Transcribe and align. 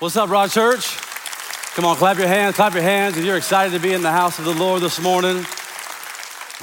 What's 0.00 0.16
up, 0.16 0.30
Rock 0.30 0.50
Church? 0.50 0.96
Come 1.74 1.84
on, 1.84 1.94
clap 1.94 2.16
your 2.16 2.26
hands, 2.26 2.56
clap 2.56 2.72
your 2.72 2.82
hands 2.82 3.18
if 3.18 3.24
you're 3.26 3.36
excited 3.36 3.74
to 3.74 3.78
be 3.78 3.92
in 3.92 4.00
the 4.00 4.10
house 4.10 4.38
of 4.38 4.46
the 4.46 4.54
Lord 4.54 4.80
this 4.80 4.98
morning. 4.98 5.44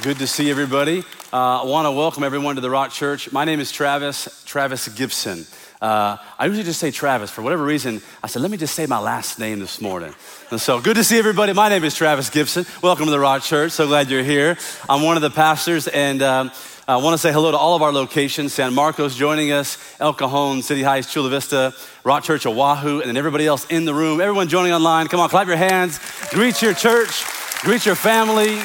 Good 0.02 0.18
to 0.18 0.26
see 0.26 0.50
everybody. 0.50 1.04
Uh, 1.32 1.62
I 1.62 1.64
want 1.64 1.86
to 1.86 1.92
welcome 1.92 2.24
everyone 2.24 2.56
to 2.56 2.60
the 2.60 2.68
Rock 2.68 2.90
Church. 2.90 3.30
My 3.30 3.44
name 3.44 3.60
is 3.60 3.70
Travis, 3.70 4.42
Travis 4.44 4.88
Gibson. 4.88 5.46
Uh, 5.80 6.16
I 6.38 6.46
usually 6.46 6.64
just 6.64 6.80
say 6.80 6.90
Travis. 6.90 7.30
For 7.30 7.42
whatever 7.42 7.64
reason, 7.64 8.02
I 8.22 8.26
said, 8.26 8.42
let 8.42 8.50
me 8.50 8.56
just 8.56 8.74
say 8.74 8.86
my 8.86 8.98
last 8.98 9.38
name 9.38 9.60
this 9.60 9.80
morning. 9.80 10.12
And 10.50 10.60
so, 10.60 10.80
good 10.80 10.96
to 10.96 11.04
see 11.04 11.18
everybody. 11.18 11.52
My 11.52 11.68
name 11.68 11.84
is 11.84 11.94
Travis 11.94 12.30
Gibson. 12.30 12.66
Welcome 12.82 13.04
to 13.04 13.12
the 13.12 13.20
Rock 13.20 13.42
Church. 13.42 13.72
So 13.72 13.86
glad 13.86 14.10
you're 14.10 14.24
here. 14.24 14.58
I'm 14.88 15.02
one 15.02 15.14
of 15.14 15.22
the 15.22 15.30
pastors, 15.30 15.86
and 15.86 16.20
um, 16.20 16.50
I 16.88 16.96
want 16.96 17.14
to 17.14 17.18
say 17.18 17.32
hello 17.32 17.52
to 17.52 17.56
all 17.56 17.76
of 17.76 17.82
our 17.82 17.92
locations 17.92 18.54
San 18.54 18.74
Marcos 18.74 19.14
joining 19.14 19.52
us, 19.52 19.78
El 20.00 20.14
Cajon, 20.14 20.62
City 20.62 20.82
Heights, 20.82 21.12
Chula 21.12 21.30
Vista, 21.30 21.72
Rock 22.02 22.24
Church, 22.24 22.44
Oahu, 22.44 22.98
and 23.00 23.08
then 23.08 23.16
everybody 23.16 23.46
else 23.46 23.64
in 23.66 23.84
the 23.84 23.94
room. 23.94 24.20
Everyone 24.20 24.48
joining 24.48 24.72
online, 24.72 25.06
come 25.06 25.20
on, 25.20 25.28
clap 25.28 25.46
your 25.46 25.56
hands. 25.56 26.00
Greet 26.30 26.60
your 26.60 26.74
church, 26.74 27.24
greet 27.60 27.86
your 27.86 27.94
family. 27.94 28.58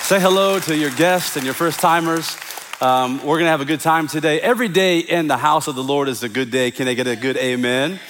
Say 0.00 0.18
hello 0.18 0.58
to 0.58 0.76
your 0.76 0.90
guests 0.90 1.36
and 1.36 1.44
your 1.44 1.54
first 1.54 1.78
timers. 1.78 2.36
Um, 2.82 3.18
we're 3.18 3.36
going 3.36 3.44
to 3.44 3.50
have 3.50 3.60
a 3.60 3.64
good 3.64 3.78
time 3.78 4.08
today. 4.08 4.40
Every 4.40 4.66
day 4.66 4.98
in 4.98 5.28
the 5.28 5.36
house 5.36 5.68
of 5.68 5.76
the 5.76 5.84
Lord 5.84 6.08
is 6.08 6.24
a 6.24 6.28
good 6.28 6.50
day. 6.50 6.72
Can 6.72 6.88
I 6.88 6.94
get 6.94 7.06
a 7.06 7.14
good 7.14 7.36
amen? 7.36 8.00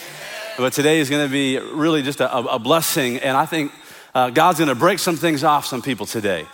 But 0.56 0.72
today 0.72 0.98
is 0.98 1.10
going 1.10 1.26
to 1.26 1.30
be 1.30 1.58
really 1.58 2.00
just 2.00 2.20
a, 2.20 2.34
a 2.34 2.58
blessing. 2.58 3.18
And 3.18 3.36
I 3.36 3.44
think 3.44 3.70
uh, 4.14 4.30
God's 4.30 4.60
going 4.60 4.70
to 4.70 4.74
break 4.74 4.98
some 4.98 5.16
things 5.16 5.44
off 5.44 5.66
some 5.66 5.82
people 5.82 6.06
today. 6.06 6.46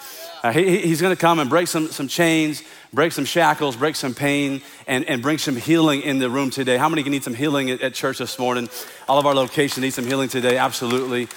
Uh, 0.42 0.50
he, 0.50 0.78
he's 0.80 1.00
going 1.00 1.14
to 1.14 1.20
come 1.20 1.38
and 1.38 1.48
break 1.48 1.68
some, 1.68 1.92
some 1.92 2.08
chains, 2.08 2.64
break 2.92 3.12
some 3.12 3.24
shackles, 3.24 3.76
break 3.76 3.94
some 3.94 4.14
pain, 4.14 4.62
and, 4.88 5.04
and 5.04 5.22
bring 5.22 5.38
some 5.38 5.54
healing 5.54 6.02
in 6.02 6.18
the 6.18 6.28
room 6.28 6.50
today. 6.50 6.76
How 6.76 6.88
many 6.88 7.04
can 7.04 7.12
need 7.12 7.22
some 7.22 7.34
healing 7.34 7.70
at, 7.70 7.80
at 7.82 7.94
church 7.94 8.18
this 8.18 8.36
morning? 8.36 8.68
All 9.08 9.20
of 9.20 9.26
our 9.26 9.34
locations 9.34 9.78
need 9.78 9.94
some 9.94 10.06
healing 10.06 10.28
today, 10.28 10.56
absolutely. 10.58 11.28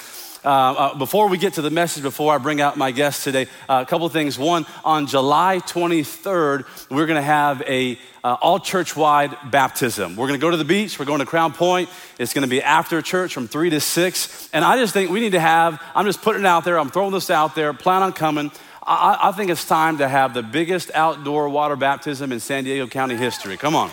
Uh, 0.43 0.47
uh, 0.47 0.97
before 0.97 1.29
we 1.29 1.37
get 1.37 1.53
to 1.53 1.61
the 1.61 1.69
message, 1.69 2.01
before 2.01 2.33
I 2.33 2.39
bring 2.39 2.61
out 2.61 2.75
my 2.75 2.89
guest 2.89 3.23
today, 3.23 3.45
uh, 3.69 3.83
a 3.85 3.89
couple 3.89 4.09
things. 4.09 4.39
One, 4.39 4.65
on 4.83 5.05
July 5.05 5.59
23rd, 5.59 6.65
we're 6.89 7.05
going 7.05 7.17
to 7.17 7.21
have 7.21 7.61
a 7.63 7.99
uh, 8.23 8.37
all 8.41 8.59
church 8.59 8.95
wide 8.95 9.37
baptism. 9.51 10.15
We're 10.15 10.27
going 10.27 10.39
to 10.39 10.43
go 10.43 10.49
to 10.49 10.57
the 10.57 10.65
beach. 10.65 10.97
We're 10.97 11.05
going 11.05 11.19
to 11.19 11.27
Crown 11.27 11.53
Point. 11.53 11.89
It's 12.17 12.33
going 12.33 12.41
to 12.41 12.49
be 12.49 12.61
after 12.61 13.01
church 13.03 13.35
from 13.35 13.47
three 13.47 13.69
to 13.69 13.79
six. 13.79 14.49
And 14.51 14.65
I 14.65 14.77
just 14.77 14.93
think 14.93 15.11
we 15.11 15.19
need 15.19 15.33
to 15.33 15.39
have. 15.39 15.79
I'm 15.93 16.05
just 16.05 16.23
putting 16.23 16.41
it 16.41 16.47
out 16.47 16.65
there. 16.65 16.79
I'm 16.79 16.89
throwing 16.89 17.11
this 17.11 17.29
out 17.29 17.53
there. 17.53 17.71
Plan 17.73 18.01
on 18.01 18.11
coming. 18.11 18.51
I, 18.81 19.29
I 19.29 19.31
think 19.33 19.51
it's 19.51 19.65
time 19.65 19.99
to 19.99 20.07
have 20.07 20.33
the 20.33 20.41
biggest 20.41 20.89
outdoor 20.95 21.49
water 21.49 21.75
baptism 21.75 22.31
in 22.31 22.39
San 22.39 22.63
Diego 22.63 22.87
County 22.87 23.15
history. 23.15 23.57
Come 23.57 23.75
on. 23.75 23.89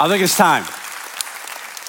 I 0.00 0.08
think 0.08 0.22
it's 0.24 0.36
time. 0.36 0.64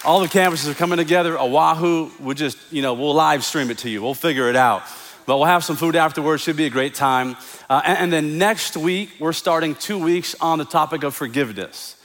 All 0.04 0.20
the 0.20 0.28
campuses 0.28 0.68
are 0.68 0.74
coming 0.74 0.98
together. 0.98 1.38
Oahu, 1.38 2.10
we'll 2.20 2.34
just, 2.34 2.58
you 2.72 2.82
know, 2.82 2.96
we'll 2.96 3.14
live 3.14 3.44
stream 3.44 3.70
it 3.70 3.78
to 3.80 3.90
you. 3.90 4.02
We'll 4.02 4.16
figure 4.16 4.50
it 4.50 4.56
out. 4.56 4.82
But 5.28 5.38
we'll 5.38 5.46
have 5.46 5.64
some 5.64 5.76
food 5.76 5.96
afterwards. 5.96 6.42
Should 6.42 6.58
be 6.58 6.66
a 6.66 6.72
great 6.72 6.96
time. 6.96 7.38
Uh, 7.70 7.84
and, 7.86 7.98
and 8.00 8.14
then 8.14 8.38
next 8.40 8.76
week, 8.76 9.12
we're 9.20 9.32
starting 9.32 9.76
two 9.76 10.00
weeks 10.00 10.36
on 10.42 10.58
the 10.58 10.66
topic 10.66 11.04
of 11.04 11.14
forgiveness. 11.14 11.98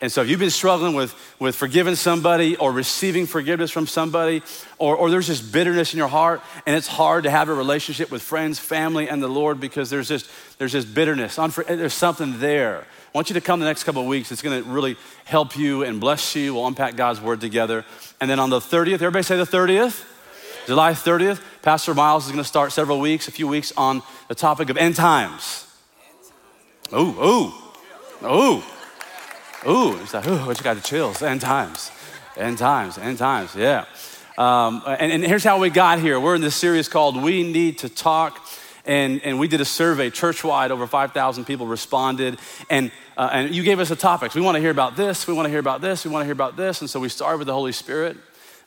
And 0.00 0.10
so 0.10 0.22
if 0.22 0.28
you've 0.28 0.40
been 0.40 0.50
struggling 0.50 0.94
with, 0.94 1.14
with 1.38 1.54
forgiving 1.54 1.94
somebody 1.94 2.56
or 2.56 2.72
receiving 2.72 3.26
forgiveness 3.26 3.70
from 3.70 3.86
somebody, 3.86 4.42
or, 4.78 4.96
or 4.96 5.08
there's 5.08 5.28
just 5.28 5.52
bitterness 5.52 5.94
in 5.94 5.98
your 5.98 6.08
heart, 6.08 6.42
and 6.66 6.74
it's 6.74 6.88
hard 6.88 7.24
to 7.24 7.30
have 7.30 7.48
a 7.48 7.54
relationship 7.54 8.10
with 8.10 8.22
friends, 8.22 8.58
family, 8.58 9.08
and 9.08 9.22
the 9.22 9.28
Lord 9.28 9.60
because 9.60 9.88
there's 9.88 10.08
just, 10.08 10.28
there's 10.58 10.72
just 10.72 10.92
bitterness. 10.92 11.36
There's 11.36 11.94
something 11.94 12.40
there. 12.40 12.86
I 13.16 13.18
want 13.18 13.30
you 13.30 13.34
to 13.34 13.40
come 13.40 13.60
the 13.60 13.66
next 13.66 13.84
couple 13.84 14.02
of 14.02 14.08
weeks. 14.08 14.30
It's 14.30 14.42
going 14.42 14.62
to 14.62 14.68
really 14.68 14.94
help 15.24 15.56
you 15.56 15.84
and 15.84 15.98
bless 15.98 16.36
you. 16.36 16.52
We'll 16.52 16.66
unpack 16.66 16.96
God's 16.96 17.18
word 17.18 17.40
together. 17.40 17.86
And 18.20 18.30
then 18.30 18.38
on 18.38 18.50
the 18.50 18.58
30th, 18.58 18.92
everybody 18.92 19.22
say 19.22 19.38
the 19.38 19.44
30th? 19.44 20.04
July 20.66 20.92
30th, 20.92 21.40
Pastor 21.62 21.94
Miles 21.94 22.26
is 22.26 22.32
going 22.32 22.44
to 22.44 22.46
start 22.46 22.72
several 22.72 23.00
weeks, 23.00 23.26
a 23.26 23.32
few 23.32 23.48
weeks 23.48 23.72
on 23.74 24.02
the 24.28 24.34
topic 24.34 24.68
of 24.68 24.76
end 24.76 24.96
times. 24.96 25.66
Ooh, 26.92 26.98
ooh, 26.98 27.52
ooh, 28.22 28.62
ooh. 29.66 29.96
He's 29.96 30.12
like, 30.12 30.26
ooh, 30.26 30.44
what 30.44 30.58
you 30.58 30.64
got 30.64 30.74
the 30.74 30.82
chills? 30.82 31.22
End 31.22 31.40
times, 31.40 31.90
end 32.36 32.58
times, 32.58 32.98
end 32.98 33.16
times, 33.16 33.54
yeah. 33.54 33.86
Um, 34.36 34.82
and, 34.86 35.10
and 35.10 35.24
here's 35.24 35.42
how 35.42 35.58
we 35.58 35.70
got 35.70 36.00
here. 36.00 36.20
We're 36.20 36.34
in 36.34 36.42
this 36.42 36.54
series 36.54 36.86
called 36.86 37.22
We 37.22 37.50
Need 37.50 37.78
to 37.78 37.88
Talk 37.88 38.45
and, 38.86 39.20
and 39.22 39.38
we 39.38 39.48
did 39.48 39.60
a 39.60 39.64
survey 39.64 40.10
church 40.10 40.44
wide. 40.44 40.70
Over 40.70 40.86
5,000 40.86 41.44
people 41.44 41.66
responded. 41.66 42.38
And, 42.70 42.92
uh, 43.16 43.30
and 43.32 43.54
you 43.54 43.62
gave 43.62 43.80
us 43.80 43.88
the 43.88 43.96
topics. 43.96 44.34
We 44.34 44.40
want 44.40 44.54
to 44.54 44.60
hear 44.60 44.70
about 44.70 44.96
this. 44.96 45.26
We 45.26 45.34
want 45.34 45.46
to 45.46 45.50
hear 45.50 45.60
about 45.60 45.80
this. 45.80 46.04
We 46.04 46.10
want 46.10 46.22
to 46.22 46.26
hear 46.26 46.32
about 46.32 46.56
this. 46.56 46.80
And 46.80 46.88
so 46.88 47.00
we 47.00 47.08
started 47.08 47.38
with 47.38 47.46
the 47.46 47.52
Holy 47.52 47.72
Spirit. 47.72 48.16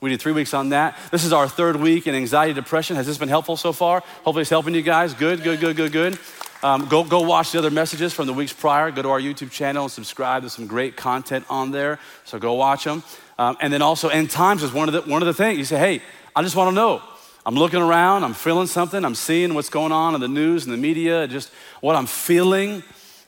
We 0.01 0.09
did 0.09 0.21
three 0.21 0.31
weeks 0.31 0.53
on 0.53 0.69
that. 0.69 0.97
This 1.11 1.25
is 1.25 1.33
our 1.33 1.47
third 1.47 1.75
week 1.75 2.07
in 2.07 2.15
anxiety 2.15 2.53
depression. 2.53 2.95
Has 2.95 3.05
this 3.05 3.17
been 3.17 3.27
helpful 3.27 3.57
so 3.57 3.73
far? 3.73 3.99
Hopefully, 4.23 4.41
it's 4.41 4.49
helping 4.49 4.73
you 4.73 4.81
guys. 4.81 5.13
Good, 5.13 5.43
good, 5.43 5.59
good, 5.59 5.75
good, 5.75 5.91
good. 5.91 6.19
Um, 6.63 6.87
go, 6.87 7.03
go 7.03 7.21
watch 7.21 7.51
the 7.51 7.57
other 7.57 7.69
messages 7.69 8.13
from 8.13 8.27
the 8.27 8.33
weeks 8.33 8.53
prior. 8.53 8.91
Go 8.91 9.01
to 9.01 9.09
our 9.09 9.19
YouTube 9.19 9.51
channel 9.51 9.83
and 9.83 9.91
subscribe. 9.91 10.43
There's 10.43 10.53
some 10.53 10.67
great 10.67 10.95
content 10.95 11.45
on 11.49 11.71
there. 11.71 11.99
So 12.23 12.39
go 12.39 12.53
watch 12.53 12.85
them. 12.85 13.03
Um, 13.37 13.57
and 13.59 13.73
then 13.73 13.81
also, 13.81 14.07
end 14.07 14.29
times 14.29 14.63
is 14.63 14.71
one 14.71 14.87
of 14.87 14.93
the, 14.93 15.09
one 15.09 15.21
of 15.21 15.25
the 15.25 15.33
things. 15.33 15.57
You 15.57 15.65
say, 15.65 15.79
hey, 15.79 16.01
I 16.33 16.43
just 16.43 16.55
want 16.55 16.69
to 16.69 16.75
know 16.75 17.01
I'm 17.49 17.55
looking 17.55 17.81
around, 17.81 18.23
I'm 18.23 18.35
feeling 18.35 18.67
something, 18.67 19.03
I'm 19.03 19.15
seeing 19.15 19.55
what's 19.55 19.69
going 19.69 19.91
on 19.91 20.13
in 20.13 20.21
the 20.21 20.27
news 20.27 20.65
and 20.65 20.71
the 20.71 20.77
media, 20.77 21.27
just 21.27 21.49
what 21.81 21.95
I'm 21.95 22.05
feeling 22.05 22.83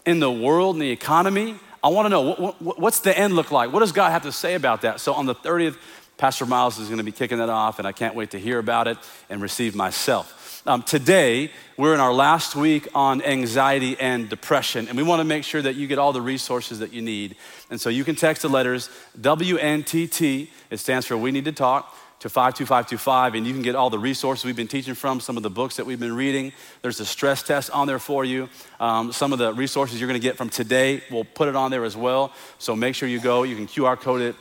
in 0.06 0.20
the 0.20 0.32
world 0.32 0.76
and 0.76 0.82
the 0.84 0.92
economy. 0.92 1.56
I 1.84 1.88
want 1.88 2.06
to 2.06 2.10
know 2.10 2.22
what, 2.22 2.62
what, 2.62 2.80
what's 2.80 3.00
the 3.00 3.18
end 3.18 3.34
look 3.34 3.50
like? 3.50 3.74
What 3.74 3.80
does 3.80 3.92
God 3.92 4.12
have 4.12 4.22
to 4.22 4.32
say 4.32 4.54
about 4.54 4.84
that? 4.84 5.00
So 5.00 5.16
on 5.16 5.26
the 5.26 5.34
30th, 5.34 5.76
Pastor 6.18 6.46
Miles 6.46 6.78
is 6.78 6.88
going 6.88 7.00
to 7.00 7.04
be 7.04 7.12
kicking 7.12 7.40
that 7.40 7.50
off, 7.50 7.80
and 7.80 7.88
I 7.88 7.94
can't 7.94 8.14
wait 8.14 8.30
to 8.30 8.40
hear 8.40 8.60
about 8.60 8.88
it 8.88 9.00
and 9.28 9.42
receive 9.42 9.74
myself. 9.74 10.62
Um, 10.68 10.84
today, 10.84 11.50
we're 11.76 11.96
in 11.96 12.00
our 12.00 12.14
last 12.14 12.56
week 12.56 12.90
on 12.94 13.24
anxiety 13.24 14.00
and 14.00 14.30
depression, 14.30 14.88
and 14.88 14.98
we 14.98 15.02
want 15.02 15.22
to 15.22 15.26
make 15.26 15.44
sure 15.44 15.64
that 15.64 15.74
you 15.74 15.88
get 15.88 15.98
all 15.98 16.14
the 16.14 16.22
resources 16.22 16.78
that 16.78 16.94
you 16.94 17.02
need. 17.02 17.38
And 17.72 17.82
so 17.82 17.90
you 17.90 18.04
can 18.04 18.16
text 18.16 18.44
the 18.44 18.50
letters 18.50 18.92
WNTT, 19.20 20.50
it 20.70 20.78
stands 20.78 21.08
for 21.08 21.18
We 21.18 21.32
Need 21.32 21.46
to 21.46 21.52
Talk 21.52 21.98
to 22.22 22.30
52525, 22.30 23.34
and 23.34 23.48
you 23.48 23.54
can 23.54 23.64
get 23.64 23.74
all 23.74 23.90
the 23.90 23.98
resources 23.98 24.46
we've 24.46 24.56
been 24.56 24.68
teaching 24.68 24.94
from, 24.94 25.20
some 25.20 25.38
of 25.38 25.44
the 25.44 25.50
books 25.50 25.78
that 25.78 25.88
we've 25.88 26.00
been 26.00 26.16
reading. 26.16 26.54
There's 26.84 27.00
a 27.00 27.06
stress 27.06 27.42
test 27.42 27.72
on 27.72 27.88
there 27.88 27.98
for 27.98 28.24
you. 28.24 28.48
Um, 28.80 29.12
some 29.12 29.34
of 29.34 29.40
the 29.40 29.52
resources 29.54 30.00
you're 30.00 30.08
going 30.08 30.22
to 30.22 30.24
get 30.28 30.38
from 30.38 30.50
today, 30.50 31.02
we'll 31.10 31.24
put 31.24 31.48
it 31.48 31.56
on 31.56 31.72
there 31.72 31.84
as 31.84 31.98
well. 31.98 32.32
So 32.60 32.76
make 32.76 32.94
sure 32.94 33.10
you 33.10 33.20
go. 33.20 33.42
You 33.42 33.56
can 33.56 33.66
QR 33.66 34.00
code 34.00 34.22
it, 34.22 34.36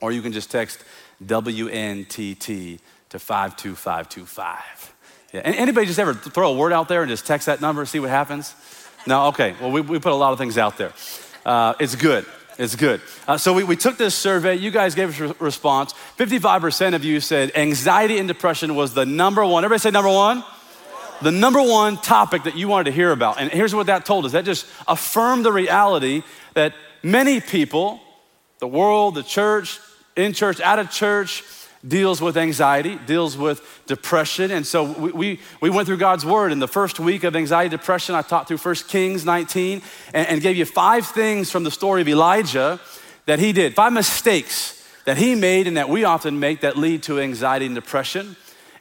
or 0.00 0.12
you 0.12 0.22
can 0.22 0.32
just 0.32 0.52
text 0.52 0.84
WNTT 1.24 2.78
to 3.08 3.18
52525. 3.18 4.94
Yeah. 5.32 5.40
Anybody 5.40 5.86
just 5.86 5.98
ever 5.98 6.14
throw 6.14 6.52
a 6.52 6.56
word 6.56 6.72
out 6.72 6.88
there 6.88 7.02
and 7.02 7.10
just 7.10 7.26
text 7.26 7.46
that 7.46 7.60
number 7.60 7.84
see 7.86 7.98
what 7.98 8.10
happens? 8.10 8.54
No? 9.04 9.26
Okay. 9.28 9.56
Well, 9.60 9.72
we, 9.72 9.80
we 9.80 9.98
put 9.98 10.12
a 10.12 10.14
lot 10.14 10.32
of 10.32 10.38
things 10.38 10.56
out 10.56 10.78
there. 10.78 10.92
Uh, 11.44 11.74
it's 11.80 11.96
good. 11.96 12.24
It's 12.60 12.76
good. 12.76 13.00
Uh, 13.26 13.38
so 13.38 13.54
we, 13.54 13.64
we 13.64 13.74
took 13.74 13.96
this 13.96 14.14
survey. 14.14 14.54
You 14.54 14.70
guys 14.70 14.94
gave 14.94 15.08
us 15.08 15.30
a 15.30 15.42
response. 15.42 15.94
55% 16.18 16.94
of 16.94 17.02
you 17.02 17.18
said 17.18 17.52
anxiety 17.56 18.18
and 18.18 18.28
depression 18.28 18.74
was 18.74 18.92
the 18.92 19.06
number 19.06 19.46
one. 19.46 19.64
Everybody 19.64 19.80
say 19.80 19.90
number 19.90 20.10
one? 20.10 20.44
The 21.22 21.32
number 21.32 21.62
one 21.62 21.96
topic 21.96 22.42
that 22.42 22.58
you 22.58 22.68
wanted 22.68 22.84
to 22.84 22.92
hear 22.92 23.12
about. 23.12 23.40
And 23.40 23.50
here's 23.50 23.74
what 23.74 23.86
that 23.86 24.04
told 24.04 24.26
us 24.26 24.32
that 24.32 24.44
just 24.44 24.66
affirmed 24.86 25.46
the 25.46 25.52
reality 25.52 26.22
that 26.52 26.74
many 27.02 27.40
people, 27.40 27.98
the 28.58 28.68
world, 28.68 29.14
the 29.14 29.22
church, 29.22 29.80
in 30.14 30.34
church, 30.34 30.60
out 30.60 30.78
of 30.78 30.90
church, 30.90 31.42
deals 31.86 32.20
with 32.20 32.36
anxiety, 32.36 32.98
deals 33.06 33.36
with 33.36 33.62
depression. 33.86 34.50
And 34.50 34.66
so 34.66 34.84
we, 34.84 35.12
we, 35.12 35.40
we, 35.60 35.70
went 35.70 35.86
through 35.86 35.96
God's 35.96 36.26
word. 36.26 36.52
In 36.52 36.58
the 36.58 36.68
first 36.68 37.00
week 37.00 37.24
of 37.24 37.34
anxiety, 37.34 37.70
depression, 37.70 38.14
I 38.14 38.22
taught 38.22 38.48
through 38.48 38.58
1 38.58 38.74
Kings 38.88 39.24
19 39.24 39.82
and, 40.12 40.28
and 40.28 40.40
gave 40.42 40.56
you 40.56 40.66
five 40.66 41.06
things 41.06 41.50
from 41.50 41.64
the 41.64 41.70
story 41.70 42.02
of 42.02 42.08
Elijah 42.08 42.78
that 43.26 43.38
he 43.38 43.52
did, 43.52 43.74
five 43.74 43.92
mistakes 43.92 44.76
that 45.06 45.16
he 45.16 45.34
made 45.34 45.66
and 45.66 45.76
that 45.76 45.88
we 45.88 46.04
often 46.04 46.38
make 46.38 46.60
that 46.60 46.76
lead 46.76 47.02
to 47.04 47.18
anxiety 47.18 47.66
and 47.66 47.74
depression. 47.74 48.36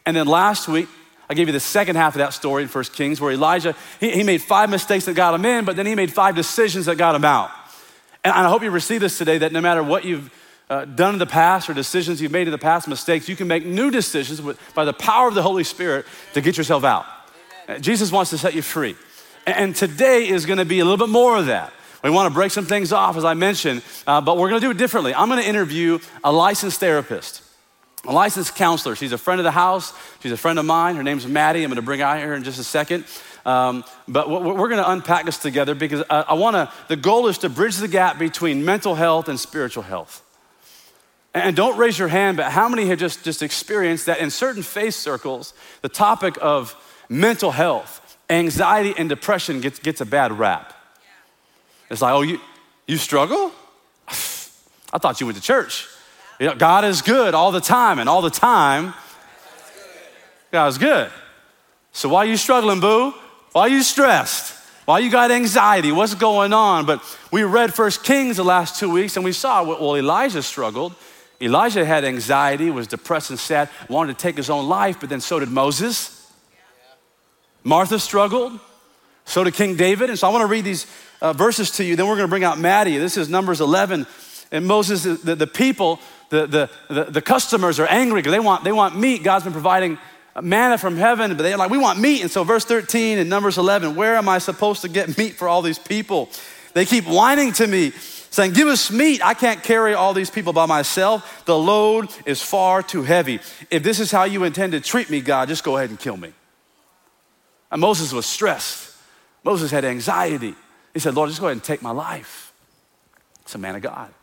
And 0.05 0.15
then 0.15 0.27
last 0.27 0.67
week, 0.67 0.89
I 1.29 1.35
gave 1.35 1.47
you 1.47 1.53
the 1.53 1.59
second 1.59 1.95
half 1.95 2.15
of 2.15 2.19
that 2.19 2.33
story 2.33 2.63
in 2.63 2.69
1 2.69 2.83
Kings 2.85 3.21
where 3.21 3.31
Elijah, 3.31 3.75
he, 3.99 4.11
he 4.11 4.23
made 4.23 4.41
five 4.41 4.69
mistakes 4.69 5.05
that 5.05 5.13
got 5.13 5.33
him 5.33 5.45
in, 5.45 5.63
but 5.63 5.75
then 5.75 5.85
he 5.85 5.95
made 5.95 6.11
five 6.11 6.35
decisions 6.35 6.87
that 6.87 6.97
got 6.97 7.15
him 7.15 7.23
out. 7.23 7.51
And 8.23 8.33
I 8.33 8.49
hope 8.49 8.63
you 8.63 8.71
receive 8.71 8.99
this 8.99 9.17
today 9.17 9.37
that 9.37 9.53
no 9.53 9.61
matter 9.61 9.81
what 9.81 10.03
you've 10.03 10.33
uh, 10.69 10.85
done 10.85 11.15
in 11.15 11.19
the 11.19 11.25
past 11.25 11.69
or 11.69 11.73
decisions 11.73 12.21
you've 12.21 12.31
made 12.31 12.47
in 12.47 12.51
the 12.51 12.57
past, 12.57 12.87
mistakes, 12.87 13.27
you 13.27 13.35
can 13.35 13.47
make 13.47 13.65
new 13.65 13.89
decisions 13.89 14.41
with, 14.41 14.59
by 14.75 14.85
the 14.85 14.93
power 14.93 15.27
of 15.27 15.33
the 15.33 15.41
Holy 15.41 15.63
Spirit 15.63 16.05
to 16.33 16.41
get 16.41 16.57
yourself 16.57 16.83
out. 16.83 17.05
Uh, 17.67 17.79
Jesus 17.79 18.11
wants 18.11 18.29
to 18.31 18.37
set 18.37 18.53
you 18.53 18.61
free. 18.61 18.95
And, 19.47 19.57
and 19.57 19.75
today 19.75 20.27
is 20.27 20.45
going 20.45 20.59
to 20.59 20.65
be 20.65 20.79
a 20.79 20.85
little 20.85 21.05
bit 21.05 21.11
more 21.11 21.37
of 21.37 21.47
that. 21.47 21.73
We 22.03 22.11
want 22.11 22.31
to 22.31 22.33
break 22.33 22.51
some 22.51 22.65
things 22.65 22.93
off, 22.93 23.17
as 23.17 23.25
I 23.25 23.33
mentioned, 23.33 23.81
uh, 24.07 24.21
but 24.21 24.37
we're 24.37 24.49
going 24.49 24.61
to 24.61 24.67
do 24.67 24.71
it 24.71 24.77
differently. 24.77 25.13
I'm 25.13 25.27
going 25.27 25.41
to 25.41 25.47
interview 25.47 25.99
a 26.23 26.31
licensed 26.31 26.79
therapist, 26.79 27.41
a 28.05 28.13
licensed 28.13 28.55
counselor. 28.55 28.95
She's 28.95 29.11
a 29.11 29.17
friend 29.17 29.39
of 29.39 29.43
the 29.43 29.51
house. 29.51 29.91
She's 30.21 30.31
a 30.31 30.37
friend 30.37 30.59
of 30.59 30.65
mine. 30.65 30.95
Her 30.95 31.03
name's 31.03 31.27
Madi. 31.27 31.61
I'm 31.63 31.69
going 31.69 31.75
to 31.75 31.81
bring 31.81 31.99
her 31.99 32.05
out 32.05 32.19
here 32.19 32.35
in 32.35 32.43
just 32.43 32.59
a 32.59 32.63
second. 32.63 33.03
Um, 33.45 33.83
but 34.07 34.29
we're 34.29 34.69
going 34.69 34.81
to 34.81 34.89
unpack 34.89 35.25
this 35.25 35.37
together 35.37 35.73
because 35.73 36.03
I, 36.09 36.21
I 36.21 36.33
want 36.35 36.55
to, 36.55 36.71
the 36.87 36.95
goal 36.95 37.27
is 37.27 37.39
to 37.39 37.49
bridge 37.49 37.77
the 37.77 37.87
gap 37.87 38.19
between 38.19 38.63
mental 38.63 38.95
health 38.95 39.27
and 39.27 39.39
spiritual 39.39 39.83
health. 39.83 40.23
And 41.33 41.55
don't 41.55 41.77
raise 41.77 41.99
your 41.99 42.07
hand, 42.07 42.37
but 42.37 42.51
how 42.51 42.67
many 42.67 42.85
have 42.87 42.97
just, 42.97 43.23
just 43.23 43.43
experienced 43.43 44.07
that 44.07 44.19
in 44.19 44.31
certain 44.31 44.63
faith 44.63 44.95
circles, 44.95 45.53
the 45.81 45.89
topic 45.89 46.37
of 46.41 46.75
mental 47.07 47.51
health, 47.51 48.17
anxiety, 48.29 48.95
and 48.97 49.07
depression 49.07 49.61
gets, 49.61 49.77
gets 49.79 50.01
a 50.01 50.05
bad 50.05 50.37
rap? 50.37 50.73
It's 51.89 52.01
like, 52.01 52.13
oh, 52.13 52.21
you, 52.21 52.39
you 52.87 52.97
struggle? 52.97 53.51
I 54.07 54.97
thought 54.97 55.19
you 55.19 55.27
went 55.27 55.37
to 55.37 55.43
church. 55.43 55.87
You 56.39 56.47
know, 56.47 56.55
God 56.55 56.83
is 56.85 57.01
good 57.01 57.35
all 57.35 57.51
the 57.51 57.61
time, 57.61 57.99
and 57.99 58.09
all 58.09 58.21
the 58.21 58.29
time, 58.29 58.93
God 60.51 60.67
is 60.67 60.77
good. 60.77 61.11
So 61.91 62.09
why 62.09 62.19
are 62.19 62.29
you 62.29 62.37
struggling, 62.37 62.79
boo? 62.79 63.13
Why 63.51 63.63
are 63.63 63.69
you 63.69 63.83
stressed? 63.83 64.55
Why 64.85 64.99
you 64.99 65.11
got 65.11 65.29
anxiety? 65.29 65.91
What's 65.91 66.15
going 66.15 66.53
on? 66.53 66.87
But 66.87 67.03
we 67.31 67.43
read 67.43 67.73
First 67.73 68.03
Kings 68.03 68.37
the 68.37 68.43
last 68.43 68.79
two 68.79 68.89
weeks, 68.89 69.15
and 69.15 69.25
we 69.25 69.31
saw 69.31 69.63
well, 69.63 69.95
Elijah 69.95 70.41
struggled. 70.41 70.95
Elijah 71.41 71.85
had 71.85 72.03
anxiety, 72.03 72.69
was 72.69 72.87
depressed 72.87 73.29
and 73.29 73.39
sad, 73.39 73.69
wanted 73.87 74.17
to 74.17 74.21
take 74.21 74.35
his 74.35 74.49
own 74.49 74.67
life, 74.67 74.99
but 74.99 75.09
then 75.09 75.21
so 75.21 75.39
did 75.39 75.49
Moses. 75.49 76.15
Martha 77.63 77.99
struggled, 77.99 78.59
so 79.25 79.43
did 79.43 79.53
King 79.53 79.75
David. 79.75 80.09
And 80.09 80.19
so 80.19 80.27
I 80.27 80.31
want 80.31 80.41
to 80.41 80.47
read 80.47 80.65
these 80.65 80.85
uh, 81.21 81.33
verses 81.33 81.71
to 81.71 81.83
you. 81.83 81.95
Then 81.95 82.07
we're 82.07 82.15
going 82.15 82.27
to 82.27 82.29
bring 82.29 82.43
out 82.43 82.59
Madi. 82.59 82.97
This 82.97 83.17
is 83.17 83.29
Numbers 83.29 83.61
11. 83.61 84.05
And 84.51 84.65
Moses, 84.65 85.03
the, 85.03 85.35
the 85.35 85.47
people, 85.47 85.99
the, 86.29 86.47
the, 86.47 86.69
the, 86.93 87.03
the 87.05 87.21
customers 87.21 87.79
are 87.79 87.87
angry 87.87 88.21
because 88.21 88.31
they 88.31 88.39
want, 88.39 88.63
they 88.63 88.71
want 88.71 88.97
meat. 88.97 89.23
God's 89.23 89.43
been 89.43 89.53
providing 89.53 89.97
manna 90.41 90.77
from 90.77 90.95
heaven, 90.95 91.35
but 91.35 91.43
they're 91.43 91.57
like, 91.57 91.69
we 91.69 91.77
want 91.77 91.99
meat. 91.99 92.21
And 92.21 92.31
so, 92.31 92.43
verse 92.43 92.65
13 92.65 93.17
in 93.17 93.29
Numbers 93.29 93.57
11, 93.57 93.95
where 93.95 94.15
am 94.15 94.29
I 94.29 94.39
supposed 94.39 94.81
to 94.81 94.89
get 94.89 95.17
meat 95.17 95.35
for 95.35 95.47
all 95.47 95.61
these 95.61 95.79
people? 95.79 96.29
They 96.73 96.85
keep 96.85 97.05
whining 97.05 97.51
to 97.53 97.67
me, 97.67 97.93
saying, 98.29 98.53
Give 98.53 98.67
us 98.67 98.91
meat. 98.91 99.25
I 99.25 99.33
can't 99.33 99.63
carry 99.63 99.93
all 99.93 100.13
these 100.13 100.29
people 100.29 100.53
by 100.53 100.65
myself. 100.65 101.43
The 101.45 101.57
load 101.57 102.09
is 102.25 102.41
far 102.41 102.83
too 102.83 103.03
heavy. 103.03 103.39
If 103.69 103.83
this 103.83 103.99
is 103.99 104.11
how 104.11 104.23
you 104.23 104.43
intend 104.43 104.73
to 104.73 104.79
treat 104.79 105.09
me, 105.09 105.21
God, 105.21 105.47
just 105.47 105.63
go 105.63 105.77
ahead 105.77 105.89
and 105.89 105.99
kill 105.99 106.17
me. 106.17 106.33
And 107.71 107.81
Moses 107.81 108.13
was 108.13 108.25
stressed. 108.25 108.95
Moses 109.43 109.71
had 109.71 109.85
anxiety. 109.85 110.55
He 110.93 110.99
said, 110.99 111.15
Lord, 111.15 111.29
just 111.29 111.39
go 111.39 111.47
ahead 111.47 111.57
and 111.57 111.63
take 111.63 111.81
my 111.81 111.91
life. 111.91 112.53
It's 113.41 113.55
a 113.55 113.57
man 113.57 113.75
of 113.75 113.81
God. 113.81 114.13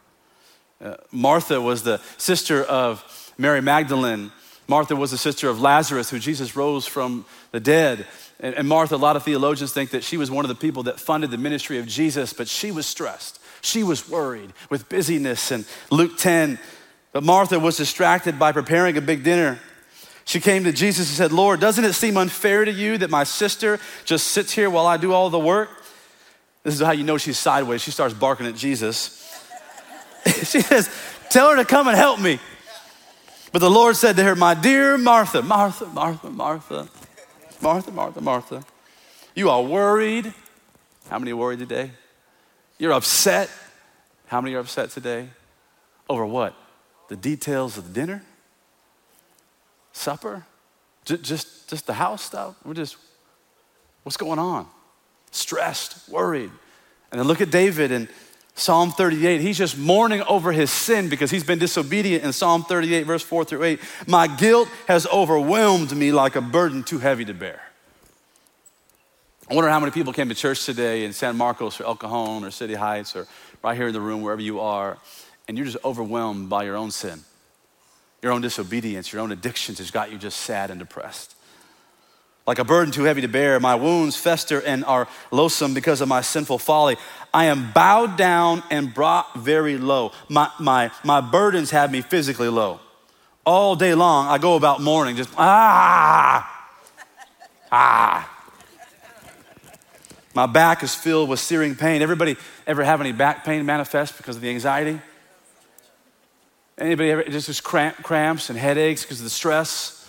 Uh, 0.81 0.95
Martha 1.11 1.61
was 1.61 1.83
the 1.83 2.01
sister 2.17 2.63
of 2.63 3.33
Mary 3.39 3.63
Magdalene. 3.63 4.31
Martha 4.69 4.97
was 4.97 5.11
the 5.11 5.19
sister 5.19 5.49
of 5.49 5.61
Lazarus, 5.61 6.11
who 6.11 6.19
Jesus 6.19 6.57
rose 6.57 6.87
from 6.87 7.25
the 7.53 7.61
dead. 7.61 8.07
And, 8.41 8.55
and 8.55 8.69
Martha, 8.69 8.97
a 8.97 8.99
lot 8.99 9.17
of 9.17 9.23
theologians 9.23 9.73
think 9.73 9.91
that 9.91 10.05
she 10.05 10.17
was 10.17 10.31
one 10.31 10.45
of 10.45 10.49
the 10.49 10.55
people 10.55 10.83
that 10.85 11.01
funded 11.01 11.31
the 11.31 11.39
ministry 11.39 11.79
of 11.79 11.87
Jesus, 11.87 12.33
but 12.33 12.49
she 12.49 12.71
was 12.71 12.87
stressed. 12.87 13.41
She 13.67 13.83
was 13.83 14.09
worried 14.09 14.53
with 14.71 14.89
busyness. 14.89 15.51
And 15.51 15.67
Luke 15.91 16.17
10, 16.19 16.57
but 17.13 17.25
Martha 17.25 17.59
was 17.59 17.77
distracted 17.77 18.39
by 18.39 18.53
preparing 18.53 18.97
a 18.97 19.01
big 19.01 19.25
dinner. 19.25 19.59
She 20.25 20.41
came 20.41 20.63
to 20.65 20.73
Jesus 20.73 21.09
and 21.09 21.17
said, 21.17 21.33
Lord, 21.33 21.59
doesn't 21.59 21.85
it 21.85 21.93
seem 21.95 22.17
unfair 22.17 22.65
to 22.65 22.71
you 22.71 22.97
that 22.99 23.11
my 23.11 23.25
sister 23.25 23.81
just 24.05 24.29
sits 24.29 24.53
here 24.53 24.71
while 24.71 24.87
I 24.87 24.99
do 24.99 25.13
all 25.13 25.31
the 25.31 25.39
work? 25.39 25.69
This 26.63 26.75
is 26.75 26.81
how 26.81 26.93
you 26.93 27.03
know 27.03 27.19
she's 27.19 27.39
sideways. 27.39 27.83
She 27.83 27.91
starts 27.91 28.15
barking 28.15 28.47
at 28.47 28.55
Jesus. 28.55 29.23
she 30.27 30.61
says, 30.61 30.89
Tell 31.29 31.51
her 31.51 31.57
to 31.57 31.65
come 31.65 31.89
and 31.89 31.97
help 31.97 32.21
me. 32.21 32.39
But 33.51 33.59
the 33.59 33.71
Lord 33.71 33.97
said 33.97 34.15
to 34.17 34.23
her, 34.23 34.37
My 34.37 34.55
dear 34.55 34.97
Martha, 34.97 35.43
Martha, 35.43 35.87
Martha, 35.87 36.31
Martha, 36.31 36.89
Martha, 37.61 37.91
Martha, 37.91 38.21
Martha, 38.21 38.65
you 39.35 39.51
are 39.51 39.63
worried. 39.63 40.33
How 41.11 41.19
many 41.19 41.33
worried 41.33 41.59
today? 41.59 41.91
You're 42.79 42.93
upset. 42.93 43.51
How 44.27 44.41
many 44.41 44.55
are 44.55 44.61
upset 44.61 44.91
today? 44.91 45.29
Over 46.09 46.27
what? 46.27 46.55
The 47.09 47.17
details 47.17 47.79
of 47.79 47.89
the 47.89 47.93
dinner? 47.93 48.23
Supper? 49.93 50.45
Just, 51.05 51.23
just, 51.23 51.69
just 51.69 51.87
the 51.87 51.95
house 51.95 52.23
stuff? 52.23 52.57
We're 52.65 52.75
just, 52.75 52.97
what's 54.03 54.17
going 54.17 54.39
on? 54.39 54.67
Stressed, 55.31 56.09
worried. 56.09 56.51
And 57.11 57.21
then 57.21 57.27
look 57.27 57.41
at 57.41 57.51
David 57.51 57.93
in 57.93 58.09
Psalm 58.59 58.91
38, 58.91 59.43
he's 59.43 59.59
just 59.59 59.77
mourning 59.77 60.23
over 60.23 60.51
his 60.51 60.71
sin 60.71 61.11
because 61.11 61.31
he's 61.31 61.45
been 61.45 61.59
disobedient 61.59 62.25
in 62.25 62.33
Psalm 62.33 62.65
38, 62.65 63.03
verse 63.03 63.23
4 63.23 63.45
through 63.45 63.63
8. 63.63 63.81
My 64.07 64.27
guilt 64.27 64.69
has 64.89 65.07
overwhelmed 65.09 65.95
me 65.95 66.11
like 66.11 66.37
a 66.37 66.41
burden 66.41 66.83
too 66.83 66.99
heavy 66.99 67.27
to 67.27 67.35
bear. 67.35 67.61
I 69.49 69.55
wonder 69.55 69.71
how 69.71 69.79
many 69.79 69.93
people 69.93 70.13
came 70.13 70.29
to 70.29 70.35
church 70.35 70.65
today 70.65 71.05
in 71.05 71.13
San 71.13 71.37
Marcos 71.37 71.81
or 71.81 71.85
El 71.85 71.97
Cajon 71.97 72.45
or 72.45 72.51
City 72.51 72.75
Heights 72.75 73.15
or 73.15 73.27
right 73.63 73.77
here 73.77 73.87
in 73.87 73.93
the 73.93 74.01
room, 74.01 74.23
wherever 74.23 74.43
you 74.43 74.61
are, 74.61 74.99
and 75.47 75.57
you're 75.57 75.67
just 75.67 75.85
overwhelmed 75.85 76.49
by 76.49 76.65
your 76.65 76.77
own 76.77 76.91
sin, 76.91 77.21
your 78.23 78.33
own 78.33 78.41
disobedience, 78.41 79.13
your 79.13 79.23
own 79.23 79.31
addictions 79.31 79.79
has 79.79 79.91
got 79.91 80.11
you 80.11 80.19
just 80.19 80.39
sad 80.41 80.71
and 80.71 80.81
depressed 80.81 81.37
like 82.47 82.59
a 82.61 82.65
burden 82.65 82.93
too 82.93 83.03
heavy 83.03 83.21
to 83.23 83.29
bear. 83.29 83.59
My 83.59 83.75
wounds 83.75 84.17
fester 84.17 84.63
and 84.63 84.85
are 84.85 85.09
loathsome 85.31 85.75
because 85.75 86.01
of 86.01 86.09
my 86.09 86.21
sinful 86.21 86.59
folly. 86.59 86.97
I 87.35 87.47
am 87.47 87.73
bowed 87.73 88.17
down 88.17 88.63
and 88.71 88.95
brought 88.95 89.37
very 89.37 89.77
low. 89.79 90.13
My, 90.29 90.51
my, 90.61 90.91
my 91.05 91.21
burdens 91.21 91.71
have 91.73 91.91
me 91.91 92.03
physically 92.03 92.49
low. 92.49 92.81
All 93.45 93.77
day 93.77 93.95
long, 93.95 94.29
I 94.29 94.39
go 94.39 94.57
about 94.57 94.81
mourning, 94.81 95.17
just 95.17 95.31
ah, 95.37 96.69
ah. 97.71 98.33
My 100.37 100.45
back 100.45 100.83
is 100.83 100.95
filled 100.95 101.31
with 101.31 101.41
searing 101.41 101.75
pain. 101.75 102.03
Everybody 102.03 102.37
ever 102.67 102.85
have 102.85 103.01
any 103.01 103.13
back 103.13 103.43
pain 103.43 103.65
manifest 103.65 104.19
because 104.19 104.37
of 104.37 104.43
the 104.43 104.51
anxiety? 104.51 105.01
Anybody 106.77 107.11
ever 107.11 107.23
just, 107.25 107.47
just 107.47 107.65
cramp, 107.65 107.97
cramps 108.03 108.51
and 108.51 108.59
headaches 108.59 109.01
because 109.03 109.19
of 109.19 109.25
the 109.25 109.31
stress? 109.31 110.07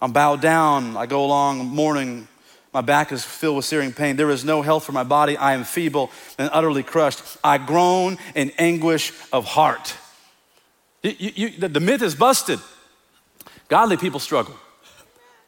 I'm 0.00 0.12
bowed 0.12 0.40
down. 0.40 0.96
I 0.96 1.04
go 1.04 1.22
along 1.22 1.66
mourning. 1.66 2.28
My 2.72 2.80
back 2.80 3.12
is 3.12 3.26
filled 3.26 3.56
with 3.56 3.66
searing 3.66 3.92
pain. 3.92 4.16
There 4.16 4.30
is 4.30 4.42
no 4.42 4.62
health 4.62 4.84
for 4.84 4.92
my 4.92 5.04
body. 5.04 5.36
I 5.36 5.52
am 5.52 5.64
feeble 5.64 6.10
and 6.38 6.48
utterly 6.50 6.82
crushed. 6.82 7.22
I 7.44 7.58
groan 7.58 8.16
in 8.34 8.52
anguish 8.56 9.12
of 9.34 9.44
heart. 9.44 9.94
You, 11.02 11.12
you, 11.18 11.50
the, 11.50 11.68
the 11.68 11.80
myth 11.80 12.00
is 12.00 12.14
busted. 12.14 12.58
Godly 13.68 13.98
people 13.98 14.18
struggle, 14.18 14.56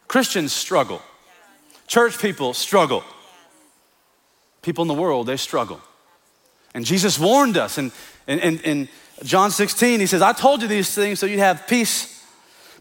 Christians 0.08 0.52
struggle, 0.52 1.00
church 1.86 2.18
people 2.18 2.52
struggle. 2.52 3.02
People 4.62 4.82
in 4.82 4.88
the 4.88 4.94
world, 4.94 5.26
they 5.26 5.36
struggle. 5.36 5.80
And 6.74 6.84
Jesus 6.84 7.18
warned 7.18 7.56
us. 7.56 7.78
And 7.78 7.92
in, 8.26 8.38
in, 8.38 8.58
in 8.60 8.88
John 9.24 9.50
16, 9.50 10.00
he 10.00 10.06
says, 10.06 10.22
I 10.22 10.32
told 10.32 10.62
you 10.62 10.68
these 10.68 10.94
things 10.94 11.18
so 11.18 11.26
you'd 11.26 11.38
have 11.38 11.66
peace 11.66 12.20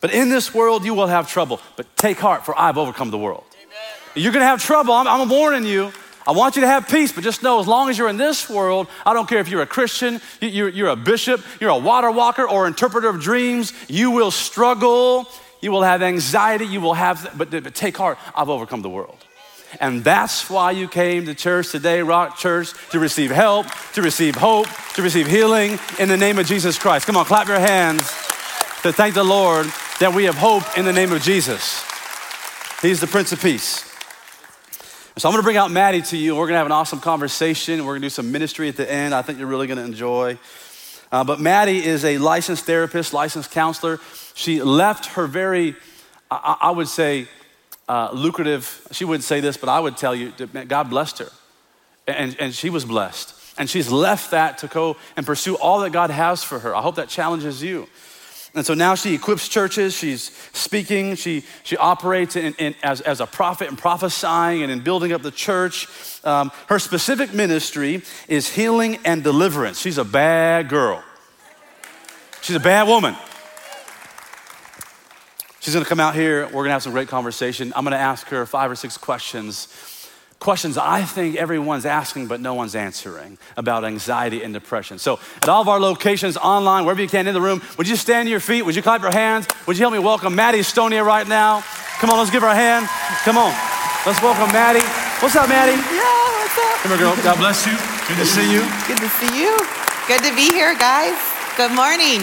but 0.01 0.13
in 0.13 0.29
this 0.29 0.53
world, 0.53 0.85
you 0.85 0.93
will 0.93 1.07
have 1.07 1.29
trouble. 1.29 1.59
But 1.75 1.95
take 1.97 2.19
heart, 2.19 2.45
for 2.45 2.57
I've 2.57 2.77
overcome 2.77 3.11
the 3.11 3.17
world. 3.17 3.43
Amen. 3.55 3.77
You're 4.15 4.31
gonna 4.31 4.45
have 4.45 4.63
trouble. 4.63 4.93
I'm, 4.93 5.07
I'm 5.07 5.27
warning 5.29 5.65
you. 5.65 5.91
I 6.27 6.31
want 6.31 6.55
you 6.55 6.61
to 6.61 6.67
have 6.67 6.87
peace, 6.87 7.11
but 7.11 7.23
just 7.23 7.41
know 7.41 7.59
as 7.59 7.67
long 7.67 7.89
as 7.89 7.97
you're 7.97 8.09
in 8.09 8.17
this 8.17 8.49
world, 8.49 8.87
I 9.05 9.13
don't 9.13 9.27
care 9.27 9.39
if 9.39 9.49
you're 9.49 9.63
a 9.63 9.67
Christian, 9.67 10.21
you're, 10.41 10.69
you're 10.69 10.89
a 10.89 10.95
bishop, 10.95 11.41
you're 11.59 11.71
a 11.71 11.77
water 11.77 12.11
walker, 12.11 12.47
or 12.47 12.67
interpreter 12.67 13.09
of 13.09 13.19
dreams, 13.19 13.73
you 13.87 14.11
will 14.11 14.29
struggle, 14.29 15.27
you 15.59 15.71
will 15.71 15.81
have 15.81 16.03
anxiety, 16.03 16.65
you 16.65 16.81
will 16.81 16.93
have, 16.93 17.33
but, 17.35 17.49
but 17.49 17.73
take 17.73 17.97
heart, 17.97 18.19
I've 18.35 18.49
overcome 18.49 18.83
the 18.83 18.89
world. 18.89 19.17
And 19.79 20.03
that's 20.03 20.49
why 20.49 20.71
you 20.71 20.87
came 20.87 21.25
to 21.25 21.35
church 21.35 21.71
today, 21.71 22.01
Rock 22.01 22.37
Church, 22.37 22.73
to 22.91 22.99
receive 22.99 23.31
help, 23.31 23.67
to 23.93 24.01
receive 24.01 24.35
hope, 24.35 24.67
to 24.95 25.01
receive 25.01 25.27
healing 25.27 25.77
in 25.99 26.09
the 26.09 26.17
name 26.17 26.39
of 26.39 26.47
Jesus 26.47 26.79
Christ. 26.79 27.05
Come 27.05 27.17
on, 27.17 27.25
clap 27.25 27.47
your 27.47 27.59
hands 27.59 28.01
to 28.81 28.91
thank 28.91 29.13
the 29.13 29.23
Lord 29.23 29.67
that 29.99 30.13
we 30.13 30.23
have 30.23 30.35
hope 30.35 30.63
in 30.77 30.85
the 30.85 30.93
name 30.93 31.11
of 31.11 31.21
Jesus. 31.21 31.83
He's 32.81 32.99
the 32.99 33.07
Prince 33.07 33.31
of 33.31 33.41
Peace. 33.41 33.85
So 35.17 35.27
I'm 35.27 35.33
gonna 35.33 35.43
bring 35.43 35.57
out 35.57 35.69
Madi 35.69 36.01
to 36.01 36.17
you. 36.17 36.35
We're 36.35 36.47
gonna 36.47 36.59
have 36.59 36.65
an 36.65 36.71
awesome 36.71 37.01
conversation. 37.01 37.85
We're 37.85 37.95
gonna 37.95 38.05
do 38.05 38.09
some 38.09 38.31
ministry 38.31 38.69
at 38.69 38.77
the 38.77 38.89
end. 38.89 39.13
I 39.13 39.21
think 39.21 39.37
you're 39.37 39.49
really 39.49 39.67
gonna 39.67 39.83
enjoy. 39.83 40.39
Uh, 41.11 41.25
but 41.25 41.41
Madi 41.41 41.83
is 41.83 42.05
a 42.05 42.17
licensed 42.19 42.65
therapist, 42.65 43.13
licensed 43.13 43.51
counselor. 43.51 43.99
She 44.33 44.61
left 44.61 45.07
her 45.07 45.27
very, 45.27 45.75
I, 46.31 46.57
I 46.61 46.71
would 46.71 46.87
say, 46.87 47.27
uh, 47.89 48.11
lucrative, 48.13 48.87
she 48.91 49.03
wouldn't 49.03 49.23
say 49.23 49.39
this, 49.39 49.57
but 49.57 49.67
I 49.67 49.79
would 49.79 49.97
tell 49.97 50.13
you 50.15 50.31
God 50.67 50.89
blessed 50.89 51.19
her. 51.19 51.29
And, 52.07 52.35
and 52.39 52.53
she 52.53 52.69
was 52.69 52.85
blessed. 52.85 53.35
And 53.57 53.69
she's 53.69 53.91
left 53.91 54.31
that 54.31 54.59
to 54.59 54.67
go 54.67 54.95
and 55.17 55.25
pursue 55.25 55.57
all 55.57 55.81
that 55.81 55.91
God 55.91 56.11
has 56.11 56.43
for 56.43 56.59
her. 56.59 56.75
I 56.75 56.81
hope 56.81 56.95
that 56.95 57.09
challenges 57.09 57.61
you. 57.61 57.87
And 58.55 58.65
so 58.65 58.73
now 58.73 58.95
she 58.95 59.13
equips 59.13 59.47
churches, 59.47 59.95
she's 59.95 60.31
speaking, 60.53 61.15
she, 61.15 61.43
she 61.63 61.77
operates 61.77 62.35
in, 62.35 62.53
in, 62.55 62.73
as, 62.81 63.01
as 63.01 63.21
a 63.21 63.27
prophet 63.27 63.67
and 63.67 63.77
prophesying 63.77 64.63
and 64.63 64.71
in 64.71 64.79
building 64.79 65.11
up 65.11 65.21
the 65.21 65.31
church. 65.31 65.87
Um, 66.23 66.51
her 66.67 66.79
specific 66.79 67.33
ministry 67.33 68.01
is 68.27 68.49
healing 68.49 68.97
and 69.05 69.23
deliverance. 69.23 69.79
She's 69.79 69.99
a 69.99 70.05
bad 70.05 70.69
girl, 70.69 71.03
she's 72.41 72.55
a 72.55 72.59
bad 72.59 72.87
woman. 72.87 73.15
She's 75.59 75.73
gonna 75.73 75.85
come 75.85 75.99
out 75.99 76.15
here, 76.15 76.45
we're 76.47 76.63
gonna 76.63 76.71
have 76.71 76.83
some 76.83 76.93
great 76.93 77.09
conversation. 77.09 77.73
I'm 77.75 77.83
gonna 77.83 77.97
ask 77.97 78.27
her 78.27 78.45
five 78.45 78.71
or 78.71 78.75
six 78.75 78.97
questions. 78.97 79.67
questions 80.39 80.77
I 80.77 81.03
think 81.03 81.35
everyone's 81.35 81.85
asking, 81.85 82.27
but 82.27 82.39
no 82.39 82.53
one's 82.53 82.73
answering 82.73 83.37
about 83.57 83.83
anxiety 83.83 84.41
and 84.41 84.53
depression. 84.53 84.97
So, 84.97 85.19
at 85.41 85.49
all 85.49 85.61
of 85.61 85.67
our 85.67 85.81
locations, 85.81 86.37
online, 86.37 86.85
wherever 86.85 87.01
you 87.01 87.09
can 87.09 87.27
in 87.27 87.33
the 87.33 87.41
room, 87.41 87.61
would 87.77 87.89
you 87.89 87.97
stand 87.97 88.27
to 88.27 88.31
your 88.31 88.39
feet? 88.39 88.61
Would 88.61 88.73
you 88.73 88.81
clap 88.81 89.01
your 89.01 89.11
hands? 89.11 89.47
Would 89.67 89.75
you 89.77 89.83
help 89.83 89.91
me 89.91 89.99
welcome 89.99 90.33
Madi 90.35 90.59
Stonier 90.59 91.05
right 91.05 91.27
now? 91.27 91.61
Come 91.99 92.09
on, 92.09 92.17
let's 92.19 92.31
give 92.31 92.41
her 92.41 92.47
a 92.47 92.55
hand. 92.55 92.87
Come 93.25 93.37
on, 93.37 93.51
let's 94.05 94.21
welcome 94.21 94.47
Madi. 94.53 94.79
What's 95.19 95.35
up, 95.35 95.49
Madi? 95.49 95.73
Yeah, 95.73 96.39
what's 96.39 96.57
up? 96.57 96.79
Come 96.83 96.91
here, 96.91 96.99
girl. 96.99 97.15
God 97.21 97.37
bless 97.37 97.67
you. 97.67 97.75
Good 98.07 98.23
to 98.23 98.25
see 98.25 98.47
you. 98.49 98.63
Good 98.87 98.99
to 98.99 99.09
see 99.19 99.43
you. 99.43 99.57
Good 100.07 100.23
to 100.23 100.33
be 100.33 100.47
here, 100.55 100.73
guys. 100.79 101.19
Good 101.57 101.73
morning. 101.75 102.21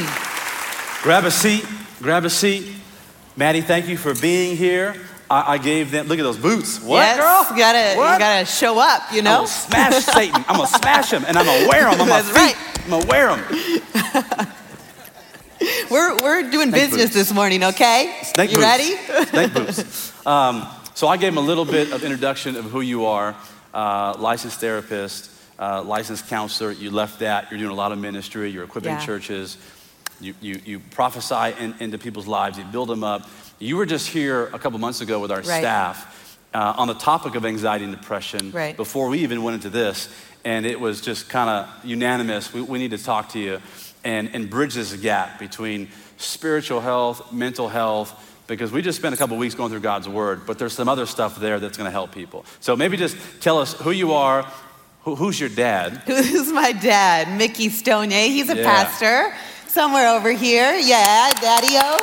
Grab 1.03 1.25
a 1.27 1.31
seat. 1.31 1.67
Grab 2.01 2.25
a 2.25 2.31
seat. 2.31 2.73
Madi, 3.37 3.61
thank 3.61 3.89
you 3.89 3.97
for 3.99 4.15
being 4.15 4.57
here. 4.57 4.95
I, 5.29 5.55
I 5.55 5.59
gave 5.59 5.91
them, 5.91 6.07
look 6.07 6.19
at 6.19 6.23
those 6.23 6.39
boots. 6.39 6.81
What, 6.81 6.99
yes, 6.99 7.17
girl? 7.19 7.57
You 7.57 7.63
gotta, 7.63 7.97
What? 7.99 8.13
you 8.15 8.19
gotta 8.19 8.47
show 8.47 8.79
up, 8.79 9.03
you 9.13 9.19
I'm 9.19 9.25
know? 9.25 9.37
gonna 9.39 9.49
smash 9.49 10.05
Satan. 10.05 10.45
I'm 10.49 10.57
gonna 10.57 10.67
smash 10.69 11.13
him 11.13 11.25
and 11.27 11.37
I'm 11.37 11.45
gonna 11.45 11.69
wear 11.69 11.89
him 11.91 12.01
on 12.01 12.09
my 12.09 12.23
That's 12.23 12.29
feet. 12.29 12.57
right. 12.57 12.85
I'm 12.85 12.91
gonna 12.91 13.07
wear 13.07 13.37
him. 13.37 14.49
We're, 15.91 16.17
we're 16.23 16.51
doing 16.51 16.69
Snake 16.69 16.83
business 16.91 17.03
boots. 17.07 17.15
this 17.15 17.33
morning, 17.33 17.65
okay? 17.65 18.15
Snake 18.25 18.51
you 18.51 18.57
boots. 18.59 18.67
ready? 18.67 18.97
Snake 19.31 19.55
boots. 19.55 20.13
Um, 20.27 20.67
so 20.95 21.07
I 21.07 21.17
gave 21.19 21.31
him 21.33 21.39
a 21.39 21.43
little 21.43 21.65
bit 21.65 21.93
of 21.93 22.03
introduction 22.03 22.57
of 22.57 22.65
who 22.65 22.81
you 22.81 23.07
are. 23.07 23.37
Uh, 23.73 24.15
licensed 24.19 24.59
therapist, 24.59 25.31
uh, 25.57 25.81
licensed 25.83 26.27
counselor. 26.29 26.73
You 26.73 26.91
left 26.91 27.21
that. 27.21 27.49
You're 27.51 27.59
doing 27.61 27.71
a 27.71 27.75
lot 27.77 27.93
of 27.93 27.99
ministry. 27.99 28.51
You're 28.51 28.65
equipping 28.65 28.91
Yeah. 28.95 29.05
churches. 29.07 29.57
You, 30.21 30.35
you, 30.41 30.61
you 30.65 30.79
prophesy 30.79 31.55
in, 31.63 31.75
into 31.81 31.99
people's 31.99 32.27
lives. 32.27 32.59
You 32.59 32.65
build 32.65 32.89
them 32.89 33.05
up. 33.05 33.29
You 33.59 33.77
were 33.77 33.87
just 33.87 34.09
here 34.09 34.47
a 34.47 34.59
couple 34.59 34.79
months 34.79 35.01
ago 35.01 35.21
with 35.21 35.31
our 35.31 35.39
Right. 35.39 35.45
staff 35.61 36.39
uh, 36.55 36.75
on 36.77 36.89
the 36.89 36.95
topic 36.95 37.35
of 37.35 37.45
anxiety 37.45 37.85
and 37.85 37.95
depression 37.95 38.51
Right. 38.51 38.77
before 38.77 39.09
we 39.09 39.19
even 39.21 39.43
went 39.43 39.55
into 39.57 39.71
this. 39.71 40.09
And 40.45 40.65
it 40.65 40.81
was 40.81 41.01
just 41.01 41.29
kind 41.29 41.51
of 41.51 41.69
unanimous. 41.85 42.53
We, 42.53 42.63
we 42.63 42.79
need 42.79 42.93
to 42.93 42.99
talk 43.03 43.31
to 43.31 43.39
you 43.39 43.61
and, 44.05 44.31
and 44.35 44.49
bridge 44.49 44.75
this 44.75 44.93
gap 44.95 45.39
between 45.39 45.89
spiritual 46.19 46.81
health, 46.81 47.33
mental 47.33 47.69
health, 47.69 48.15
because 48.47 48.71
we 48.71 48.81
just 48.81 48.97
spent 48.99 49.13
a 49.15 49.19
couple 49.19 49.37
weeks 49.37 49.55
going 49.57 49.71
through 49.71 49.81
God's 49.81 50.09
Word, 50.09 50.47
but 50.47 50.59
there's 50.59 50.73
some 50.73 50.89
other 50.89 51.05
stuff 51.05 51.37
there 51.41 51.59
that's 51.59 51.77
going 51.77 51.87
to 51.87 51.91
help 51.91 52.13
people. 52.13 52.45
So 52.61 52.77
maybe 52.77 52.97
just 52.97 53.17
tell 53.41 53.59
us 53.59 53.75
who 53.75 53.91
you 53.91 54.13
are, 54.13 54.45
who, 55.03 55.17
who's 55.17 55.39
your 55.41 55.49
dad, 55.49 55.93
Who's 56.07 56.53
my 56.53 56.71
dad? 56.73 57.37
Mickey 57.37 57.69
Stonier. 57.69 58.29
He's 58.29 58.49
a 58.49 58.57
Yeah. 58.57 58.63
pastor 58.65 59.35
somewhere 59.77 60.09
over 60.09 60.31
here. 60.31 60.75
Yeah, 60.77 61.31
Daddy-O. 61.35 62.01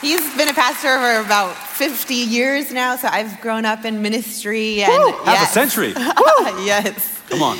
He's 0.00 0.36
been 0.36 0.48
a 0.48 0.52
pastor 0.52 0.98
for 0.98 1.24
about 1.24 1.56
50 1.56 2.12
years 2.12 2.72
now, 2.72 2.96
so 2.96 3.06
I've 3.06 3.40
grown 3.40 3.64
up 3.64 3.84
in 3.84 4.02
ministry. 4.02 4.82
And 4.82 4.90
Woo, 4.90 5.12
half 5.22 5.26
yes. 5.26 5.50
a 5.50 5.52
century. 5.52 5.92
yes. 6.66 7.22
Come 7.28 7.40
on. 7.40 7.56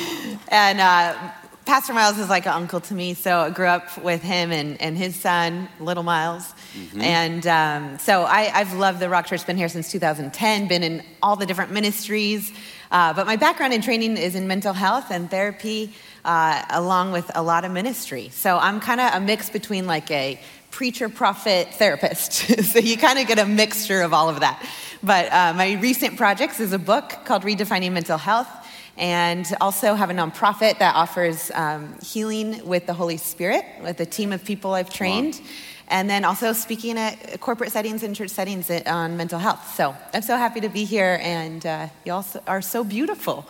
And 0.49 0.81
uh, 0.81 1.31
Pastor 1.63 1.93
Miles 1.93 2.17
is 2.17 2.27
like 2.27 2.47
an 2.47 2.51
uncle 2.51 2.81
to 2.81 2.93
me, 2.93 3.13
so 3.13 3.39
I 3.39 3.49
grew 3.49 3.67
up 3.67 3.97
with 4.03 4.21
him 4.21 4.51
and, 4.51 4.81
and 4.81 4.97
his 4.97 5.15
son, 5.15 5.69
Little 5.79 6.03
Miles. 6.03 6.53
And 6.99 7.47
um, 7.47 7.97
so 7.97 8.23
I, 8.23 8.51
I've 8.53 8.73
loved 8.73 8.99
the 8.99 9.07
Rock 9.07 9.27
Church, 9.27 9.47
been 9.47 9.55
here 9.55 9.69
since 9.69 9.89
2010, 9.89 10.67
been 10.67 10.83
in 10.83 11.01
all 11.23 11.37
the 11.37 11.45
different 11.45 11.71
ministries. 11.71 12.51
Uh, 12.91 13.13
but 13.13 13.25
my 13.25 13.35
background 13.35 13.71
and 13.71 13.83
training 13.83 14.17
is 14.17 14.35
in 14.35 14.47
mental 14.47 14.73
health 14.73 15.11
and 15.11 15.29
therapy, 15.29 15.93
uh, 16.25 16.63
along 16.69 17.11
with 17.11 17.29
a 17.35 17.41
lot 17.41 17.65
of 17.65 17.71
ministry. 17.71 18.29
So 18.29 18.57
I'm 18.57 18.79
kind 18.79 18.99
of 18.99 19.13
a 19.13 19.19
mix 19.19 19.49
between 19.49 19.87
like 19.87 20.09
a 20.11 20.39
preacher, 20.71 21.09
prophet, 21.09 21.73
therapist. 21.73 22.33
so 22.65 22.79
you 22.79 22.97
kind 22.97 23.19
of 23.19 23.27
get 23.27 23.39
a 23.39 23.45
mixture 23.45 24.01
of 24.01 24.13
all 24.13 24.29
of 24.29 24.41
that. 24.41 24.65
But 25.01 25.31
uh, 25.31 25.53
my 25.53 25.73
recent 25.73 26.17
projects 26.17 26.59
is 26.59 26.73
a 26.73 26.79
book 26.79 27.19
called 27.25 27.43
Redefining 27.43 27.93
Mental 27.93 28.17
Health 28.17 28.49
and 28.97 29.45
also 29.61 29.95
have 29.95 30.09
a 30.09 30.13
nonprofit 30.13 30.79
that 30.79 30.93
offers 30.93 31.51
um, 31.55 31.95
healing 32.03 32.65
with 32.67 32.85
the 32.85 32.93
Holy 32.93 33.15
Spirit 33.15 33.65
with 33.81 33.99
a 34.01 34.05
team 34.05 34.33
of 34.33 34.43
people 34.43 34.73
I've 34.73 34.89
trained. 34.89 35.41
And 35.87 36.07
then 36.07 36.23
also 36.23 36.53
speaking 36.53 36.99
at 36.99 37.39
corporate 37.39 37.71
settings 37.71 38.03
and 38.03 38.15
church 38.15 38.29
settings 38.29 38.69
on 38.69 39.17
mental 39.17 39.39
health. 39.39 39.73
So 39.75 39.95
I'm 40.13 40.21
so 40.21 40.37
happy 40.37 40.59
to 40.59 40.69
be 40.69 40.83
here, 40.83 41.17
and 41.23 41.65
uh, 41.65 41.87
you 42.05 42.13
all 42.13 42.25
are 42.45 42.61
so 42.61 42.83
beautiful. 42.83 43.47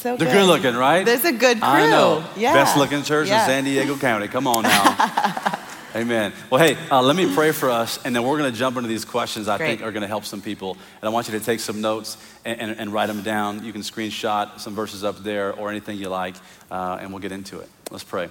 So 0.00 0.16
They're 0.16 0.32
good 0.32 0.46
looking, 0.46 0.74
right? 0.76 1.04
There's 1.04 1.26
a 1.26 1.32
good 1.32 1.60
crew. 1.60 1.68
I 1.68 1.86
know. 1.90 2.24
Yeah. 2.34 2.54
Best 2.54 2.74
looking 2.78 3.02
church 3.02 3.28
Yeah. 3.28 3.42
in 3.42 3.50
San 3.50 3.64
Diego 3.64 3.98
County. 3.98 4.28
Come 4.28 4.46
on 4.46 4.62
now. 4.62 5.58
Amen. 5.94 6.32
Well, 6.48 6.58
hey, 6.64 6.78
uh, 6.90 7.02
let 7.02 7.16
me 7.16 7.34
pray 7.34 7.52
for 7.52 7.68
us, 7.68 8.02
and 8.02 8.16
then 8.16 8.22
we're 8.22 8.38
going 8.38 8.50
to 8.50 8.58
jump 8.58 8.78
into 8.78 8.88
these 8.88 9.04
questions 9.04 9.46
I 9.46 9.58
think 9.58 9.82
are 9.82 9.92
going 9.92 10.00
to 10.00 10.08
help 10.08 10.24
some 10.24 10.40
people. 10.40 10.78
And 11.02 11.08
I 11.08 11.08
want 11.10 11.28
you 11.28 11.38
to 11.38 11.44
take 11.44 11.60
some 11.60 11.82
notes 11.82 12.16
and, 12.46 12.60
and, 12.60 12.80
and 12.80 12.92
write 12.94 13.08
them 13.08 13.22
down. 13.22 13.62
You 13.62 13.72
can 13.72 13.82
screenshot 13.82 14.58
some 14.58 14.74
verses 14.74 15.04
up 15.04 15.18
there 15.18 15.52
or 15.52 15.68
anything 15.68 15.98
you 15.98 16.08
like, 16.08 16.36
uh, 16.70 16.96
and 16.98 17.10
we'll 17.10 17.20
get 17.20 17.32
into 17.32 17.58
it. 17.58 17.68
Let's 17.90 18.04
pray. 18.04 18.30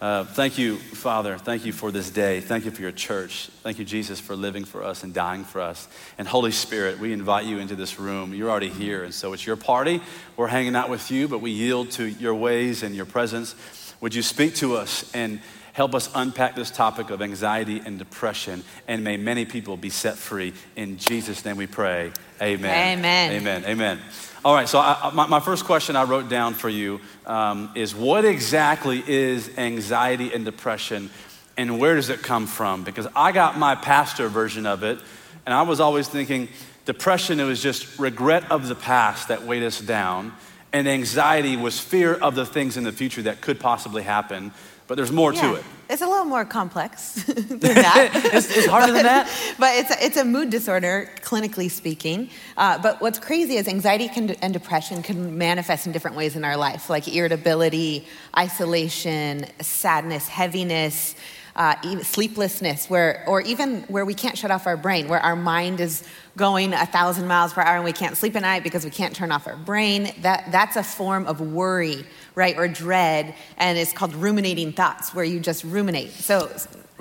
Uh, 0.00 0.24
thank 0.24 0.56
you, 0.56 0.78
Father. 0.78 1.36
Thank 1.36 1.66
you 1.66 1.74
for 1.74 1.90
this 1.92 2.08
day. 2.08 2.40
Thank 2.40 2.64
you 2.64 2.70
for 2.70 2.80
your 2.80 2.90
church. 2.90 3.50
Thank 3.62 3.78
you, 3.78 3.84
Jesus, 3.84 4.18
for 4.18 4.34
living 4.34 4.64
for 4.64 4.82
us 4.82 5.02
and 5.02 5.12
dying 5.12 5.44
for 5.44 5.60
us. 5.60 5.88
And 6.16 6.26
Holy 6.26 6.52
Spirit, 6.52 6.98
we 6.98 7.12
invite 7.12 7.44
you 7.44 7.58
into 7.58 7.76
this 7.76 8.00
room. 8.00 8.32
You're 8.32 8.48
already 8.50 8.70
here, 8.70 9.04
and 9.04 9.12
so 9.12 9.34
it's 9.34 9.46
your 9.46 9.56
party. 9.56 10.00
We're 10.38 10.46
hanging 10.46 10.74
out 10.74 10.88
with 10.88 11.10
you, 11.10 11.28
but 11.28 11.42
we 11.42 11.50
yield 11.50 11.90
to 11.92 12.06
your 12.06 12.34
ways 12.34 12.82
and 12.82 12.96
your 12.96 13.04
presence. 13.04 13.54
Would 14.00 14.14
you 14.14 14.22
speak 14.22 14.54
to 14.56 14.74
us 14.74 15.10
and 15.12 15.38
help 15.74 15.94
us 15.94 16.08
unpack 16.14 16.56
this 16.56 16.70
topic 16.70 17.10
of 17.10 17.20
anxiety 17.20 17.82
and 17.84 17.98
depression? 17.98 18.64
And 18.88 19.04
may 19.04 19.18
many 19.18 19.44
people 19.44 19.76
be 19.76 19.90
set 19.90 20.16
free. 20.16 20.54
In 20.76 20.96
Jesus' 20.96 21.44
name 21.44 21.58
we 21.58 21.66
pray. 21.66 22.10
Amen. 22.40 22.98
Amen. 22.98 23.32
Amen. 23.32 23.64
Amen. 23.66 24.00
All 24.42 24.54
right, 24.54 24.66
so 24.66 24.78
I, 24.78 25.10
my, 25.12 25.26
my 25.26 25.40
first 25.40 25.66
question 25.66 25.96
I 25.96 26.04
wrote 26.04 26.30
down 26.30 26.54
for 26.54 26.70
you 26.70 27.02
um, 27.26 27.70
is 27.74 27.94
what 27.94 28.24
exactly 28.24 29.04
is 29.06 29.50
anxiety 29.58 30.32
and 30.32 30.46
depression, 30.46 31.10
and 31.58 31.78
where 31.78 31.94
does 31.94 32.08
it 32.08 32.22
come 32.22 32.46
from? 32.46 32.82
Because 32.82 33.06
I 33.14 33.32
got 33.32 33.58
my 33.58 33.74
pastor 33.74 34.28
version 34.28 34.64
of 34.64 34.82
it, 34.82 34.98
and 35.44 35.54
I 35.54 35.60
was 35.60 35.78
always 35.78 36.08
thinking 36.08 36.48
depression 36.86 37.38
it 37.38 37.44
was 37.44 37.62
just 37.62 37.98
regret 37.98 38.50
of 38.50 38.66
the 38.66 38.74
past 38.74 39.28
that 39.28 39.42
weighed 39.42 39.62
us 39.62 39.78
down, 39.78 40.32
and 40.72 40.88
anxiety 40.88 41.58
was 41.58 41.78
fear 41.78 42.14
of 42.14 42.34
the 42.34 42.46
things 42.46 42.78
in 42.78 42.84
the 42.84 42.92
future 42.92 43.20
that 43.20 43.42
could 43.42 43.60
possibly 43.60 44.02
happen. 44.02 44.52
But 44.90 44.96
there's 44.96 45.12
more 45.12 45.32
Yeah. 45.32 45.42
to 45.42 45.54
it. 45.54 45.64
It's 45.88 46.02
a 46.02 46.06
little 46.08 46.24
more 46.24 46.44
complex 46.44 47.12
than 47.22 47.58
that. 47.60 48.10
It's- 48.12 48.50
it's 48.56 48.66
harder 48.66 48.92
than 48.92 49.04
that? 49.04 49.30
But 49.56 49.76
it's 49.76 49.90
a, 49.92 50.04
it's 50.04 50.16
a 50.16 50.24
mood 50.24 50.50
disorder, 50.50 51.08
clinically 51.22 51.70
speaking. 51.70 52.28
Uh, 52.56 52.76
but 52.82 53.00
what's 53.00 53.20
crazy 53.20 53.54
is 53.54 53.68
anxiety 53.68 54.08
can, 54.08 54.30
and 54.42 54.52
depression 54.52 55.00
can 55.04 55.38
manifest 55.38 55.86
in 55.86 55.92
different 55.92 56.16
ways 56.16 56.34
in 56.34 56.44
our 56.44 56.56
life, 56.56 56.90
like 56.90 57.06
irritability, 57.06 58.04
isolation, 58.36 59.46
sadness, 59.60 60.26
heaviness. 60.26 61.14
Uh, 61.56 61.74
sleeplessness, 62.02 62.88
where, 62.88 63.24
or 63.26 63.40
even 63.42 63.82
where 63.88 64.04
we 64.04 64.14
can't 64.14 64.38
shut 64.38 64.52
off 64.52 64.66
our 64.68 64.76
brain, 64.76 65.08
where 65.08 65.18
our 65.20 65.34
mind 65.34 65.80
is 65.80 66.04
going 66.36 66.72
a 66.72 66.86
thousand 66.86 67.26
miles 67.26 67.52
per 67.52 67.60
hour 67.60 67.74
and 67.74 67.84
we 67.84 67.92
can't 67.92 68.16
sleep 68.16 68.36
at 68.36 68.42
night 68.42 68.62
because 68.62 68.84
we 68.84 68.90
can't 68.90 69.14
turn 69.16 69.32
off 69.32 69.48
our 69.48 69.56
brain. 69.56 70.12
That, 70.22 70.50
that's 70.52 70.76
a 70.76 70.82
form 70.84 71.26
of 71.26 71.40
worry, 71.40 72.06
right, 72.34 72.56
or 72.56 72.68
dread, 72.68 73.34
and 73.56 73.78
it's 73.78 73.92
called 73.92 74.14
ruminating 74.14 74.72
thoughts, 74.72 75.14
where 75.14 75.24
you 75.24 75.40
just 75.40 75.64
ruminate. 75.64 76.10
So, 76.10 76.50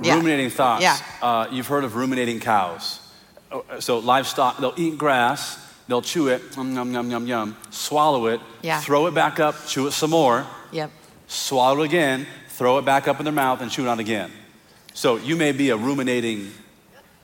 yeah. 0.02 0.16
Ruminating 0.16 0.50
thoughts. 0.50 0.82
Yeah. 0.82 0.98
Uh, 1.22 1.48
you've 1.52 1.68
heard 1.68 1.84
of 1.84 1.96
ruminating 1.96 2.40
cows. 2.40 3.00
Oh, 3.52 3.64
So 3.80 4.00
livestock, 4.00 4.58
they'll 4.60 4.74
eat 4.78 4.98
grass, 4.98 5.58
they'll 5.88 6.02
chew 6.02 6.28
it, 6.28 6.42
yum, 6.56 6.74
yum, 6.76 6.92
yum, 6.94 7.10
yum, 7.10 7.28
yum, 7.28 7.58
swallow 7.72 8.28
it, 8.28 8.42
Yeah. 8.62 8.80
throw 8.82 9.08
it 9.08 9.14
back 9.14 9.40
up, 9.40 9.56
chew 9.68 9.88
it 9.88 9.92
some 9.92 10.12
more, 10.12 10.46
Yep. 10.72 10.92
swallow 11.28 11.82
it 11.82 11.86
again, 11.86 12.28
throw 12.50 12.78
it 12.78 12.86
back 12.86 13.08
up 13.08 13.20
in 13.20 13.24
their 13.26 13.34
mouth, 13.34 13.62
and 13.62 13.72
chew 13.72 13.86
it 13.86 13.90
on 13.90 14.00
again. 14.00 14.32
So 14.94 15.18
you 15.18 15.36
may 15.36 15.52
be 15.52 15.70
a 15.70 15.78
ruminating 15.78 16.52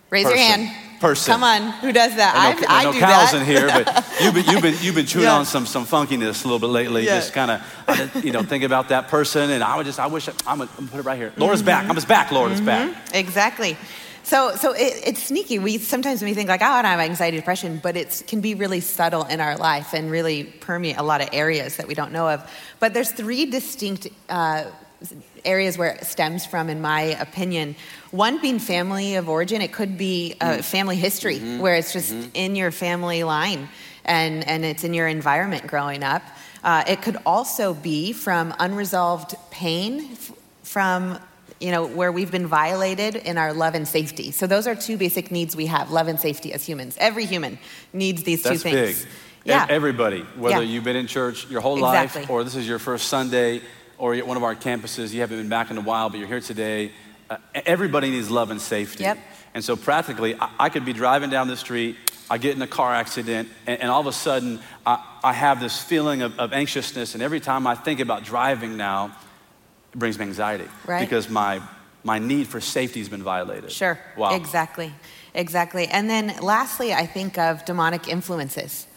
Raise 0.10 0.24
your 0.24 0.38
hand. 0.38 0.70
Person. 1.00 1.34
Come 1.34 1.44
on, 1.44 1.72
who 1.82 1.92
does 1.92 2.16
that? 2.16 2.36
I 2.36 2.52
I, 2.52 2.54
know, 2.54 2.68
I 2.68 2.80
are 2.80 2.84
no 2.86 2.94
do 2.94 3.00
cows 3.00 3.32
that. 3.32 3.42
in 3.42 3.46
here, 3.46 3.68
but 3.68 4.06
you've 4.22 4.34
been, 4.34 4.46
you've 4.46 4.62
been, 4.62 4.76
you've 4.82 4.96
been, 4.96 5.06
chewing 5.06 5.26
Yeah. 5.26 5.36
on 5.36 5.46
some, 5.46 5.66
some 5.66 5.86
funkiness 5.86 6.44
a 6.44 6.48
little 6.48 6.60
bit 6.60 6.68
lately. 6.68 7.06
Yeah. 7.06 7.16
Just 7.16 7.34
kind 7.34 7.52
of, 7.52 8.24
you 8.26 8.32
know, 8.32 8.44
think 8.44 8.64
about 8.64 8.90
that 8.90 9.08
person. 9.10 9.50
And 9.52 9.64
I 9.64 9.78
would 9.78 9.86
just, 9.86 10.00
I 10.00 10.08
wish, 10.08 10.30
I, 10.30 10.34
I'm 10.48 10.58
going 10.60 10.70
to 10.70 10.76
put 10.84 11.00
it 11.00 11.04
right 11.04 11.18
here. 11.18 11.34
Laura's 11.38 11.62
back. 11.62 11.88
I'm 11.88 11.96
just 11.96 12.08
back. 12.08 12.32
Laura's 12.32 12.62
back. 12.62 12.96
Exactly. 13.14 13.78
So, 14.24 14.56
so 14.56 14.74
it, 14.74 15.04
it's 15.06 15.24
sneaky. 15.24 15.60
We 15.60 15.78
sometimes 15.78 16.24
we 16.24 16.34
think 16.34 16.50
like, 16.50 16.62
oh, 16.64 16.66
I 16.66 16.82
don't 16.82 16.90
have 16.90 17.00
anxiety, 17.00 17.38
depression, 17.38 17.80
but 17.84 17.96
it 17.96 18.24
can 18.26 18.42
be 18.42 18.56
really 18.56 18.80
subtle 18.80 19.24
in 19.26 19.40
our 19.40 19.56
life 19.56 19.94
and 19.94 20.10
really 20.10 20.46
permeate 20.46 20.98
a 20.98 21.04
lot 21.04 21.22
of 21.22 21.30
areas 21.32 21.78
that 21.78 21.88
we 21.88 21.94
don't 21.94 22.12
know 22.12 22.28
of. 22.30 22.52
But 22.80 22.96
there's 22.96 23.12
three 23.12 23.46
distinct 23.46 24.08
uh, 24.28 24.66
areas 25.46 25.78
where 25.78 25.92
it 25.94 26.06
stems 26.06 26.46
from, 26.46 26.70
in 26.70 26.82
my 26.82 27.02
opinion. 27.02 27.76
One 28.12 28.42
being 28.42 28.60
family 28.60 29.16
of 29.16 29.30
origin. 29.30 29.62
It 29.62 29.72
could 29.74 29.98
be 29.98 30.36
uh, 30.42 30.62
family 30.62 30.96
history, 30.96 31.40
where 31.40 31.76
it's 31.76 31.94
just 31.94 32.14
in 32.34 32.56
your 32.56 32.72
family 32.72 33.24
line 33.24 33.70
and, 34.06 34.48
and 34.48 34.64
it's 34.66 34.84
in 34.84 34.94
your 34.94 35.08
environment 35.08 35.68
growing 35.68 36.04
up. 36.04 36.22
Uh, 36.64 36.84
it 36.88 37.02
could 37.02 37.18
also 37.26 37.74
be 37.74 38.12
from 38.14 38.54
unresolved 38.60 39.36
pain 39.52 40.10
f- 40.12 40.32
from 40.64 41.20
you 41.60 41.72
know 41.72 41.86
where 41.88 42.12
we've 42.12 42.32
been 42.32 42.48
violated 42.48 43.16
in 43.16 43.38
our 43.38 43.54
love 43.54 43.76
and 43.76 43.88
safety 43.88 44.32
so 44.32 44.46
those 44.46 44.68
are 44.68 44.76
two 44.76 44.98
basic 44.98 45.32
needs 45.32 45.56
we 45.56 45.68
have 45.68 45.90
love 45.90 46.10
and 46.10 46.20
safety 46.20 46.52
as 46.52 46.66
humans 46.66 46.98
every 47.00 47.24
human 47.26 47.58
needs 47.94 48.24
these 48.24 48.44
two 48.44 48.50
That's 48.50 48.64
things 48.64 49.04
big. 49.04 49.12
Yeah. 49.46 49.66
Everybody, 49.70 50.22
whether 50.36 50.56
Yeah. 50.58 50.62
you've 50.72 50.84
been 50.84 50.96
in 50.98 51.08
church 51.08 51.48
your 51.50 51.62
whole 51.62 51.78
Exactly. 51.78 52.22
life 52.22 52.30
or 52.30 52.44
this 52.44 52.56
is 52.56 52.68
your 52.68 52.80
first 52.80 53.08
Sunday 53.08 53.62
or 53.98 54.16
you're 54.16 54.24
at 54.24 54.28
one 54.28 54.38
of 54.38 54.44
our 54.44 54.56
campuses, 54.56 55.14
you 55.14 55.22
haven't 55.22 55.38
been 55.38 55.50
back 55.50 55.72
in 55.72 55.78
a 55.78 55.82
while, 55.82 56.10
but 56.10 56.20
you're 56.20 56.28
here 56.28 56.42
today. 56.42 56.92
Uh, 57.30 57.38
everybody 57.54 58.12
needs 58.12 58.30
love 58.30 58.52
and 58.52 58.62
safety. 58.62 59.04
Yep. 59.04 59.18
And 59.54 59.64
so 59.64 59.76
practically, 59.76 60.36
I, 60.36 60.50
I 60.60 60.70
could 60.70 60.86
be 60.86 60.94
driving 60.94 61.30
down 61.30 61.48
the 61.48 61.58
street, 61.58 61.96
I 62.30 62.38
get 62.38 62.56
in 62.56 62.62
a 62.62 62.68
car 62.68 62.94
accident, 62.94 63.50
and, 63.68 63.82
and 63.82 63.92
all 63.92 64.02
of 64.02 64.08
a 64.08 64.12
sudden, 64.12 64.60
I, 64.86 65.04
I 65.24 65.34
have 65.34 65.60
this 65.60 65.82
feeling 65.82 66.22
of, 66.24 66.38
of 66.40 66.54
anxiousness. 66.54 67.14
And 67.14 67.24
every 67.24 67.40
time 67.40 67.68
I 67.68 67.76
think 67.76 68.00
about 68.00 68.24
driving 68.24 68.78
now, 68.78 69.16
it 69.94 70.00
brings 70.00 70.18
me 70.20 70.26
anxiety. 70.26 70.68
Right. 70.86 71.00
Because 71.00 71.30
my, 71.30 71.62
my 72.04 72.20
need 72.20 72.48
for 72.48 72.60
safety 72.60 73.00
has 73.00 73.10
been 73.10 73.24
violated. 73.24 73.72
Sure. 73.72 74.00
Wow. 74.18 74.36
Exactly. 74.36 74.92
Exactly. 75.34 75.88
And 75.88 76.10
then 76.10 76.36
lastly, 76.42 76.94
I 76.94 77.06
think 77.06 77.38
of 77.38 77.64
demonic 77.66 78.08
influences. 78.08 78.88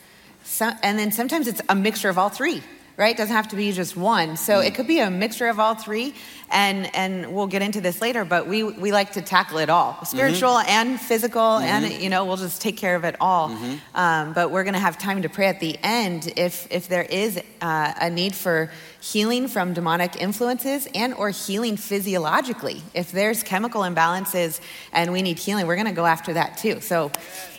So, 0.44 0.70
and 0.82 0.98
then 0.98 1.12
sometimes 1.12 1.46
it's 1.48 1.60
a 1.68 1.74
mixture 1.74 2.08
of 2.08 2.16
all 2.16 2.30
three, 2.30 2.62
right? 2.98 3.14
It 3.14 3.16
doesn't 3.16 3.34
have 3.34 3.48
to 3.48 3.56
be 3.56 3.70
just 3.72 3.96
one. 3.96 4.36
So 4.36 4.58
it 4.58 4.74
could 4.74 4.88
be 4.88 4.98
a 4.98 5.08
mixture 5.08 5.46
of 5.46 5.58
all 5.60 5.74
three. 5.76 6.14
And, 6.50 6.94
and 6.96 7.34
we'll 7.34 7.46
get 7.46 7.62
into 7.62 7.80
this 7.80 8.00
later, 8.00 8.24
but 8.24 8.46
we, 8.46 8.62
we 8.62 8.90
like 8.90 9.12
to 9.12 9.22
tackle 9.22 9.58
it 9.58 9.68
all 9.70 10.02
spiritual 10.06 10.56
and 10.58 10.98
physical, 10.98 11.58
and, 11.58 11.92
you 12.02 12.08
know, 12.08 12.24
we'll 12.24 12.38
just 12.38 12.62
take 12.62 12.78
care 12.78 12.96
of 12.96 13.04
it 13.04 13.16
all. 13.20 13.54
Um, 13.94 14.32
but 14.32 14.50
we're 14.50 14.64
going 14.64 14.72
to 14.74 14.80
have 14.80 14.96
time 14.98 15.22
to 15.22 15.28
pray 15.28 15.46
at 15.46 15.60
the 15.60 15.78
end 15.82 16.32
if, 16.36 16.66
if 16.70 16.88
there 16.88 17.02
is 17.02 17.38
uh, 17.60 17.92
a 18.00 18.08
need 18.08 18.34
for 18.34 18.70
healing 19.00 19.46
from 19.46 19.74
demonic 19.74 20.16
influences 20.20 20.88
and 20.94 21.12
or 21.14 21.28
healing 21.30 21.76
physiologically 21.76 22.82
if 22.94 23.12
there's 23.12 23.42
chemical 23.44 23.82
imbalances 23.82 24.60
and 24.92 25.12
we 25.12 25.22
need 25.22 25.38
healing 25.38 25.68
we're 25.68 25.76
going 25.76 25.86
to 25.86 25.92
go 25.92 26.04
after 26.04 26.32
that 26.32 26.58
too 26.58 26.80
so 26.80 27.10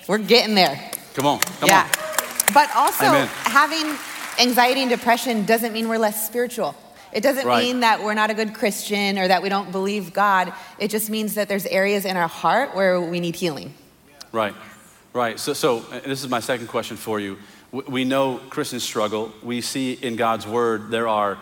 we're 0.08 0.18
getting 0.18 0.54
there 0.54 0.92
Come 1.14 1.26
on. 1.26 1.40
Come 1.40 1.70
yeah 1.70 1.84
on. 1.84 2.54
but 2.54 2.70
also 2.76 3.06
Amen. 3.06 3.28
having 3.46 3.96
anxiety 4.40 4.82
and 4.82 4.90
depression 4.90 5.46
doesn't 5.46 5.74
mean 5.74 5.88
we're 5.90 5.98
less 6.00 6.26
spiritual 6.26 6.76
it 7.12 7.22
doesn't 7.22 7.46
Right. 7.48 7.64
mean 7.64 7.80
that 7.80 8.04
we're 8.04 8.14
not 8.14 8.30
a 8.30 8.34
good 8.34 8.54
christian 8.54 9.18
or 9.18 9.28
that 9.28 9.42
we 9.42 9.50
don't 9.50 9.72
believe 9.72 10.14
god 10.14 10.54
it 10.80 10.90
just 10.90 11.10
means 11.10 11.36
that 11.36 11.48
there's 11.48 11.66
areas 11.66 12.06
in 12.06 12.16
our 12.18 12.28
heart 12.28 12.76
where 12.76 13.00
we 13.02 13.20
need 13.20 13.36
healing 13.36 13.74
Right, 14.32 14.54
right. 15.14 15.40
So, 15.40 15.54
so 15.54 15.80
uh, 15.92 16.02
this 16.06 16.24
is 16.24 16.30
my 16.30 16.40
second 16.40 16.68
question 16.68 16.98
for 16.98 17.20
you. 17.20 17.40
We 17.72 18.06
know 18.06 18.38
Christians 18.52 18.84
struggle. 18.84 19.32
We 19.42 19.62
see 19.62 19.94
in 19.94 20.16
God's 20.18 20.46
word 20.46 20.92
there 20.92 21.08
are 21.08 21.40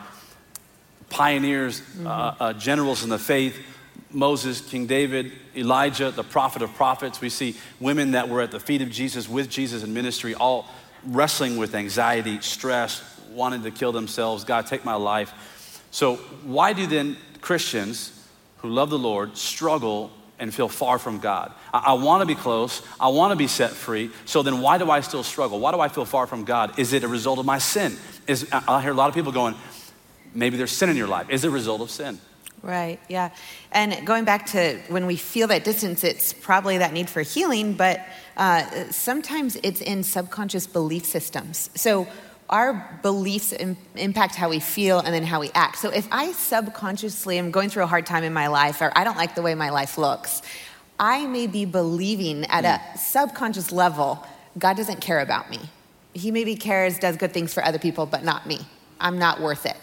pioneers, 1.09 1.81
uh, 2.05 2.35
uh, 2.39 2.53
generals 2.53 3.03
in 3.03 3.09
the 3.09 3.19
faith 3.19 3.57
Moses, 4.09 4.61
King 4.61 4.87
David, 4.87 5.33
Elijah, 5.55 6.11
the 6.11 6.23
prophet 6.23 6.61
of 6.61 6.73
prophets. 6.75 7.19
We 7.19 7.27
see 7.29 7.57
women 7.81 8.11
that 8.11 8.29
were 8.29 8.41
at 8.41 8.51
the 8.51 8.59
feet 8.59 8.81
of 8.81 8.89
Jesus 8.89 9.27
with 9.27 9.49
Jesus 9.49 9.83
in 9.83 9.93
ministry, 9.93 10.33
all 10.33 10.65
wrestling 11.07 11.57
with 11.57 11.75
anxiety, 11.75 12.39
stress, 12.41 13.03
wanting 13.31 13.63
to 13.63 13.71
kill 13.71 13.91
themselves. 13.91 14.43
God, 14.43 14.67
take 14.67 14.85
my 14.85 14.95
life. 14.95 15.33
So, 15.91 16.17
why 16.43 16.73
do 16.73 16.85
then 16.87 17.17
Christians 17.41 18.13
who 18.57 18.69
love 18.69 18.89
the 18.89 18.99
Lord 18.99 19.37
struggle 19.37 20.11
and 20.39 20.53
feel 20.53 20.69
far 20.69 20.99
from 20.99 21.19
God? 21.19 21.51
I, 21.73 21.83
I 21.87 21.93
want 21.93 22.21
to 22.21 22.25
be 22.25 22.35
close. 22.35 22.81
I 22.99 23.07
want 23.09 23.31
to 23.31 23.35
be 23.35 23.47
set 23.47 23.71
free. 23.71 24.11
So 24.25 24.43
then, 24.43 24.61
why 24.61 24.77
do 24.77 24.91
I 24.91 24.99
still 25.01 25.23
struggle? 25.23 25.59
Why 25.59 25.71
do 25.71 25.79
I 25.79 25.87
feel 25.87 26.05
far 26.05 26.27
from 26.27 26.43
God? 26.43 26.77
Is 26.77 26.93
it 26.93 27.03
a 27.03 27.07
result 27.07 27.39
of 27.39 27.45
my 27.45 27.57
sin? 27.57 27.95
Is 28.27 28.47
I 28.51 28.63
I 28.67 28.81
hear 28.81 28.91
a 28.91 28.95
lot 28.95 29.09
of 29.09 29.15
people 29.15 29.31
going, 29.31 29.55
maybe 30.33 30.57
there's 30.57 30.71
sin 30.71 30.89
in 30.89 30.97
your 30.97 31.07
life. 31.07 31.29
Is 31.29 31.43
it 31.43 31.47
a 31.47 31.51
result 31.51 31.81
of 31.81 31.89
sin? 31.89 32.19
Right, 32.63 32.99
yeah. 33.07 33.29
And 33.71 34.05
going 34.05 34.25
back 34.25 34.47
to 34.47 34.79
when 34.89 35.05
we 35.05 35.15
feel 35.15 35.47
that 35.47 35.63
distance, 35.63 36.03
it's 36.03 36.33
probably 36.33 36.79
that 36.79 36.91
need 36.91 37.09
for 37.09 37.21
healing, 37.21 37.73
but 37.73 38.05
uh, 38.37 38.91
sometimes 38.91 39.57
it's 39.63 39.81
in 39.81 40.03
subconscious 40.03 40.67
belief 40.67 41.05
systems. 41.05 41.69
So 41.75 42.07
our 42.49 42.99
beliefs 43.01 43.51
im- 43.51 43.77
impact 43.95 44.35
how 44.35 44.49
we 44.49 44.59
feel 44.59 44.99
and 44.99 45.13
then 45.13 45.23
how 45.23 45.41
we 45.41 45.51
act. 45.53 45.79
So 45.79 45.89
if 45.89 46.07
I 46.11 46.31
subconsciously 46.31 47.37
am 47.37 47.51
going 47.51 47.69
through 47.69 47.83
a 47.83 47.87
hard 47.87 48.05
time 48.05 48.23
in 48.23 48.33
my 48.33 48.47
life 48.47 48.79
or 48.79 48.91
I 48.95 49.03
don't 49.03 49.17
like 49.17 49.35
the 49.35 49.41
way 49.41 49.55
my 49.55 49.71
life 49.71 49.97
looks, 49.97 50.41
I 50.99 51.27
may 51.27 51.47
be 51.47 51.65
believing 51.65 52.45
at 52.45 52.63
a 52.63 52.97
subconscious 52.97 53.71
level, 53.71 54.25
God 54.57 54.77
doesn't 54.77 55.01
care 55.01 55.19
about 55.19 55.49
me. 55.49 55.59
He 56.13 56.31
maybe 56.31 56.55
cares, 56.55 56.97
does 56.97 57.17
good 57.17 57.33
things 57.33 57.53
for 57.53 57.63
other 57.63 57.79
people, 57.79 58.05
but 58.05 58.23
not 58.23 58.47
me. 58.47 58.59
I'm 58.99 59.19
not 59.19 59.41
worth 59.41 59.65
it 59.65 59.77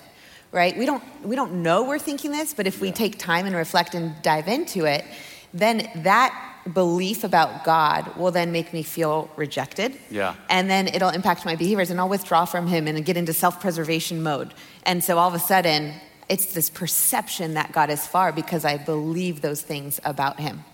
right? 0.55 0.78
We 0.78 0.87
don't, 0.87 1.02
we 1.24 1.35
don't 1.35 1.64
know 1.64 1.83
we're 1.83 1.98
thinking 1.98 2.31
this, 2.31 2.55
but 2.55 2.68
if 2.68 2.81
we 2.81 2.92
take 2.92 3.18
time 3.18 3.44
and 3.44 3.57
reflect 3.57 3.96
and 3.96 4.14
dive 4.22 4.46
into 4.46 4.85
it, 4.85 5.05
then 5.52 5.90
that 5.96 6.53
belief 6.72 7.24
about 7.24 7.64
God 7.64 8.16
will 8.16 8.31
then 8.31 8.53
make 8.53 8.72
me 8.72 8.83
feel 8.83 9.31
rejected. 9.37 9.96
Yeah. 10.11 10.35
And 10.48 10.70
then 10.70 10.88
it'll 10.88 11.11
impact 11.11 11.44
my 11.44 11.57
behaviors 11.57 11.90
and 11.90 12.00
I'll 12.00 12.09
withdraw 12.09 12.44
from 12.44 12.66
Him 12.66 12.87
and 12.87 13.05
get 13.05 13.16
into 13.16 13.33
self 13.33 13.61
preservation 13.61 14.22
mode. 14.22 14.55
And 14.85 15.03
so 15.05 15.18
all 15.18 15.29
of 15.29 15.35
a 15.35 15.38
sudden, 15.38 15.94
it's 16.29 16.55
this 16.55 16.70
perception 16.70 17.55
that 17.55 17.72
God 17.72 17.90
is 17.90 18.07
far 18.07 18.33
because 18.33 18.64
I 18.64 18.79
believe 18.79 19.40
those 19.42 19.61
things 19.62 20.00
about 20.05 20.40
Him. 20.40 20.64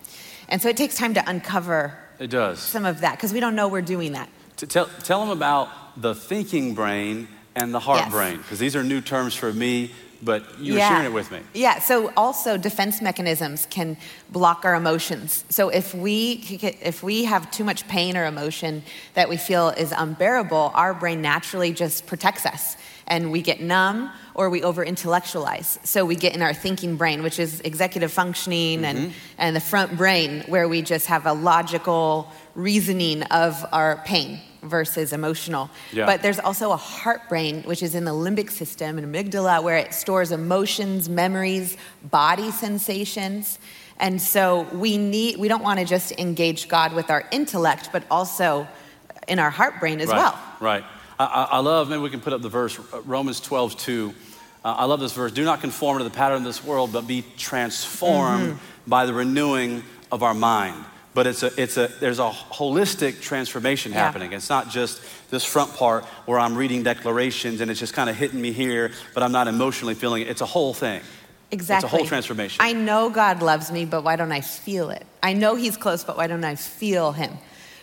And 0.48 0.62
so 0.62 0.68
it 0.68 0.76
takes 0.76 0.96
time 0.96 1.14
to 1.14 1.28
uncover 1.28 1.98
It 2.18 2.28
does. 2.30 2.58
some 2.60 2.84
of 2.84 3.00
that 3.00 3.16
because 3.16 3.32
we 3.32 3.40
don't 3.40 3.54
know 3.56 3.68
we're 3.68 3.82
doing 3.82 4.12
that. 4.12 4.28
To 4.58 4.66
tell, 4.66 4.86
tell 5.04 5.20
them 5.20 5.30
about 5.30 5.68
the 6.00 6.14
thinking 6.14 6.74
brain 6.74 7.28
and 7.56 7.74
the 7.74 7.80
heart 7.80 8.00
Yes. 8.00 8.10
brain, 8.12 8.36
because 8.38 8.58
these 8.58 8.76
are 8.76 8.84
new 8.84 9.00
terms 9.00 9.34
for 9.34 9.52
me, 9.52 9.90
but 10.22 10.58
you 10.58 10.74
were 10.74 10.80
sharing 10.80 11.06
it 11.06 11.12
with 11.12 11.30
me. 11.30 11.40
Yeah, 11.54 11.78
so 11.78 12.12
also 12.16 12.56
defense 12.56 13.00
mechanisms 13.00 13.66
can 13.70 13.96
block 14.30 14.64
our 14.64 14.74
emotions. 14.74 15.44
So 15.48 15.68
if 15.68 15.94
we 15.94 16.42
if 16.82 17.02
we 17.02 17.24
have 17.24 17.50
too 17.50 17.64
much 17.64 17.88
pain 17.88 18.16
or 18.16 18.26
emotion 18.26 18.82
that 19.14 19.28
we 19.28 19.36
feel 19.36 19.70
is 19.70 19.92
unbearable, 19.96 20.72
our 20.74 20.94
brain 20.94 21.22
naturally 21.22 21.72
just 21.72 22.06
protects 22.06 22.44
us 22.46 22.76
and 23.06 23.32
we 23.32 23.42
get 23.42 23.60
numb 23.60 24.10
or 24.34 24.48
we 24.50 24.62
over 24.62 24.84
intellectualize. 24.84 25.78
So 25.84 26.04
we 26.04 26.14
get 26.14 26.34
in 26.34 26.42
our 26.42 26.54
thinking 26.54 26.96
brain, 26.96 27.22
which 27.22 27.38
is 27.38 27.60
executive 27.60 28.12
functioning 28.12 28.80
Mm-hmm. 28.80 28.84
and, 28.84 29.12
and 29.38 29.56
the 29.56 29.60
front 29.60 29.96
brain 29.96 30.44
where 30.46 30.68
we 30.68 30.82
just 30.82 31.06
have 31.06 31.26
a 31.26 31.32
logical 31.32 32.30
reasoning 32.54 33.22
of 33.24 33.64
our 33.72 34.02
pain 34.04 34.40
versus 34.62 35.12
emotional. 35.12 35.70
Yeah. 35.92 36.06
But 36.06 36.22
there's 36.22 36.38
also 36.38 36.72
a 36.72 36.76
heart 36.76 37.28
brain, 37.28 37.62
which 37.62 37.82
is 37.82 37.94
in 37.94 38.04
the 38.04 38.12
limbic 38.12 38.50
system 38.50 38.98
and 38.98 39.06
amygdala, 39.06 39.62
where 39.62 39.76
it 39.76 39.94
stores 39.94 40.32
emotions, 40.32 41.08
memories, 41.08 41.76
body 42.10 42.50
sensations. 42.50 43.58
And 43.98 44.20
so 44.20 44.62
we 44.72 44.96
need 44.96 45.38
we 45.38 45.48
don't 45.48 45.62
want 45.62 45.78
to 45.80 45.86
just 45.86 46.12
engage 46.18 46.68
God 46.68 46.92
with 46.94 47.10
our 47.10 47.24
intellect, 47.30 47.90
but 47.92 48.04
also 48.10 48.66
in 49.28 49.38
our 49.38 49.50
heart 49.50 49.80
brain 49.80 50.00
as 50.00 50.08
right, 50.08 50.16
well. 50.16 50.38
Right. 50.60 50.84
I, 51.18 51.48
I 51.52 51.58
love, 51.58 51.90
maybe 51.90 52.00
we 52.00 52.10
can 52.10 52.20
put 52.20 52.32
up 52.32 52.40
the 52.40 52.48
verse, 52.48 52.78
uh, 52.78 53.02
Romans 53.02 53.40
12, 53.40 53.76
2. 53.76 54.14
Uh, 54.64 54.74
I 54.78 54.84
love 54.86 55.00
this 55.00 55.12
verse. 55.12 55.32
Do 55.32 55.44
not 55.44 55.60
conform 55.60 55.98
to 55.98 56.04
the 56.04 56.10
pattern 56.10 56.38
of 56.38 56.44
this 56.44 56.64
world, 56.64 56.92
but 56.92 57.06
be 57.06 57.24
transformed 57.36 58.52
Mm-hmm. 58.52 58.90
by 58.90 59.06
the 59.06 59.12
renewing 59.12 59.82
of 60.10 60.22
our 60.22 60.34
mind. 60.34 60.82
But 61.20 61.26
it's 61.26 61.42
a, 61.42 61.60
it's 61.60 61.76
a, 61.76 61.88
there's 62.00 62.18
a 62.18 62.30
holistic 62.30 63.20
transformation 63.20 63.92
Yeah. 63.92 63.98
happening. 63.98 64.32
It's 64.32 64.48
not 64.48 64.70
just 64.70 65.02
this 65.30 65.44
front 65.44 65.74
part 65.74 66.06
where 66.24 66.38
I'm 66.38 66.56
reading 66.56 66.82
declarations 66.82 67.60
and 67.60 67.70
it's 67.70 67.78
just 67.78 67.92
kind 67.92 68.08
of 68.08 68.16
hitting 68.16 68.40
me 68.40 68.52
here, 68.52 68.92
but 69.12 69.22
I'm 69.22 69.30
not 69.30 69.46
emotionally 69.46 69.92
feeling 69.92 70.22
it. 70.22 70.28
It's 70.28 70.40
a 70.40 70.46
whole 70.46 70.72
thing. 70.72 71.02
Exactly. 71.50 71.86
It's 71.86 71.92
a 71.92 71.94
whole 71.94 72.06
transformation. 72.06 72.56
I 72.60 72.72
know 72.72 73.10
God 73.10 73.42
loves 73.42 73.70
me, 73.70 73.84
but 73.84 74.02
why 74.02 74.16
don't 74.16 74.32
I 74.32 74.40
feel 74.40 74.88
it? 74.88 75.04
I 75.22 75.34
know 75.34 75.56
He's 75.56 75.76
close, 75.76 76.04
but 76.04 76.16
why 76.16 76.26
don't 76.26 76.42
I 76.42 76.54
feel 76.54 77.12
Him? 77.12 77.36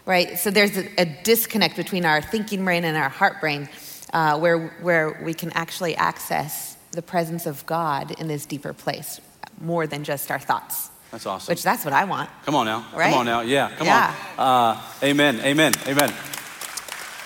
Right? 0.08 0.40
So 0.40 0.50
there's 0.50 0.76
a, 0.76 0.88
a 1.00 1.06
disconnect 1.06 1.76
between 1.76 2.06
our 2.06 2.24
thinking 2.24 2.66
brain 2.66 2.86
and 2.86 2.98
our 2.98 3.10
heart 3.10 3.40
brain 3.40 3.70
uh, 4.14 4.40
where, 4.40 4.70
where 4.82 5.22
we 5.24 5.36
can 5.36 5.52
actually 5.52 5.96
access 5.96 6.76
the 6.90 7.04
presence 7.04 7.46
of 7.46 7.64
God 7.68 8.20
in 8.20 8.28
this 8.28 8.48
deeper 8.48 8.74
place 8.74 9.22
more 9.62 9.86
than 9.86 10.04
just 10.04 10.32
our 10.32 10.40
thoughts. 10.40 10.90
That's 11.12 11.26
awesome. 11.26 11.52
Which 11.54 11.64
that's 11.64 11.86
what 11.86 11.94
I 11.94 12.04
want. 12.04 12.30
Come 12.46 12.56
on 12.56 12.66
now. 12.66 12.86
Right? 12.94 13.10
Come 13.10 13.20
on 13.20 13.26
now. 13.26 13.42
Yeah, 13.42 13.72
come 13.78 13.88
Yeah. 13.88 14.14
on. 14.38 14.74
Uh, 14.76 14.82
amen. 15.04 15.40
Amen. 15.42 15.74
Amen. 15.88 16.14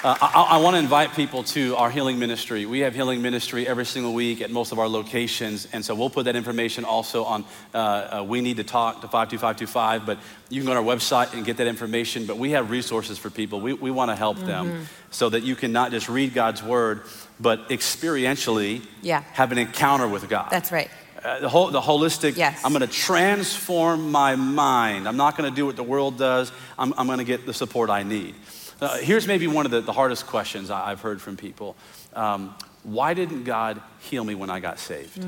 Uh, 0.04 0.16
I, 0.20 0.42
I 0.52 0.58
want 0.58 0.74
to 0.74 0.80
invite 0.80 1.14
people 1.14 1.44
to 1.44 1.76
our 1.76 1.92
healing 1.92 2.18
ministry. 2.18 2.66
We 2.66 2.80
have 2.80 2.96
healing 2.96 3.22
ministry 3.22 3.68
every 3.68 3.86
single 3.86 4.14
week 4.16 4.42
at 4.42 4.50
most 4.50 4.72
of 4.72 4.80
our 4.80 4.88
locations. 4.88 5.68
And 5.74 5.86
so 5.86 5.94
we'll 5.94 6.10
put 6.10 6.26
that 6.26 6.36
information 6.36 6.86
also 6.86 7.24
on 7.24 7.46
uh, 7.72 7.78
uh, 7.78 8.24
We 8.28 8.42
Need 8.42 8.58
to 8.58 8.64
Talk 8.64 9.02
to 9.02 9.08
52525. 9.08 10.08
But 10.08 10.18
you 10.50 10.60
can 10.62 10.66
go 10.66 10.72
on 10.72 10.78
our 10.78 10.84
website 10.96 11.34
and 11.34 11.46
get 11.46 11.58
that 11.58 11.68
information. 11.68 12.26
But 12.26 12.38
we 12.38 12.52
have 12.52 12.72
resources 12.72 13.20
for 13.20 13.30
people. 13.30 13.62
We, 13.62 13.74
we 13.74 13.92
want 13.92 14.10
to 14.10 14.16
help 14.16 14.38
Mm-hmm. 14.38 14.48
them 14.48 14.88
so 15.12 15.30
that 15.30 15.44
you 15.44 15.56
can 15.56 15.72
not 15.72 15.92
just 15.92 16.10
read 16.10 16.34
God's 16.34 16.64
word, 16.64 17.02
but 17.40 17.70
experientially 17.70 18.82
Yeah. 19.04 19.22
have 19.34 19.52
an 19.52 19.60
encounter 19.60 20.08
with 20.08 20.28
God. 20.30 20.48
That's 20.50 20.72
right. 20.72 20.90
Uh, 21.24 21.40
the, 21.40 21.50
whole, 21.50 21.70
the 21.70 21.82
holistic, 21.82 22.36
Yes. 22.36 22.62
I'm 22.66 22.74
going 22.74 22.82
to 22.88 22.92
transform 22.94 24.12
my 24.12 24.36
mind. 24.36 25.08
I'm 25.08 25.18
not 25.18 25.38
going 25.38 25.50
to 25.50 25.56
do 25.56 25.66
what 25.68 25.76
the 25.76 25.84
world 25.84 26.18
does. 26.18 26.52
I'm, 26.80 26.94
I'm 26.98 27.06
going 27.06 27.20
to 27.20 27.24
get 27.24 27.46
the 27.46 27.54
support 27.54 27.90
I 27.92 28.02
need. 28.04 28.34
Uh, 28.82 28.98
here's 28.98 29.28
maybe 29.28 29.46
one 29.46 29.66
of 29.66 29.72
the, 29.72 29.82
the 29.82 29.92
hardest 29.94 30.26
questions 30.26 30.72
I- 30.72 30.90
I've 30.92 31.02
heard 31.02 31.22
from 31.22 31.38
people. 31.38 31.76
Um, 32.16 32.56
why 32.84 33.14
didn't 33.14 33.44
God 33.44 33.80
heal 34.00 34.24
me 34.24 34.34
when 34.34 34.50
I 34.50 34.60
got 34.60 34.80
saved? 34.80 35.24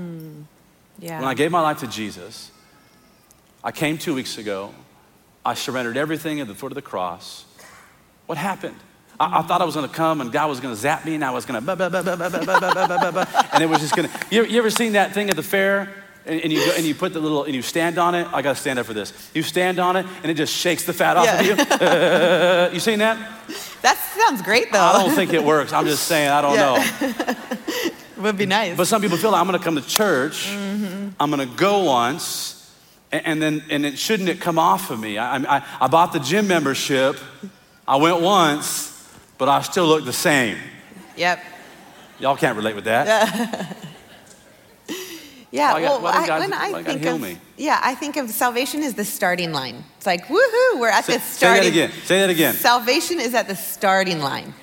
Yeah. 0.99 1.19
When 1.19 1.27
I 1.27 1.35
gave 1.35 1.51
my 1.51 1.61
life 1.61 1.79
to 1.79 1.87
Jesus, 1.87 2.49
I 3.63 3.71
came 3.71 3.99
two 3.99 4.15
weeks 4.15 4.37
ago. 4.39 4.73
I 5.45 5.53
surrendered 5.53 5.97
everything 5.97 6.39
at 6.39 6.47
the 6.47 6.55
foot 6.55 6.71
of 6.71 6.75
the 6.75 6.81
cross. 6.81 7.45
What 8.25 8.37
happened? 8.39 8.77
I, 9.19 9.39
I 9.39 9.41
thought 9.43 9.61
I 9.61 9.65
was 9.65 9.75
going 9.75 9.87
to 9.87 9.95
come 9.95 10.21
and 10.21 10.31
God 10.31 10.49
was 10.49 10.59
going 10.59 10.73
to 10.73 10.79
zap 10.79 11.05
me 11.05 11.15
and 11.15 11.23
I 11.23 11.31
was 11.31 11.45
going 11.45 11.63
to, 11.63 11.71
and 13.53 13.63
it 13.63 13.67
was 13.67 13.79
just 13.79 13.95
going 13.95 14.09
to. 14.09 14.25
You, 14.31 14.45
you 14.45 14.57
ever 14.59 14.69
seen 14.69 14.93
that 14.93 15.13
thing 15.13 15.29
at 15.29 15.35
the 15.35 15.43
fair? 15.43 15.89
And, 16.25 16.39
and, 16.39 16.53
you 16.53 16.65
go, 16.65 16.71
and 16.75 16.85
you 16.85 16.95
put 16.95 17.11
the 17.11 17.19
little 17.19 17.43
and 17.43 17.53
you 17.53 17.61
stand 17.61 17.97
on 17.97 18.15
it. 18.15 18.25
I 18.31 18.41
gotta 18.41 18.55
stand 18.55 18.79
up 18.79 18.85
for 18.85 18.93
this. 18.93 19.11
You 19.33 19.43
stand 19.43 19.77
on 19.77 19.97
it 19.97 20.05
and 20.21 20.31
it 20.31 20.35
just 20.35 20.55
shakes 20.55 20.85
the 20.85 20.93
fat 20.93 21.17
off 21.17 21.25
yeah. 21.25 21.39
of 21.41 22.69
you. 22.69 22.75
You 22.75 22.79
seen 22.79 22.99
that? 22.99 23.17
That 23.81 23.97
sounds 23.97 24.41
great 24.41 24.71
though. 24.71 24.79
I 24.79 25.03
don't 25.03 25.13
think 25.13 25.33
it 25.33 25.43
works. 25.43 25.73
I'm 25.73 25.85
just 25.85 26.07
saying 26.07 26.29
I 26.29 26.41
don't 26.41 26.55
yeah. 26.55 27.35
know. 28.15 28.23
Would 28.23 28.37
be 28.37 28.45
nice. 28.45 28.77
But 28.77 28.87
some 28.87 29.01
people 29.01 29.17
feel 29.17 29.31
like 29.31 29.41
I'm 29.41 29.47
gonna 29.47 29.59
come 29.59 29.75
to 29.75 29.81
church. 29.81 30.47
Mm-hmm. 30.47 31.09
I'm 31.19 31.29
gonna 31.29 31.45
go 31.45 31.83
once, 31.83 32.73
and, 33.11 33.25
and 33.25 33.41
then 33.41 33.63
and 33.69 33.85
it 33.85 33.99
shouldn't 33.99 34.29
it 34.29 34.39
come 34.39 34.57
off 34.57 34.91
of 34.91 34.99
me? 35.01 35.17
I, 35.17 35.57
I 35.57 35.65
I 35.81 35.87
bought 35.87 36.13
the 36.13 36.19
gym 36.19 36.47
membership. 36.47 37.17
I 37.85 37.97
went 37.97 38.21
once 38.21 38.92
but 39.43 39.49
I 39.51 39.61
still 39.61 39.85
look 39.85 40.05
the 40.05 40.13
same. 40.13 40.57
yep. 41.17 41.43
Y'all 42.17 42.37
can't 42.37 42.55
relate 42.55 42.75
with 42.75 42.85
that. 42.85 43.75
Yeah, 45.51 45.73
Why 45.73 45.81
well, 45.81 46.01
God- 46.01 46.15
I, 46.15 46.27
God- 46.27 46.39
when 46.39 46.53
I 46.53 46.71
God 46.71 46.85
think 46.85 47.05
of 47.05 47.21
me? 47.21 47.37
yeah, 47.57 47.79
I 47.83 47.93
think 47.93 48.15
of 48.17 48.27
salvation 48.31 48.81
is 48.81 48.95
the 48.95 49.05
starting 49.05 49.51
line. 49.51 49.83
It's 49.97 50.05
like 50.07 50.25
woohoo, 50.25 50.79
we're 50.79 50.89
at 50.89 51.05
Say, 51.05 51.17
the 51.17 51.19
starting. 51.19 51.61
say 51.63 51.69
that 51.69 51.75
again. 51.87 51.91
Say 52.05 52.19
that 52.21 52.29
again. 52.31 52.53
Salvation 52.55 53.19
is 53.19 53.35
at 53.35 53.47
the 53.47 53.55
starting 53.55 54.19
line, 54.19 54.55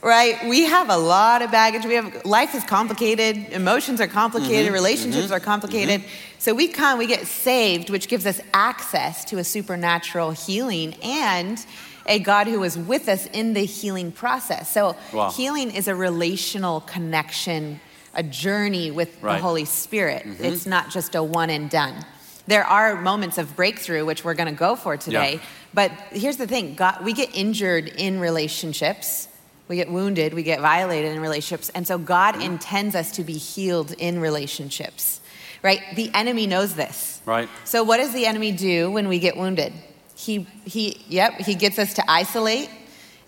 right? 0.00 0.38
We 0.48 0.62
have 0.64 0.88
a 0.88 0.96
lot 0.96 1.42
of 1.42 1.50
baggage. 1.50 1.84
We 1.84 1.92
have 1.94 2.24
life 2.24 2.54
is 2.54 2.64
complicated. 2.64 3.52
Emotions 3.52 4.00
are 4.00 4.06
complicated. 4.08 4.64
Mm-hmm. 4.66 4.72
Relationships 4.74 5.30
are 5.30 5.40
complicated. 5.40 6.04
So 6.38 6.54
we 6.54 6.68
come, 6.68 6.98
we 6.98 7.06
get 7.06 7.26
saved, 7.26 7.90
which 7.90 8.08
gives 8.08 8.24
us 8.24 8.40
access 8.54 9.26
to 9.26 9.36
a 9.38 9.44
supernatural 9.44 10.30
healing 10.30 10.94
and 11.02 11.62
a 12.10 12.18
God 12.18 12.48
who 12.48 12.62
is 12.64 12.76
with 12.76 13.08
us 13.08 13.26
in 13.26 13.54
the 13.54 13.64
healing 13.64 14.12
process. 14.12 14.70
So 14.70 14.96
Wow. 15.12 15.30
healing 15.30 15.70
is 15.70 15.88
a 15.88 15.94
relational 15.94 16.80
connection, 16.82 17.80
a 18.14 18.22
journey 18.22 18.90
with 18.90 19.22
Right. 19.22 19.36
the 19.36 19.42
Holy 19.42 19.64
Spirit. 19.64 20.26
Mm-hmm. 20.26 20.44
It's 20.44 20.66
not 20.66 20.90
just 20.90 21.14
a 21.14 21.22
one 21.22 21.48
and 21.48 21.70
done. 21.70 22.04
There 22.48 22.64
are 22.64 23.00
moments 23.00 23.38
of 23.38 23.54
breakthrough, 23.54 24.04
which 24.04 24.24
we're 24.24 24.34
going 24.34 24.48
to 24.48 24.58
go 24.58 24.74
for 24.74 24.96
today. 24.96 25.34
Yeah. 25.34 25.40
But 25.72 25.92
here's 26.10 26.36
the 26.36 26.48
thing 26.48 26.74
God, 26.74 27.04
we 27.04 27.12
get 27.12 27.34
injured 27.34 27.86
in 27.86 28.18
relationships, 28.18 29.28
we 29.68 29.76
get 29.76 29.88
wounded, 29.88 30.34
we 30.34 30.42
get 30.42 30.60
violated 30.60 31.12
in 31.12 31.20
relationships. 31.22 31.70
And 31.76 31.86
so 31.86 31.96
God 31.96 32.34
mm-hmm. 32.34 32.42
intends 32.42 32.96
us 32.96 33.12
to 33.12 33.22
be 33.22 33.34
healed 33.34 33.92
in 33.92 34.20
relationships, 34.20 35.20
right? 35.62 35.80
The 35.94 36.10
enemy 36.12 36.48
knows 36.48 36.74
this. 36.74 37.22
Right. 37.24 37.48
So, 37.64 37.84
what 37.84 37.98
does 37.98 38.12
the 38.12 38.26
enemy 38.26 38.50
do 38.50 38.90
when 38.90 39.06
we 39.06 39.20
get 39.20 39.36
wounded? 39.36 39.72
He, 40.20 40.46
he, 40.64 41.02
yep, 41.08 41.32
he 41.40 41.54
gets 41.54 41.78
us 41.78 41.94
to 41.94 42.02
isolate 42.10 42.68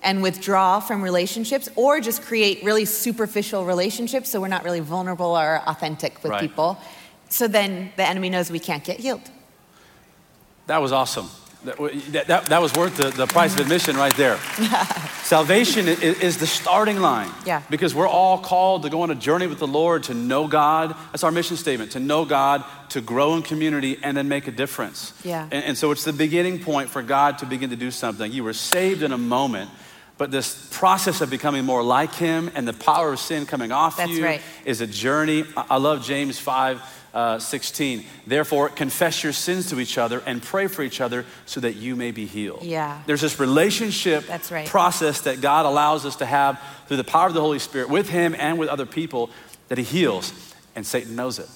and 0.02 0.22
withdraw 0.22 0.78
from 0.80 1.00
relationships 1.00 1.68
or 1.74 2.00
just 2.00 2.20
create 2.22 2.62
really 2.62 2.84
superficial 2.84 3.64
relationships 3.64 4.28
so 4.30 4.40
we're 4.40 4.48
not 4.48 4.64
really 4.64 4.80
vulnerable 4.80 5.34
or 5.38 5.62
authentic 5.66 6.22
with 6.22 6.32
Right. 6.32 6.40
people. 6.40 6.78
So 7.30 7.48
then 7.48 7.92
the 7.96 8.06
enemy 8.06 8.28
knows 8.28 8.50
we 8.50 8.58
can't 8.58 8.84
get 8.84 9.00
healed. 9.00 9.22
That 10.66 10.82
was 10.82 10.92
awesome. 10.92 11.28
That, 11.64 12.26
that, 12.26 12.46
that, 12.46 12.60
was 12.60 12.72
worth 12.74 12.96
the, 12.96 13.10
the 13.10 13.26
price 13.26 13.54
of 13.54 13.60
admission 13.60 13.96
right 13.96 14.14
there. 14.16 14.36
Salvation 15.22 15.86
is, 15.86 16.00
is 16.00 16.38
the 16.38 16.46
starting 16.46 17.00
line. 17.00 17.30
Yeah. 17.46 17.62
Because 17.70 17.94
we're 17.94 18.08
all 18.08 18.38
called 18.38 18.82
to 18.82 18.90
go 18.90 19.02
on 19.02 19.12
a 19.12 19.14
journey 19.14 19.46
with 19.46 19.60
the 19.60 19.66
Lord, 19.68 20.02
to 20.04 20.14
know 20.14 20.48
God. 20.48 20.96
That's 21.12 21.22
our 21.22 21.30
mission 21.30 21.56
statement 21.56 21.92
to 21.92 22.00
know 22.00 22.24
God, 22.24 22.64
to 22.90 23.00
grow 23.00 23.36
in 23.36 23.42
community, 23.42 23.96
and 24.02 24.16
then 24.16 24.28
make 24.28 24.48
a 24.48 24.50
difference. 24.50 25.14
Yeah. 25.24 25.44
And, 25.52 25.64
and 25.64 25.78
so 25.78 25.92
it's 25.92 26.02
the 26.02 26.12
beginning 26.12 26.58
point 26.58 26.90
for 26.90 27.00
God 27.00 27.38
to 27.38 27.46
begin 27.46 27.70
to 27.70 27.76
do 27.76 27.92
something. 27.92 28.32
You 28.32 28.42
were 28.42 28.54
saved 28.54 29.04
in 29.04 29.12
a 29.12 29.18
moment. 29.18 29.70
But 30.18 30.30
this 30.30 30.68
process 30.72 31.20
of 31.20 31.30
becoming 31.30 31.64
more 31.64 31.82
like 31.82 32.14
Him 32.14 32.50
and 32.54 32.66
the 32.66 32.72
power 32.72 33.12
of 33.12 33.18
sin 33.18 33.46
coming 33.46 33.72
off 33.72 33.96
That's 33.96 34.10
you 34.10 34.24
right. 34.24 34.42
is 34.64 34.80
a 34.80 34.86
journey. 34.86 35.44
I 35.56 35.64
I 35.70 35.76
love 35.78 36.04
James 36.04 36.38
5 36.38 37.01
uh, 37.14 37.38
16. 37.38 38.04
Therefore, 38.26 38.68
confess 38.68 39.22
your 39.22 39.32
sins 39.32 39.70
to 39.70 39.80
each 39.80 39.98
other 39.98 40.22
and 40.26 40.42
pray 40.42 40.66
for 40.66 40.82
each 40.82 41.00
other 41.00 41.24
so 41.46 41.60
that 41.60 41.76
you 41.76 41.96
may 41.96 42.10
be 42.10 42.26
healed. 42.26 42.62
Yeah. 42.62 43.02
There's 43.06 43.20
this 43.20 43.38
relationship 43.38 44.28
right. 44.50 44.66
process 44.66 45.22
that 45.22 45.40
God 45.40 45.66
allows 45.66 46.06
us 46.06 46.16
to 46.16 46.26
have 46.26 46.60
through 46.88 46.96
the 46.96 47.04
power 47.04 47.26
of 47.26 47.34
the 47.34 47.40
Holy 47.40 47.58
Spirit 47.58 47.88
with 47.88 48.08
Him 48.08 48.34
and 48.38 48.58
with 48.58 48.68
other 48.68 48.86
people 48.86 49.30
that 49.68 49.78
He 49.78 49.84
heals. 49.84 50.32
And 50.74 50.86
Satan 50.86 51.16
knows 51.16 51.38
it. 51.38 51.48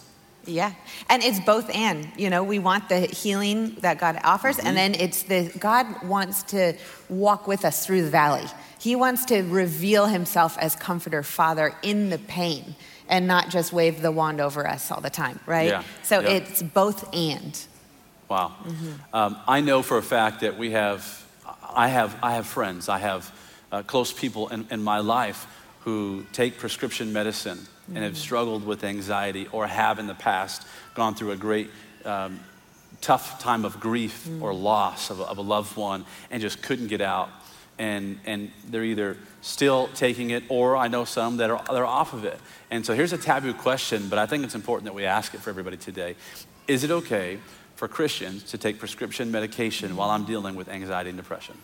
Yeah. 0.46 0.72
And 1.08 1.22
it's 1.22 1.40
both 1.40 1.68
and. 1.74 2.08
You 2.16 2.30
know, 2.30 2.44
we 2.44 2.58
want 2.58 2.88
the 2.88 3.00
healing 3.00 3.76
that 3.80 3.98
God 3.98 4.20
offers, 4.22 4.58
and 4.58 4.76
then 4.76 4.94
it's 4.94 5.24
the 5.24 5.50
God 5.58 6.04
wants 6.04 6.44
to 6.44 6.74
walk 7.08 7.46
with 7.48 7.64
us 7.64 7.84
through 7.84 8.02
the 8.02 8.10
valley. 8.10 8.46
He 8.78 8.94
wants 8.94 9.24
to 9.26 9.42
reveal 9.42 10.06
himself 10.06 10.56
as 10.58 10.76
comforter, 10.76 11.22
father 11.22 11.74
in 11.82 12.10
the 12.10 12.18
pain, 12.18 12.76
and 13.08 13.26
not 13.26 13.50
just 13.50 13.72
wave 13.72 14.02
the 14.02 14.10
wand 14.10 14.40
over 14.40 14.66
us 14.66 14.90
all 14.90 15.00
the 15.00 15.10
time, 15.10 15.38
right? 15.46 15.68
Yeah. 15.68 15.82
So 16.02 16.20
it's 16.20 16.62
both 16.62 17.14
and. 17.14 17.58
Wow. 18.28 18.54
Mm-hmm. 18.64 18.92
Um, 19.14 19.36
I 19.46 19.60
know 19.60 19.82
for 19.82 19.98
a 19.98 20.02
fact 20.02 20.40
that 20.40 20.58
we 20.58 20.72
have, 20.72 21.24
I 21.74 21.88
have, 21.88 22.16
I 22.22 22.32
have 22.34 22.46
friends, 22.46 22.88
I 22.88 22.98
have 22.98 23.32
uh, 23.70 23.82
close 23.82 24.12
people 24.12 24.48
in, 24.48 24.66
in 24.70 24.82
my 24.82 24.98
life 24.98 25.46
who 25.80 26.24
take 26.32 26.58
prescription 26.58 27.12
medicine 27.12 27.58
and 27.58 27.66
Mm-hmm. 27.86 28.02
have 28.02 28.18
struggled 28.18 28.66
with 28.66 28.82
anxiety 28.82 29.46
or 29.52 29.68
have 29.68 30.00
in 30.00 30.08
the 30.08 30.14
past 30.14 30.66
gone 30.94 31.14
through 31.14 31.30
a 31.30 31.36
great 31.36 31.70
um, 32.04 32.40
tough 33.00 33.38
time 33.40 33.64
of 33.64 33.78
grief 33.78 34.26
Mm. 34.28 34.42
or 34.42 34.52
loss 34.52 35.10
of 35.10 35.20
of 35.20 35.38
a 35.38 35.42
loved 35.42 35.76
one 35.76 36.04
and 36.32 36.42
just 36.42 36.62
couldn't 36.62 36.88
get 36.88 37.00
out. 37.00 37.28
And, 37.78 38.18
and 38.24 38.50
they're 38.70 38.84
either 38.84 39.18
still 39.42 39.88
taking 39.88 40.30
it 40.30 40.44
or 40.48 40.76
I 40.76 40.88
know 40.88 41.04
some 41.04 41.36
that 41.36 41.50
are 41.50 41.62
they're 41.70 41.84
off 41.84 42.14
of 42.14 42.24
it. 42.24 42.40
And 42.70 42.86
so 42.86 42.94
here's 42.94 43.12
a 43.12 43.18
taboo 43.18 43.52
question, 43.52 44.08
but 44.08 44.18
I 44.18 44.26
think 44.26 44.44
it's 44.44 44.54
important 44.54 44.86
that 44.86 44.94
we 44.94 45.04
ask 45.04 45.34
it 45.34 45.40
for 45.40 45.50
everybody 45.50 45.76
today. 45.76 46.16
Is 46.66 46.84
it 46.84 46.90
okay 46.90 47.38
for 47.76 47.86
Christians 47.86 48.42
to 48.44 48.58
take 48.58 48.78
prescription 48.78 49.30
medication 49.30 49.94
while 49.94 50.10
I'm 50.10 50.24
dealing 50.24 50.54
with 50.54 50.68
anxiety 50.68 51.10
and 51.10 51.18
depression? 51.18 51.56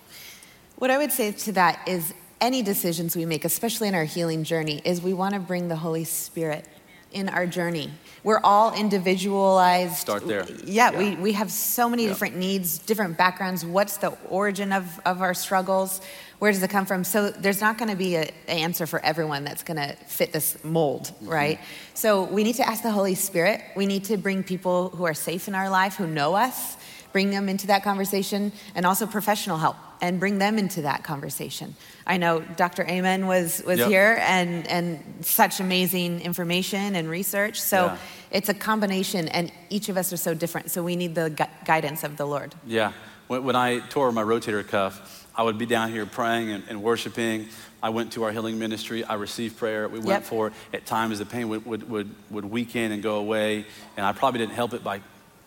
What 0.77 0.91
I 0.91 0.99
would 0.99 1.13
say 1.13 1.33
to 1.33 1.53
that 1.53 1.81
is 1.89 2.13
any 2.41 2.63
decisions 2.63 3.17
we 3.17 3.25
make, 3.25 3.45
especially 3.45 3.89
in 3.89 3.95
our 3.95 4.05
healing 4.05 4.45
journey, 4.45 4.83
is 4.85 5.01
we 5.01 5.15
want 5.15 5.35
to 5.35 5.41
bring 5.41 5.69
the 5.69 5.77
Holy 5.77 6.05
Spirit 6.05 6.67
in 7.13 7.29
our 7.29 7.47
journey. 7.47 7.91
We're 8.25 8.41
all 8.43 8.73
individualized. 8.75 9.97
Start 9.97 10.27
there. 10.27 10.47
Yeah, 10.65 10.91
Yeah. 10.93 10.99
We, 10.99 11.17
we 11.17 11.33
have 11.33 11.51
so 11.51 11.89
many 11.89 12.05
Yeah. 12.05 12.11
different 12.11 12.37
needs, 12.37 12.79
different 12.79 13.17
backgrounds. 13.17 13.65
What's 13.65 13.97
the 13.99 14.11
origin 14.29 14.73
of, 14.73 15.01
of 15.05 15.23
our 15.23 15.35
struggles? 15.35 16.01
Where 16.39 16.51
does 16.53 16.63
it 16.63 16.71
come 16.71 16.87
from? 16.87 17.05
So 17.05 17.31
there's 17.31 17.61
not 17.61 17.79
going 17.79 17.91
to 17.91 17.97
be 17.97 18.17
an 18.17 18.29
answer 18.49 18.87
for 18.87 19.01
everyone 19.05 19.45
that's 19.45 19.63
going 19.63 19.77
to 19.77 19.95
fit 20.07 20.33
this 20.33 20.63
mold, 20.65 21.03
Mm-hmm. 21.07 21.29
right? 21.29 21.59
So 21.95 22.25
we 22.25 22.43
need 22.45 22.57
to 22.57 22.67
ask 22.69 22.83
the 22.83 22.91
Holy 22.91 23.15
Spirit. 23.15 23.61
We 23.77 23.87
need 23.87 24.05
to 24.05 24.17
bring 24.17 24.43
people 24.43 24.89
who 24.91 25.05
are 25.05 25.15
safe 25.15 25.47
in 25.49 25.55
our 25.55 25.71
life, 25.71 25.97
who 25.97 26.07
know 26.07 26.35
us, 26.35 26.77
bring 27.13 27.31
them 27.31 27.49
into 27.49 27.67
that 27.69 27.83
conversation, 27.85 28.53
and 28.75 28.87
also 28.87 29.07
professional 29.07 29.59
help 29.59 29.77
and 30.01 30.19
bring 30.19 30.39
them 30.39 30.59
into 30.59 30.83
that 30.83 31.05
conversation. 31.05 31.77
I 32.07 32.17
know 32.17 32.41
Dr. 32.41 32.85
Amen 32.89 33.27
was, 33.27 33.63
was 33.65 33.79
Yep. 33.79 33.89
here 33.89 34.19
and, 34.23 34.67
and 34.67 35.03
such 35.25 35.61
amazing 35.61 36.21
information 36.23 36.97
and 36.97 37.09
research. 37.09 37.61
So 37.61 37.85
Yeah. 37.87 37.97
it's 38.33 38.49
a 38.49 38.55
combination, 38.55 39.29
and 39.29 39.53
each 39.71 39.89
of 39.89 39.97
us 39.97 40.13
are 40.13 40.17
so 40.17 40.35
different. 40.35 40.71
So 40.71 40.83
we 40.83 40.97
need 40.97 41.15
the 41.15 41.31
gu- 41.31 41.45
guidance 41.65 42.03
of 42.03 42.17
the 42.17 42.25
Lord. 42.27 42.55
Yeah. 42.67 42.93
When, 43.29 43.45
when 43.45 43.55
I 43.57 43.79
tore 43.79 44.11
my 44.11 44.23
rotator 44.25 44.67
cuff, 44.67 45.29
I 45.37 45.45
would 45.45 45.57
be 45.57 45.67
down 45.67 45.91
here 45.93 46.05
praying 46.05 46.51
and, 46.51 46.65
and 46.69 46.83
worshiping. 46.83 47.49
I 47.83 47.89
went 47.91 48.13
to 48.13 48.25
our 48.25 48.33
healing 48.33 48.59
ministry. 48.59 49.03
I 49.05 49.15
received 49.15 49.57
prayer. 49.57 49.89
We 49.89 49.99
went 49.99 50.09
Yep. 50.09 50.25
for 50.25 50.47
it. 50.49 50.53
At 50.75 50.85
times, 50.87 51.19
the 51.21 51.27
pain 51.27 51.49
would, 51.49 51.65
would, 51.65 51.89
would, 51.89 52.11
would 52.31 52.45
weaken 52.45 52.93
and 52.93 53.03
go 53.03 53.17
away. 53.17 53.65
And 53.97 54.05
I 54.05 54.13
probably 54.13 54.39
didn't 54.39 54.55
help 54.55 54.73
it 54.75 54.83
by, 54.85 55.01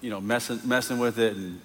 you 0.05 0.11
know, 0.11 0.21
messing, 0.21 0.59
messing 0.65 0.99
with 0.99 1.17
it 1.17 1.35
and 1.35 1.59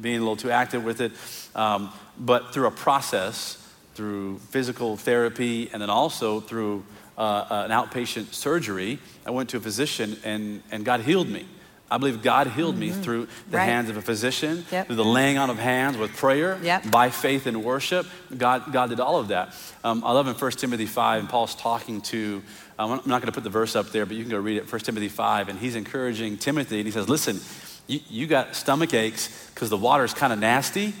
being 0.00 0.16
a 0.16 0.20
little 0.20 0.34
too 0.36 0.50
active 0.50 0.82
with 0.82 1.02
it. 1.02 1.12
Um, 1.54 1.90
but 2.18 2.54
through 2.54 2.66
a 2.66 2.70
process, 2.70 3.58
through 3.94 4.38
physical 4.38 4.96
therapy, 4.96 5.68
and 5.70 5.82
then 5.82 5.90
also 5.90 6.40
through 6.40 6.84
uh, 7.18 7.66
an 7.68 7.70
outpatient 7.70 8.32
surgery, 8.32 8.98
I 9.26 9.30
went 9.30 9.50
to 9.50 9.58
a 9.58 9.60
physician 9.60 10.16
and, 10.24 10.62
and 10.70 10.86
God 10.86 11.00
healed 11.02 11.28
me. 11.28 11.44
I 11.90 11.98
believe 11.98 12.22
God 12.22 12.46
healed 12.46 12.78
me 12.78 12.90
through 12.90 13.26
the 13.26 13.32
Mm-hmm. 13.32 13.56
Right. 13.56 13.64
hands 13.66 13.90
of 13.90 13.98
a 13.98 14.00
physician, 14.02 14.64
Yep. 14.72 14.86
through 14.86 14.96
the 14.96 15.04
laying 15.04 15.36
on 15.36 15.50
of 15.50 15.58
hands 15.58 15.98
with 15.98 16.16
prayer, 16.16 16.58
Yep. 16.62 16.90
by 16.90 17.10
faith 17.10 17.44
and 17.46 17.62
worship. 17.62 18.06
God, 18.34 18.72
God 18.72 18.88
did 18.88 18.98
all 19.00 19.18
of 19.18 19.28
that. 19.28 19.54
Um, 19.84 20.02
I 20.02 20.12
love 20.12 20.26
in 20.26 20.32
1 20.34 20.50
Timothy 20.52 20.86
5, 20.86 21.20
and 21.20 21.28
Paul's 21.28 21.54
talking 21.54 22.00
to, 22.12 22.42
um, 22.78 22.92
I'm 22.92 23.00
not 23.04 23.20
going 23.20 23.26
to 23.26 23.32
put 23.32 23.44
the 23.44 23.50
verse 23.50 23.76
up 23.76 23.90
there, 23.90 24.06
but 24.06 24.16
you 24.16 24.22
can 24.22 24.30
go 24.30 24.38
read 24.38 24.56
it, 24.56 24.72
1 24.72 24.80
Timothy 24.80 25.10
5, 25.10 25.50
and 25.50 25.58
he's 25.58 25.74
encouraging 25.76 26.38
Timothy, 26.38 26.78
and 26.78 26.86
he 26.86 26.92
says, 26.92 27.10
Listen, 27.10 27.38
you, 27.86 28.00
you 28.08 28.26
got 28.26 28.54
stomach 28.54 28.94
aches 28.94 29.50
because 29.54 29.70
the 29.70 29.76
water's 29.76 30.14
kind 30.14 30.32
of 30.32 30.38
nasty. 30.38 30.94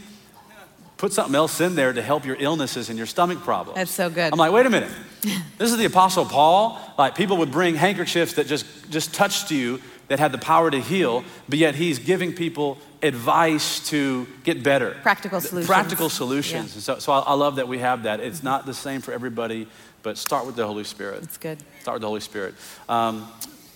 Put 0.96 1.12
something 1.12 1.34
else 1.34 1.60
in 1.60 1.74
there 1.74 1.92
to 1.92 2.00
help 2.00 2.24
your 2.24 2.36
illnesses 2.38 2.88
and 2.88 2.96
your 2.96 3.08
stomach 3.08 3.40
problems. 3.40 3.76
That's 3.76 3.90
so 3.90 4.08
good. 4.08 4.32
I'm 4.32 4.38
like, 4.38 4.52
wait 4.52 4.66
a 4.66 4.70
minute. 4.70 4.90
This 5.58 5.70
is 5.70 5.76
the 5.78 5.84
Apostle 5.84 6.24
Paul. 6.24 6.80
Like 6.98 7.14
people 7.14 7.36
would 7.36 7.52
bring 7.52 7.76
handkerchiefs 7.76 8.32
that 8.32 8.48
just 8.48 8.66
just 8.90 9.14
touched 9.14 9.52
you. 9.52 9.80
that 10.08 10.18
had 10.18 10.32
the 10.32 10.38
power 10.38 10.70
to 10.70 10.80
heal, 10.80 11.24
but 11.48 11.58
yet 11.58 11.74
he's 11.76 11.98
giving 12.00 12.32
people 12.32 12.76
advice 13.02 13.88
to 13.88 14.26
get 14.44 14.62
better. 14.62 14.96
Practical 15.02 15.40
solutions. 15.40 15.66
Practical 15.66 16.08
solutions. 16.10 16.74
Yeah. 16.74 16.80
So, 16.80 16.98
so 16.98 17.12
I, 17.12 17.20
I 17.20 17.34
love 17.34 17.56
that 17.56 17.68
we 17.68 17.78
have 17.78 18.02
that. 18.02 18.20
It's 18.20 18.42
not 18.42 18.66
the 18.66 18.74
same 18.74 19.00
for 19.00 19.12
everybody, 19.12 19.68
but 20.02 20.18
start 20.18 20.44
with 20.44 20.56
the 20.56 20.66
Holy 20.66 20.84
Spirit. 20.84 21.22
It's 21.22 21.38
good. 21.38 21.58
Start 21.80 21.94
with 21.94 22.02
the 22.02 22.08
Holy 22.08 22.20
Spirit. 22.20 22.54
Um, 22.88 23.26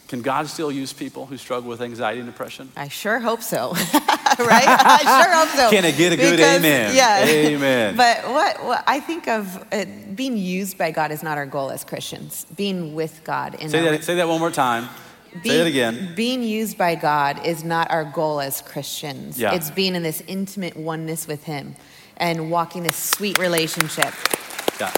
can 0.09 0.23
God 0.23 0.47
still 0.47 0.71
use 0.71 0.93
people 0.93 1.27
who 1.27 1.37
struggle 1.37 1.69
with 1.69 1.81
anxiety 1.83 2.21
and 2.21 2.29
depression? 2.29 2.71
I 2.77 2.89
sure 2.89 3.19
hope 3.19 3.43
so. 3.43 3.73
right? 4.39 4.65
I 4.69 5.23
sure 5.23 5.35
hope 5.35 5.49
so. 5.57 5.71
Can 5.71 5.85
I 5.85 5.91
get 5.91 6.13
a 6.13 6.17
good 6.17 6.37
Because- 6.37 6.59
amen? 6.59 6.95
Yeah. 6.95 7.25
Amen. 7.27 7.97
But 8.05 8.29
what, 8.29 8.65
what 8.65 8.85
I 8.87 9.01
think 9.01 9.27
of 9.27 9.65
it, 9.73 10.15
being 10.15 10.37
used 10.37 10.79
by 10.79 10.93
God 10.93 11.11
is 11.11 11.23
not 11.23 11.39
our 11.39 11.47
goal 11.47 11.71
as 11.71 11.83
Christians. 11.85 12.47
Being 12.57 12.95
with 12.95 13.21
God 13.25 13.57
in 13.57 13.69
Say 13.71 13.85
our- 13.85 13.93
that, 13.93 14.05
say 14.05 14.15
that 14.17 14.29
one 14.29 14.39
more 14.39 14.51
time. 14.53 14.89
say 15.43 15.61
it 15.61 15.67
again. 15.67 16.13
Being 16.15 16.43
used 16.43 16.79
by 16.79 16.95
God 16.95 17.45
is 17.45 17.65
not 17.65 17.91
our 17.91 18.05
goal 18.05 18.41
as 18.41 18.63
Christians. 18.63 19.39
Yeah. 19.41 19.55
It's 19.55 19.71
being 19.71 19.95
in 19.97 20.03
this 20.05 20.23
intimate 20.29 20.77
oneness 20.77 21.27
with 21.27 21.43
Him 21.45 21.75
and 22.17 22.51
walking 22.51 22.85
this 22.85 22.97
sweet 22.97 23.39
relationship. 23.39 24.15
Yeah. 24.79 24.93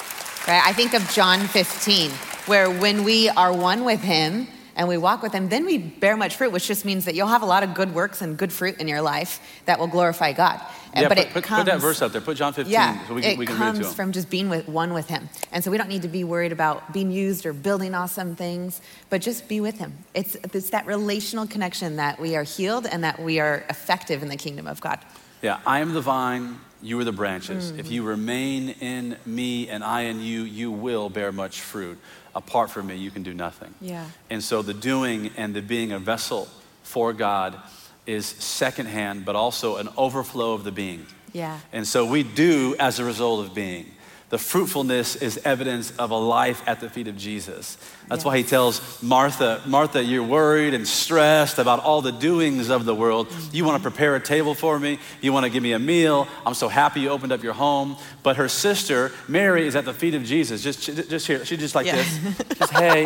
Right? 0.47 0.63
I 0.67 0.73
think 0.75 0.93
of 0.95 1.09
John 1.13 1.41
15, 1.49 2.11
where 2.47 2.71
when 2.71 3.05
we 3.05 3.29
are 3.31 3.53
one 3.53 3.85
with 3.85 4.01
Him 4.03 4.47
and 4.79 4.87
we 4.87 4.97
walk 4.97 5.23
with 5.23 5.33
Him, 5.33 5.49
then 5.49 5.67
we 5.67 5.77
bear 5.77 6.17
much 6.17 6.37
fruit, 6.37 6.53
which 6.53 6.69
just 6.69 6.85
means 6.85 7.05
that 7.05 7.17
you'll 7.17 7.27
have 7.27 7.43
a 7.43 7.47
lot 7.47 7.65
of 7.65 7.75
good 7.75 7.93
works 7.93 8.23
and 8.23 8.39
good 8.39 8.53
fruit 8.53 8.79
in 8.79 8.87
your 8.87 9.03
life 9.03 9.41
that 9.67 9.81
will 9.81 9.89
glorify 9.89 10.33
God. 10.33 10.61
And- 10.95 11.03
Yeah, 11.03 11.09
but 11.09 11.19
put, 11.19 11.37
it 11.37 11.45
comes, 11.45 11.65
put 11.65 11.71
that 11.73 11.81
verse 11.81 12.01
up 12.01 12.13
there. 12.13 12.21
Put 12.21 12.37
John 12.37 12.53
15 12.53 12.73
yeah, 12.73 13.07
so 13.07 13.15
we 13.15 13.23
can, 13.23 13.33
it 13.33 13.39
we 13.39 13.45
can 13.45 13.57
read 13.57 13.61
it 13.61 13.65
comes 13.65 13.87
him. 13.89 13.95
from 13.95 14.13
just 14.13 14.31
being 14.31 14.49
with 14.49 14.69
one 14.69 14.95
with 14.95 15.09
Him, 15.09 15.29
and 15.53 15.63
so 15.63 15.71
we 15.71 15.77
don't 15.77 15.89
need 15.89 16.03
to 16.03 16.09
be 16.09 16.23
worried 16.23 16.53
about 16.53 16.93
being 16.93 17.11
used 17.11 17.45
or 17.45 17.53
building 17.53 17.95
awesome 17.95 18.37
things, 18.37 18.81
but 19.11 19.21
just 19.21 19.49
be 19.49 19.61
with 19.61 19.79
Him. 19.79 19.93
It's 20.15 20.37
it's 20.37 20.71
that 20.71 20.87
relational 20.87 21.47
connection 21.47 21.97
that 21.97 22.21
we 22.21 22.37
are 22.37 22.45
healed 22.45 22.87
and 22.87 23.03
that 23.03 23.21
we 23.21 23.41
are 23.41 23.65
effective 23.69 24.23
in 24.23 24.29
the 24.29 24.37
kingdom 24.37 24.67
of 24.69 24.81
God. 24.81 25.01
Yeah, 25.43 25.59
I 25.67 25.81
am 25.81 25.93
the 25.93 26.01
vine, 26.01 26.59
you 26.81 26.99
are 27.01 27.05
the 27.05 27.13
branches. 27.13 27.71
Mm-hmm. 27.71 27.81
If 27.81 27.91
you 27.91 28.05
remain 28.05 28.71
in 28.81 29.17
me 29.27 29.69
and 29.69 29.83
I 29.83 30.03
in 30.03 30.21
you, 30.21 30.43
you 30.43 30.71
will 30.71 31.11
bear 31.11 31.33
much 31.33 31.61
fruit. 31.61 31.99
Apart 32.39 32.71
from 32.71 32.87
me, 32.87 32.95
you 32.95 33.11
can 33.11 33.25
do 33.25 33.35
nothing. 33.35 33.75
Yeah. 33.81 34.07
And 34.31 34.45
so 34.45 34.63
the 34.63 34.73
doing 34.73 35.33
and 35.37 35.55
the 35.55 35.61
being 35.61 35.91
a 35.91 35.99
vessel 35.99 36.49
for 36.85 37.13
God 37.13 37.59
is 38.07 38.27
secondhand, 38.27 39.25
but 39.25 39.35
also 39.35 39.77
an 39.77 39.89
overflow 39.97 40.55
of 40.55 40.63
the 40.63 40.71
being. 40.71 41.05
Yeah. 41.33 41.59
And 41.73 41.85
so 41.85 42.07
we 42.07 42.23
do 42.23 42.77
as 42.79 43.01
a 43.01 43.05
result 43.05 43.45
of 43.45 43.55
being. 43.55 43.87
The 44.31 44.39
fruitfulness 44.39 45.17
is 45.17 45.41
evidence 45.45 45.91
of 45.99 46.11
a 46.11 46.17
life 46.17 46.63
at 46.67 46.81
the 46.81 46.91
feet 46.91 47.09
of 47.09 47.17
Jesus. 47.17 47.79
That's 48.09 48.27
why 48.27 48.37
he 48.37 48.43
tells 48.43 49.03
Martha, 49.03 49.63
Martha, 49.67 50.05
you're 50.05 50.23
worried 50.23 50.75
and 50.75 50.87
stressed 50.87 51.59
about 51.59 51.81
all 51.83 52.03
the 52.03 52.13
doings 52.13 52.69
of 52.69 52.85
the 52.85 52.95
world. 52.95 53.29
You 53.53 53.65
want 53.65 53.83
to 53.83 53.91
prepare 53.91 54.17
a 54.17 54.21
table 54.21 54.55
for 54.55 54.79
me. 54.79 54.99
You 55.23 55.33
want 55.33 55.45
to 55.45 55.51
give 55.51 55.63
me 55.63 55.73
a 55.73 55.79
meal. 55.79 56.29
I'm 56.45 56.53
so 56.53 56.69
happy 56.69 57.01
you 57.01 57.09
opened 57.09 57.33
up 57.33 57.43
your 57.43 57.55
home. 57.55 57.97
But 58.23 58.37
her 58.37 58.51
sister, 58.51 59.13
Mary, 59.29 59.67
is 59.67 59.75
at 59.77 59.87
the 59.87 59.95
feet 59.95 60.15
of 60.15 60.25
Jesus. 60.25 60.63
Just, 60.63 60.83
just 61.09 61.27
here. 61.27 61.43
She's 61.47 61.59
just 61.59 61.75
like 61.75 61.87
Yeah. 61.87 61.97
this. 61.97 62.19
Just, 62.59 62.73
hey. 62.73 63.05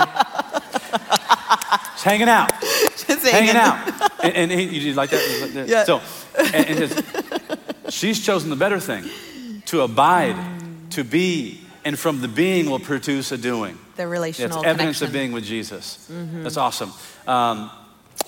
Just 1.92 2.04
hanging 2.04 2.28
out 2.28 2.50
Just 2.60 3.06
hanging 3.24 3.54
hanging. 3.54 3.56
out. 3.56 4.24
And, 4.24 4.34
and 4.34 4.50
he, 4.50 4.62
you 4.64 4.80
just 4.80 4.96
like 4.96 5.10
that? 5.10 5.38
Like 5.42 5.52
that. 5.52 5.68
Yeah. 5.68 5.84
So, 5.84 6.00
and, 6.38 6.54
and 6.66 6.78
just, 6.78 7.94
she's 7.94 8.24
chosen 8.24 8.50
the 8.50 8.56
better 8.56 8.80
thing 8.80 9.04
to 9.66 9.82
abide, 9.82 10.51
to 10.92 11.04
be, 11.04 11.60
and 11.84 11.98
from 11.98 12.20
the 12.20 12.28
being 12.28 12.70
will 12.70 12.78
produce 12.80 13.32
a 13.32 13.38
doing. 13.38 13.78
The 13.96 14.02
It's 14.04 14.10
relational 14.10 14.64
evidence 14.64 14.98
connection. 14.98 15.06
of 15.06 15.12
being 15.12 15.32
with 15.32 15.44
Jesus. 15.44 16.08
That's 16.08 16.56
awesome. 16.56 16.92
Um, 17.26 17.70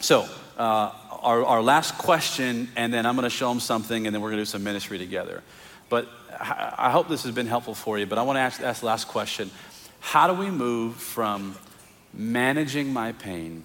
so, 0.00 0.28
uh, 0.58 0.90
our, 1.22 1.44
our 1.44 1.62
last 1.62 1.96
question, 1.96 2.68
and 2.76 2.92
then 2.92 3.06
I'm 3.06 3.14
going 3.16 3.24
to 3.24 3.30
show 3.30 3.48
them 3.48 3.60
something, 3.60 4.06
and 4.06 4.14
then 4.14 4.20
we're 4.20 4.30
going 4.30 4.38
to 4.38 4.42
do 4.42 4.50
some 4.50 4.62
ministry 4.62 4.98
together. 4.98 5.42
But 5.88 6.08
I 6.38 6.74
I 6.78 6.90
hope 6.90 7.08
this 7.08 7.22
has 7.22 7.34
been 7.34 7.46
helpful 7.46 7.74
for 7.74 7.98
you. 7.98 8.06
But 8.06 8.18
I 8.18 8.22
want 8.22 8.36
to 8.36 8.40
ask, 8.40 8.60
ask 8.60 8.80
the 8.80 8.86
last 8.86 9.08
question 9.08 9.50
How 10.00 10.26
do 10.26 10.34
we 10.34 10.50
move 10.50 10.96
from 10.96 11.56
managing 12.12 12.92
my 12.92 13.12
pain 13.12 13.64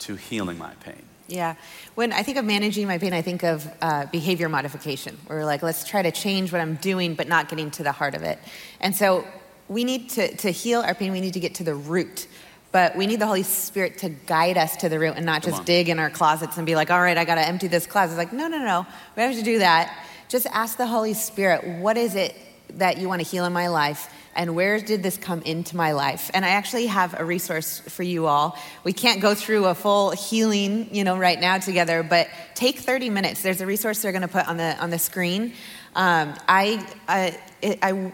to 0.00 0.16
healing 0.16 0.58
my 0.58 0.74
pain? 0.80 1.02
Yeah. 1.26 1.54
When 1.94 2.12
I 2.12 2.22
think 2.22 2.36
of 2.36 2.44
managing 2.44 2.86
my 2.86 2.98
pain, 2.98 3.12
I 3.12 3.22
think 3.22 3.44
of 3.44 3.66
uh, 3.80 4.06
behavior 4.06 4.48
modification. 4.48 5.16
Where 5.26 5.38
we're 5.38 5.44
like, 5.44 5.62
let's 5.62 5.84
try 5.84 6.02
to 6.02 6.10
change 6.10 6.52
what 6.52 6.60
I'm 6.60 6.74
doing, 6.76 7.14
but 7.14 7.28
not 7.28 7.48
getting 7.48 7.70
to 7.72 7.82
the 7.82 7.92
heart 7.92 8.14
of 8.14 8.22
it. 8.22 8.38
And 8.80 8.94
so 8.94 9.26
we 9.68 9.84
need 9.84 10.10
to, 10.10 10.36
to 10.36 10.50
heal 10.50 10.80
our 10.80 10.94
pain, 10.94 11.12
we 11.12 11.20
need 11.20 11.34
to 11.34 11.40
get 11.40 11.56
to 11.56 11.64
the 11.64 11.74
root. 11.74 12.26
But 12.72 12.96
we 12.96 13.06
need 13.06 13.20
the 13.20 13.26
Holy 13.26 13.44
Spirit 13.44 13.98
to 13.98 14.08
guide 14.08 14.58
us 14.58 14.76
to 14.78 14.88
the 14.88 14.98
root 14.98 15.14
and 15.16 15.24
not 15.24 15.42
Come 15.42 15.50
just 15.52 15.60
on. 15.60 15.64
dig 15.64 15.88
in 15.88 15.98
our 16.00 16.10
closets 16.10 16.56
and 16.56 16.66
be 16.66 16.74
like, 16.74 16.90
all 16.90 17.00
right, 17.00 17.16
I 17.16 17.24
got 17.24 17.36
to 17.36 17.46
empty 17.46 17.68
this 17.68 17.86
closet. 17.86 18.14
It's 18.14 18.18
like, 18.18 18.32
no, 18.32 18.48
no, 18.48 18.58
no. 18.58 18.84
We 19.16 19.22
don't 19.22 19.30
have 19.30 19.38
to 19.38 19.44
do 19.44 19.60
that. 19.60 19.96
Just 20.28 20.46
ask 20.46 20.76
the 20.76 20.86
Holy 20.86 21.14
Spirit, 21.14 21.64
what 21.78 21.96
is 21.96 22.16
it 22.16 22.36
that 22.70 22.98
you 22.98 23.08
want 23.08 23.22
to 23.22 23.26
heal 23.26 23.44
in 23.44 23.52
my 23.52 23.68
life? 23.68 24.12
And 24.34 24.54
where 24.54 24.80
did 24.80 25.02
this 25.02 25.16
come 25.16 25.42
into 25.42 25.76
my 25.76 25.92
life? 25.92 26.30
And 26.34 26.44
I 26.44 26.50
actually 26.50 26.86
have 26.86 27.18
a 27.18 27.24
resource 27.24 27.80
for 27.80 28.02
you 28.02 28.26
all. 28.26 28.58
We 28.82 28.92
can't 28.92 29.20
go 29.20 29.34
through 29.34 29.66
a 29.66 29.74
full 29.74 30.10
healing, 30.10 30.94
you 30.94 31.04
know, 31.04 31.16
right 31.16 31.40
now 31.40 31.58
together, 31.58 32.02
but 32.02 32.28
take 32.54 32.78
30 32.78 33.10
minutes. 33.10 33.42
There's 33.42 33.60
a 33.60 33.66
resource 33.66 34.02
they're 34.02 34.12
going 34.12 34.22
to 34.22 34.28
put 34.28 34.48
on 34.48 34.56
the 34.56 34.76
on 34.82 34.90
the 34.90 34.98
screen. 34.98 35.52
Um, 35.94 36.34
I, 36.48 36.84
I, 37.06 37.38
I 37.82 38.12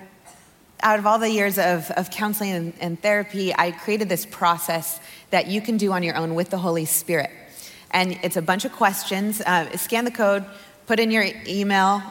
out 0.82 0.98
of 0.98 1.06
all 1.06 1.18
the 1.18 1.30
years 1.30 1.58
of, 1.58 1.90
of 1.92 2.10
counseling 2.10 2.52
and, 2.52 2.72
and 2.80 3.02
therapy, 3.02 3.54
I 3.54 3.70
created 3.70 4.08
this 4.08 4.26
process 4.26 5.00
that 5.30 5.46
you 5.46 5.60
can 5.60 5.76
do 5.76 5.92
on 5.92 6.02
your 6.02 6.16
own 6.16 6.34
with 6.34 6.50
the 6.50 6.58
Holy 6.58 6.84
Spirit. 6.84 7.30
And 7.90 8.18
it's 8.22 8.36
a 8.36 8.42
bunch 8.42 8.64
of 8.64 8.72
questions. 8.72 9.40
Uh, 9.40 9.76
scan 9.76 10.04
the 10.04 10.10
code, 10.10 10.44
put 10.86 11.00
in 11.00 11.10
your 11.10 11.26
email, 11.46 12.02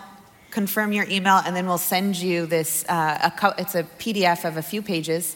confirm 0.51 0.91
your 0.91 1.05
email, 1.09 1.41
and 1.45 1.55
then 1.55 1.67
we'll 1.67 1.77
send 1.77 2.15
you 2.17 2.45
this. 2.45 2.85
Uh, 2.87 3.17
a 3.23 3.31
co- 3.31 3.53
it's 3.57 3.75
a 3.75 3.83
PDF 3.83 4.45
of 4.45 4.57
a 4.57 4.61
few 4.61 4.81
pages. 4.81 5.35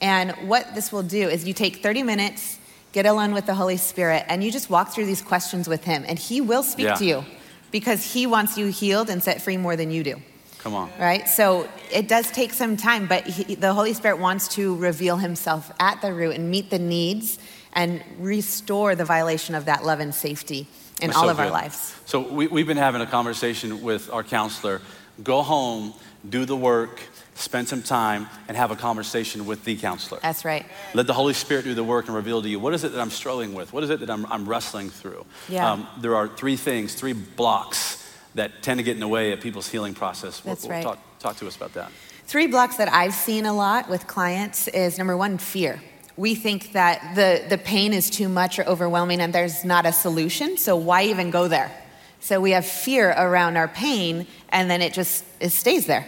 And 0.00 0.32
what 0.48 0.74
this 0.74 0.90
will 0.92 1.02
do 1.02 1.28
is 1.28 1.46
you 1.46 1.52
take 1.52 1.82
30 1.82 2.02
minutes, 2.02 2.58
get 2.92 3.04
alone 3.06 3.32
with 3.34 3.46
the 3.46 3.54
Holy 3.54 3.76
Spirit, 3.76 4.24
and 4.28 4.42
you 4.42 4.50
just 4.50 4.70
walk 4.70 4.92
through 4.92 5.06
these 5.06 5.20
questions 5.22 5.68
with 5.68 5.84
Him. 5.84 6.04
And 6.08 6.18
He 6.18 6.40
will 6.40 6.62
speak 6.62 6.86
Yeah. 6.86 6.94
to 6.94 7.04
you 7.04 7.24
because 7.70 8.12
He 8.14 8.26
wants 8.26 8.56
you 8.56 8.66
healed 8.68 9.10
and 9.10 9.22
set 9.22 9.42
free 9.42 9.56
more 9.58 9.76
than 9.76 9.90
you 9.90 10.02
do 10.02 10.16
Come 10.58 10.74
on. 10.74 10.90
right? 10.98 11.28
So 11.28 11.68
it 11.92 12.08
does 12.08 12.30
take 12.30 12.52
some 12.54 12.76
time, 12.78 13.06
but 13.06 13.26
he, 13.26 13.54
the 13.54 13.74
Holy 13.74 13.92
Spirit 13.94 14.18
wants 14.18 14.48
to 14.56 14.74
reveal 14.76 15.16
himself 15.18 15.70
at 15.78 16.00
the 16.00 16.12
root 16.14 16.34
and 16.34 16.50
meet 16.50 16.70
the 16.70 16.78
needs 16.78 17.38
and 17.72 18.02
restore 18.18 18.94
the 18.96 19.04
violation 19.04 19.54
of 19.54 19.66
that 19.66 19.84
love 19.84 20.00
and 20.00 20.14
safety 20.14 20.66
in 21.02 21.12
all 21.12 21.24
so 21.24 21.28
of 21.30 21.40
our 21.40 21.50
lives. 21.50 21.94
So 22.06 22.20
we, 22.20 22.46
we've 22.46 22.66
been 22.66 22.76
having 22.76 23.00
a 23.00 23.06
conversation 23.06 23.82
with 23.82 24.10
our 24.12 24.22
counselor. 24.22 24.80
Go 25.22 25.42
home, 25.42 25.92
do 26.28 26.44
the 26.44 26.56
work, 26.56 27.00
spend 27.34 27.68
some 27.68 27.82
time, 27.82 28.26
and 28.48 28.56
have 28.56 28.70
a 28.70 28.76
conversation 28.76 29.46
with 29.46 29.64
the 29.64 29.76
counselor. 29.76 30.20
That's 30.22 30.44
right. 30.44 30.64
Let 30.94 31.06
the 31.06 31.12
Holy 31.14 31.34
Spirit 31.34 31.64
do 31.64 31.74
the 31.74 31.84
work 31.84 32.06
and 32.06 32.14
reveal 32.14 32.42
to 32.42 32.48
you 32.48 32.58
what 32.58 32.74
is 32.74 32.84
it 32.84 32.92
that 32.92 33.00
I'm 33.00 33.10
struggling 33.10 33.54
with? 33.54 33.72
What 33.72 33.82
is 33.84 33.90
it 33.90 34.00
that 34.00 34.10
I'm, 34.10 34.26
I'm 34.26 34.48
wrestling 34.48 34.90
through? 34.90 35.20
Um, 35.20 35.26
Yeah. 35.48 35.86
there 36.00 36.16
are 36.16 36.28
three 36.28 36.56
things, 36.56 36.94
three 36.94 37.12
blocks 37.14 37.96
that 38.34 38.62
tend 38.62 38.78
to 38.78 38.84
get 38.84 38.94
in 38.94 39.00
the 39.00 39.08
way 39.08 39.32
of 39.32 39.40
people's 39.40 39.68
healing 39.68 39.94
process. 39.94 40.40
That's 40.40 40.62
We'll- 40.62 40.68
we'll 40.70 40.76
right. 40.78 40.84
Talk, 40.84 40.98
talk 41.18 41.36
to 41.38 41.46
us 41.46 41.56
about 41.56 41.72
that. 41.74 41.90
Three 42.26 42.46
blocks 42.46 42.76
that 42.76 42.92
I've 42.92 43.14
seen 43.14 43.44
a 43.44 43.52
lot 43.52 43.88
with 43.88 44.06
clients 44.06 44.68
is 44.68 44.98
number 44.98 45.16
one, 45.16 45.36
fear. 45.38 45.80
We 46.20 46.34
think 46.34 46.72
that 46.72 47.14
the, 47.14 47.42
the 47.48 47.56
pain 47.56 47.94
is 47.94 48.10
too 48.10 48.28
much 48.28 48.58
or 48.58 48.68
overwhelming 48.68 49.22
and 49.22 49.32
there's 49.32 49.64
not 49.64 49.86
a 49.86 49.92
solution, 49.92 50.58
so 50.58 50.76
why 50.76 51.04
even 51.04 51.30
go 51.30 51.48
there? 51.48 51.72
So 52.20 52.42
we 52.42 52.50
have 52.50 52.66
fear 52.66 53.08
around 53.08 53.56
our 53.56 53.68
pain 53.68 54.26
and 54.50 54.70
then 54.70 54.82
it 54.82 54.92
just 54.92 55.24
it 55.40 55.48
stays 55.48 55.86
there, 55.86 56.04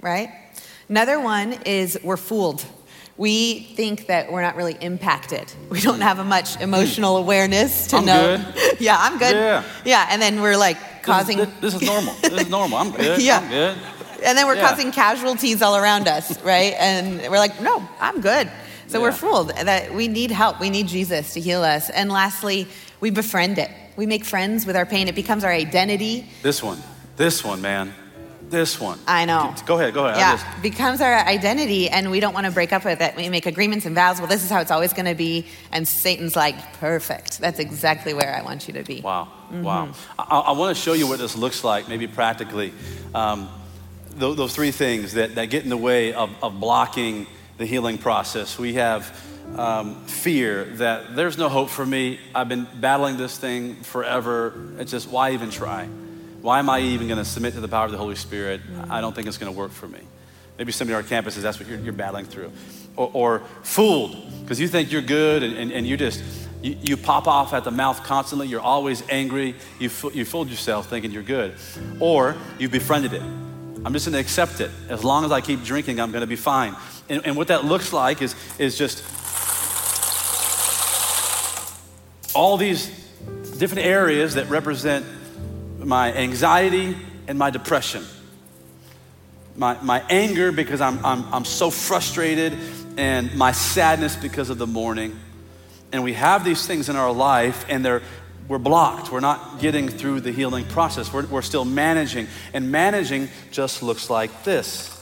right? 0.00 0.30
Another 0.88 1.20
one 1.20 1.52
is 1.64 1.96
we're 2.02 2.16
fooled. 2.16 2.64
We 3.16 3.60
think 3.60 4.08
that 4.08 4.32
we're 4.32 4.42
not 4.42 4.56
really 4.56 4.76
impacted. 4.80 5.52
We 5.70 5.80
don't 5.80 6.00
have 6.00 6.18
a 6.18 6.24
much 6.24 6.56
hmm. 6.56 6.64
emotional 6.64 7.16
awareness 7.24 7.86
to 7.90 7.98
I'm 7.98 8.04
know. 8.04 8.44
good. 8.52 8.80
yeah, 8.80 8.96
I'm 8.98 9.16
good. 9.16 9.36
Yeah. 9.36 9.62
Yeah, 9.84 10.08
and 10.10 10.20
then 10.20 10.42
we're 10.42 10.56
like 10.56 11.04
causing 11.04 11.38
This 11.38 11.48
is, 11.48 11.60
this 11.60 11.74
is 11.76 11.82
normal. 11.82 12.14
This 12.14 12.32
is 12.32 12.50
normal. 12.50 12.78
I'm 12.78 12.90
good. 12.90 13.22
Yeah. 13.22 13.38
I'm 13.38 13.48
good. 13.48 13.78
and 14.24 14.36
then 14.36 14.48
we're 14.48 14.56
Yeah. 14.56 14.68
causing 14.68 14.90
casualties 14.90 15.62
all 15.62 15.76
around 15.76 16.08
us, 16.08 16.42
right? 16.42 16.74
And 16.80 17.20
we're 17.30 17.38
like, 17.38 17.60
no, 17.60 17.88
I'm 18.00 18.20
good. 18.20 18.50
So 18.88 19.00
we're 19.00 19.12
fooled 19.12 19.48
that 19.50 19.92
we 19.94 20.08
need 20.08 20.30
help. 20.30 20.60
We 20.60 20.70
need 20.70 20.86
Jesus 20.86 21.34
to 21.34 21.40
heal 21.40 21.62
us. 21.62 21.90
And 21.90 22.10
lastly, 22.10 22.66
we 23.00 23.10
befriend 23.10 23.58
it. 23.58 23.70
We 23.96 24.06
make 24.06 24.24
friends 24.24 24.64
with 24.66 24.76
our 24.76 24.86
pain. 24.86 25.08
It 25.08 25.14
becomes 25.14 25.42
our 25.44 25.50
identity. 25.52 26.26
This 26.42 26.62
one. 26.62 26.78
This 27.16 27.42
one, 27.44 27.60
man. 27.60 27.92
This 28.48 28.80
one. 28.80 29.00
I 29.08 29.24
know. 29.24 29.52
Go 29.66 29.74
ahead. 29.76 29.92
Go 29.92 30.06
ahead. 30.06 30.18
Yeah, 30.18 30.36
just- 30.36 30.62
becomes 30.62 31.00
our 31.00 31.14
identity, 31.14 31.88
and 31.90 32.12
we 32.12 32.20
don't 32.20 32.32
want 32.32 32.46
to 32.46 32.52
break 32.52 32.72
up 32.72 32.84
with 32.84 33.00
it. 33.00 33.16
We 33.16 33.28
make 33.28 33.44
agreements 33.46 33.86
and 33.86 33.94
vows. 33.94 34.18
Well, 34.18 34.28
this 34.28 34.44
is 34.44 34.50
how 34.50 34.60
it's 34.60 34.70
always 34.70 34.92
going 34.92 35.06
to 35.06 35.16
be. 35.16 35.46
And 35.72 35.88
Satan's 35.88 36.36
like, 36.36 36.74
perfect. 36.74 37.40
That's 37.40 37.58
exactly 37.58 38.14
where 38.14 38.32
I 38.32 38.42
want 38.42 38.68
you 38.68 38.74
to 38.74 38.84
be. 38.84 39.00
Wow, 39.00 39.28
Mm-hmm. 39.50 39.62
wow. 39.64 39.88
I, 40.16 40.22
I 40.38 40.52
want 40.52 40.76
to 40.76 40.80
show 40.80 40.92
you 40.92 41.08
what 41.08 41.18
this 41.18 41.36
looks 41.36 41.64
like, 41.64 41.88
maybe 41.88 42.06
practically. 42.06 42.72
Um, 43.16 43.48
those, 44.10 44.36
those 44.36 44.54
three 44.54 44.70
things 44.70 45.14
that, 45.14 45.34
that 45.34 45.46
get 45.46 45.64
in 45.64 45.70
the 45.70 45.76
way 45.76 46.12
of, 46.14 46.30
of 46.40 46.60
blocking 46.60 47.26
the 47.56 47.66
healing 47.66 47.98
process. 47.98 48.58
We 48.58 48.74
have 48.74 49.14
um, 49.56 50.04
fear 50.06 50.64
that 50.64 51.16
there's 51.16 51.38
no 51.38 51.48
hope 51.48 51.70
for 51.70 51.86
me. 51.86 52.18
I've 52.34 52.48
been 52.48 52.66
battling 52.80 53.16
this 53.16 53.38
thing 53.38 53.76
forever. 53.76 54.52
It's 54.78 54.90
just, 54.90 55.08
why 55.08 55.32
even 55.32 55.50
try? 55.50 55.88
Why 56.42 56.58
am 56.58 56.68
I 56.68 56.80
even 56.80 57.08
going 57.08 57.18
to 57.18 57.24
submit 57.24 57.54
to 57.54 57.60
the 57.60 57.68
power 57.68 57.86
of 57.86 57.92
the 57.92 57.98
Holy 57.98 58.16
Spirit? 58.16 58.60
I 58.90 59.00
don't 59.00 59.14
think 59.14 59.26
it's 59.26 59.38
going 59.38 59.52
to 59.52 59.58
work 59.58 59.72
for 59.72 59.88
me. 59.88 60.00
Maybe 60.58 60.72
somebody 60.72 60.94
on 60.94 61.02
our 61.02 61.08
campuses, 61.08 61.42
that's 61.42 61.58
what 61.58 61.68
you're, 61.68 61.78
you're 61.78 61.92
battling 61.92 62.24
through. 62.24 62.50
Or, 62.96 63.10
or 63.12 63.42
fooled, 63.62 64.16
because 64.42 64.58
you 64.58 64.68
think 64.68 64.90
you're 64.90 65.02
good 65.02 65.42
and, 65.42 65.56
and, 65.56 65.72
and 65.72 65.86
you 65.86 65.96
just, 65.96 66.22
you, 66.62 66.76
you, 66.80 66.96
pop 66.96 67.26
off 67.26 67.52
at 67.52 67.64
the 67.64 67.70
mouth 67.70 68.02
constantly. 68.04 68.48
You're 68.48 68.62
always 68.62 69.02
angry. 69.10 69.54
You, 69.78 69.90
you 70.14 70.24
fooled 70.24 70.48
yourself 70.48 70.88
thinking 70.88 71.10
you're 71.10 71.22
good. 71.22 71.54
Or 72.00 72.36
you 72.58 72.70
befriended 72.70 73.12
it. 73.12 73.22
I'm 73.86 73.92
just 73.92 74.08
to 74.08 74.18
accept 74.18 74.60
it. 74.60 74.72
As 74.88 75.04
long 75.04 75.24
as 75.24 75.30
I 75.30 75.40
keep 75.40 75.62
drinking, 75.62 76.00
I'm 76.00 76.10
going 76.10 76.22
to 76.22 76.26
be 76.26 76.34
fine. 76.34 76.74
And, 77.08 77.24
and 77.24 77.36
what 77.36 77.46
that 77.48 77.64
looks 77.64 77.92
like 77.92 78.20
is, 78.20 78.34
is 78.58 78.76
just 78.76 79.04
all 82.34 82.56
these 82.56 82.88
different 83.58 83.86
areas 83.86 84.34
that 84.34 84.50
represent 84.50 85.06
my 85.78 86.12
anxiety 86.12 86.96
and 87.28 87.38
my 87.38 87.50
depression. 87.50 88.04
My, 89.54 89.80
my 89.80 90.02
anger 90.10 90.50
because 90.50 90.80
I'm, 90.80 91.06
I'm, 91.06 91.32
I'm 91.32 91.44
so 91.44 91.70
frustrated, 91.70 92.58
and 92.96 93.32
my 93.36 93.52
sadness 93.52 94.16
because 94.16 94.50
of 94.50 94.58
the 94.58 94.66
mourning. 94.66 95.16
And 95.92 96.02
we 96.02 96.14
have 96.14 96.44
these 96.44 96.66
things 96.66 96.88
in 96.88 96.96
our 96.96 97.12
life, 97.12 97.64
and 97.68 97.84
they're, 97.84 98.02
we're 98.48 98.58
blocked. 98.58 99.10
We're 99.10 99.20
not 99.20 99.60
getting 99.60 99.88
through 99.88 100.20
the 100.20 100.32
healing 100.32 100.64
process. 100.66 101.12
We're, 101.12 101.26
we're 101.26 101.42
still 101.42 101.64
managing. 101.64 102.28
And 102.52 102.70
managing 102.70 103.28
just 103.50 103.82
looks 103.82 104.08
like 104.10 104.44
this 104.44 104.92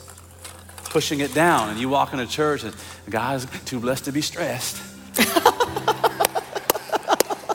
pushing 0.94 1.18
it 1.18 1.34
down. 1.34 1.70
And 1.70 1.80
you 1.80 1.88
walk 1.88 2.12
into 2.12 2.24
church, 2.24 2.62
and 2.62 2.72
God's 3.10 3.46
too 3.64 3.80
blessed 3.80 4.04
to 4.04 4.12
be 4.12 4.20
stressed. 4.20 4.80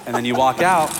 and 0.06 0.13
then 0.13 0.25
you 0.25 0.36
walk 0.36 0.62
out, 0.62 0.93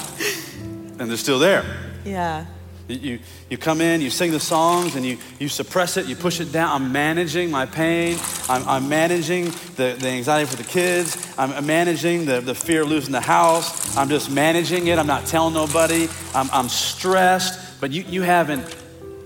and 0.98 1.10
they're 1.10 1.18
still 1.18 1.38
there. 1.38 1.66
Yeah. 2.06 2.46
You, 2.90 3.20
you 3.52 3.58
come 3.60 3.82
in, 3.82 4.02
you 4.02 4.10
sing 4.10 4.32
the 4.32 4.40
songs, 4.40 4.96
and 4.96 5.06
you, 5.06 5.20
you 5.38 5.48
suppress 5.48 5.96
it, 5.96 6.08
you 6.08 6.16
push 6.16 6.40
it 6.40 6.52
down. 6.52 6.82
I'm 6.82 6.92
managing 6.92 7.52
my 7.52 7.68
pain. 7.68 8.18
I'm, 8.50 8.68
I'm 8.68 8.90
managing 8.90 9.46
the, 9.76 9.96
the 10.00 10.08
anxiety 10.08 10.50
for 10.50 10.56
the 10.56 10.64
kids. 10.64 11.32
I'm 11.38 11.68
managing 11.68 12.26
the, 12.26 12.42
the 12.42 12.56
fear 12.56 12.82
of 12.82 12.90
losing 12.90 13.12
the 13.12 13.22
house. 13.22 13.96
I'm 13.96 14.10
just 14.10 14.32
managing 14.32 14.88
it. 14.88 14.98
I'm 14.98 15.06
not 15.06 15.28
telling 15.28 15.54
nobody. 15.54 16.08
I'm, 16.34 16.50
I'm 16.52 16.68
stressed. 16.68 17.80
But 17.80 17.92
you, 17.92 18.02
you, 18.02 18.24
haven't, 18.24 18.76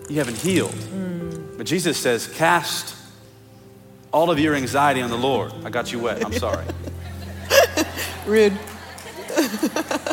you 0.09 0.17
haven't 0.17 0.37
healed. 0.37 0.71
Mm. 0.71 1.57
But 1.57 1.65
Jesus 1.65 1.97
says, 1.97 2.27
cast 2.27 2.97
all 4.11 4.29
of 4.29 4.39
your 4.39 4.55
anxiety 4.55 5.01
on 5.01 5.09
the 5.09 5.17
Lord. 5.17 5.53
I 5.63 5.69
got 5.69 5.93
you 5.93 5.99
wet. 5.99 6.25
I'm 6.25 6.33
sorry. 6.33 6.65
Rude. 8.25 8.59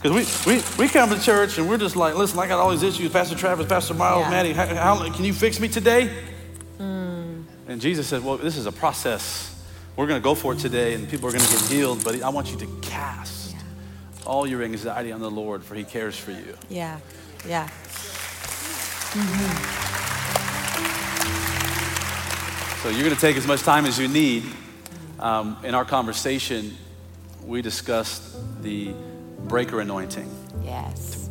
Because 0.00 0.46
we, 0.46 0.54
we, 0.54 0.62
we 0.78 0.88
come 0.88 1.10
to 1.10 1.20
church 1.20 1.58
and 1.58 1.68
we're 1.68 1.76
just 1.76 1.96
like, 1.96 2.14
listen, 2.14 2.38
I 2.38 2.46
got 2.46 2.60
all 2.60 2.70
these 2.70 2.84
issues. 2.84 3.10
Pastor 3.10 3.34
Travis, 3.34 3.66
Pastor 3.66 3.94
Miles, 3.94 4.20
yeah. 4.20 4.30
Madi, 4.30 4.52
how, 4.52 4.66
how, 4.66 5.10
can 5.12 5.24
you 5.24 5.32
fix 5.32 5.58
me 5.58 5.66
today? 5.66 6.08
Mm. 6.78 7.42
And 7.66 7.80
Jesus 7.80 8.06
said, 8.06 8.22
well, 8.22 8.36
this 8.36 8.56
is 8.56 8.66
a 8.66 8.72
process. 8.72 9.60
We're 9.96 10.06
going 10.06 10.20
to 10.20 10.24
go 10.24 10.36
for 10.36 10.52
it 10.52 10.60
today 10.60 10.94
and 10.94 11.08
people 11.08 11.28
are 11.28 11.32
going 11.32 11.42
to 11.42 11.50
get 11.50 11.62
healed, 11.62 12.04
but 12.04 12.22
I 12.22 12.28
want 12.28 12.52
you 12.52 12.58
to 12.58 12.66
cast 12.80 13.52
yeah. 13.52 13.60
all 14.24 14.46
your 14.46 14.62
anxiety 14.62 15.10
on 15.10 15.18
the 15.18 15.30
Lord, 15.30 15.64
for 15.64 15.74
he 15.74 15.82
cares 15.82 16.16
for 16.16 16.30
you. 16.30 16.56
Yeah, 16.68 17.00
yeah. 17.44 17.66
Mm-hmm. 19.14 19.88
So 22.82 22.90
you're 22.90 23.02
going 23.02 23.16
to 23.16 23.20
take 23.20 23.36
as 23.36 23.48
much 23.48 23.62
time 23.62 23.84
as 23.84 23.98
you 23.98 24.06
need. 24.06 24.44
Um, 25.18 25.56
in 25.64 25.74
our 25.74 25.84
conversation, 25.84 26.76
we 27.44 27.60
discussed 27.62 28.36
the 28.62 28.94
breaker 29.40 29.80
anointing. 29.80 30.28
Yes. 30.64 31.28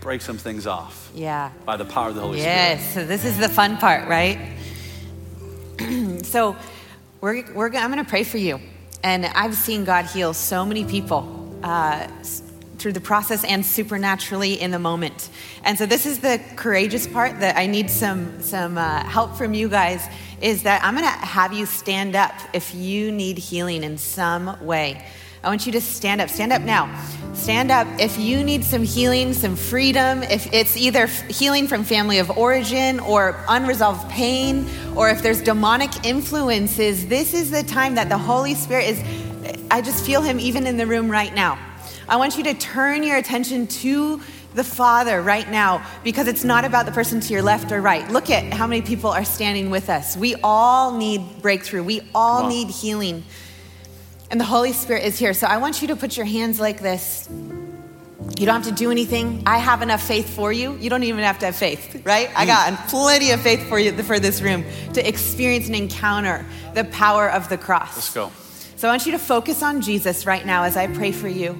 Break 0.00 0.20
some 0.20 0.38
things 0.38 0.66
off. 0.66 1.10
Yeah. 1.14 1.52
By 1.64 1.76
the 1.76 1.84
power 1.84 2.08
of 2.08 2.14
the 2.14 2.20
Holy 2.20 2.38
yes. 2.38 2.78
Spirit. 2.78 2.84
Yes. 2.84 2.94
So 2.94 3.04
this 3.06 3.24
is 3.24 3.38
the 3.38 3.48
fun 3.48 3.76
part, 3.78 4.08
right? 4.08 4.38
so 6.22 6.56
we're, 7.20 7.52
we're, 7.52 7.66
I'm 7.74 7.90
going 7.90 8.04
to 8.04 8.08
pray 8.08 8.24
for 8.24 8.38
you. 8.38 8.60
And 9.02 9.26
I've 9.26 9.54
seen 9.54 9.84
God 9.84 10.06
heal 10.06 10.34
so 10.34 10.64
many 10.64 10.84
people 10.84 11.58
uh, 11.62 12.08
through 12.78 12.92
the 12.92 13.00
process 13.00 13.44
and 13.44 13.64
supernaturally 13.64 14.60
in 14.60 14.70
the 14.70 14.78
moment. 14.78 15.28
And 15.64 15.78
so 15.78 15.86
this 15.86 16.06
is 16.06 16.20
the 16.20 16.40
courageous 16.56 17.06
part 17.06 17.40
that 17.40 17.56
I 17.56 17.66
need 17.66 17.90
some, 17.90 18.40
some 18.42 18.78
uh, 18.78 19.04
help 19.04 19.36
from 19.36 19.54
you 19.54 19.68
guys 19.68 20.06
is 20.40 20.64
that 20.64 20.84
I'm 20.84 20.94
going 20.94 21.04
to 21.04 21.10
have 21.10 21.52
you 21.52 21.66
stand 21.66 22.14
up 22.14 22.34
if 22.52 22.74
you 22.74 23.10
need 23.10 23.38
healing 23.38 23.82
in 23.82 23.96
some 23.98 24.64
way. 24.64 25.04
I 25.46 25.48
want 25.48 25.64
you 25.64 25.70
to 25.72 25.80
stand 25.80 26.20
up. 26.20 26.28
Stand 26.28 26.52
up 26.52 26.62
now. 26.62 26.92
Stand 27.32 27.70
up 27.70 27.86
if 28.00 28.18
you 28.18 28.42
need 28.42 28.64
some 28.64 28.82
healing, 28.82 29.32
some 29.32 29.54
freedom, 29.54 30.24
if 30.24 30.52
it's 30.52 30.76
either 30.76 31.06
healing 31.06 31.68
from 31.68 31.84
family 31.84 32.18
of 32.18 32.36
origin 32.36 32.98
or 32.98 33.44
unresolved 33.48 34.10
pain, 34.10 34.66
or 34.96 35.08
if 35.08 35.22
there's 35.22 35.40
demonic 35.40 36.04
influences, 36.04 37.06
this 37.06 37.32
is 37.32 37.52
the 37.52 37.62
time 37.62 37.94
that 37.94 38.08
the 38.08 38.18
Holy 38.18 38.54
Spirit 38.54 38.88
is. 38.88 39.60
I 39.70 39.82
just 39.82 40.04
feel 40.04 40.20
Him 40.20 40.40
even 40.40 40.66
in 40.66 40.76
the 40.76 40.86
room 40.86 41.08
right 41.08 41.32
now. 41.32 41.56
I 42.08 42.16
want 42.16 42.36
you 42.36 42.42
to 42.42 42.54
turn 42.54 43.04
your 43.04 43.16
attention 43.16 43.68
to 43.68 44.20
the 44.54 44.64
Father 44.64 45.22
right 45.22 45.48
now 45.48 45.86
because 46.02 46.26
it's 46.26 46.42
not 46.42 46.64
about 46.64 46.86
the 46.86 46.92
person 46.92 47.20
to 47.20 47.32
your 47.32 47.42
left 47.42 47.70
or 47.70 47.80
right. 47.80 48.10
Look 48.10 48.30
at 48.30 48.52
how 48.52 48.66
many 48.66 48.82
people 48.82 49.10
are 49.10 49.24
standing 49.24 49.70
with 49.70 49.90
us. 49.90 50.16
We 50.16 50.34
all 50.42 50.98
need 50.98 51.40
breakthrough, 51.40 51.84
we 51.84 52.00
all 52.16 52.48
need 52.48 52.68
healing. 52.68 53.22
And 54.30 54.40
the 54.40 54.44
Holy 54.44 54.72
Spirit 54.72 55.04
is 55.04 55.18
here. 55.18 55.34
So 55.34 55.46
I 55.46 55.58
want 55.58 55.82
you 55.82 55.88
to 55.88 55.96
put 55.96 56.16
your 56.16 56.26
hands 56.26 56.58
like 56.58 56.80
this. 56.80 57.28
You 58.38 58.44
don't 58.44 58.62
have 58.62 58.64
to 58.64 58.72
do 58.72 58.90
anything. 58.90 59.44
I 59.46 59.58
have 59.58 59.82
enough 59.82 60.02
faith 60.02 60.28
for 60.28 60.52
you. 60.52 60.76
You 60.76 60.90
don't 60.90 61.04
even 61.04 61.22
have 61.22 61.38
to 61.38 61.46
have 61.46 61.56
faith, 61.56 62.02
right? 62.04 62.28
I 62.36 62.44
got 62.44 62.88
plenty 62.88 63.30
of 63.30 63.40
faith 63.40 63.66
for 63.68 63.78
you 63.78 63.92
for 64.02 64.18
this 64.18 64.42
room 64.42 64.64
to 64.94 65.08
experience 65.08 65.66
and 65.66 65.76
encounter 65.76 66.44
the 66.74 66.84
power 66.84 67.30
of 67.30 67.48
the 67.48 67.56
cross. 67.56 67.94
Let's 67.96 68.12
go. 68.12 68.32
So 68.76 68.88
I 68.88 68.90
want 68.90 69.06
you 69.06 69.12
to 69.12 69.18
focus 69.18 69.62
on 69.62 69.80
Jesus 69.80 70.26
right 70.26 70.44
now 70.44 70.64
as 70.64 70.76
I 70.76 70.86
pray 70.88 71.12
for 71.12 71.28
you. 71.28 71.54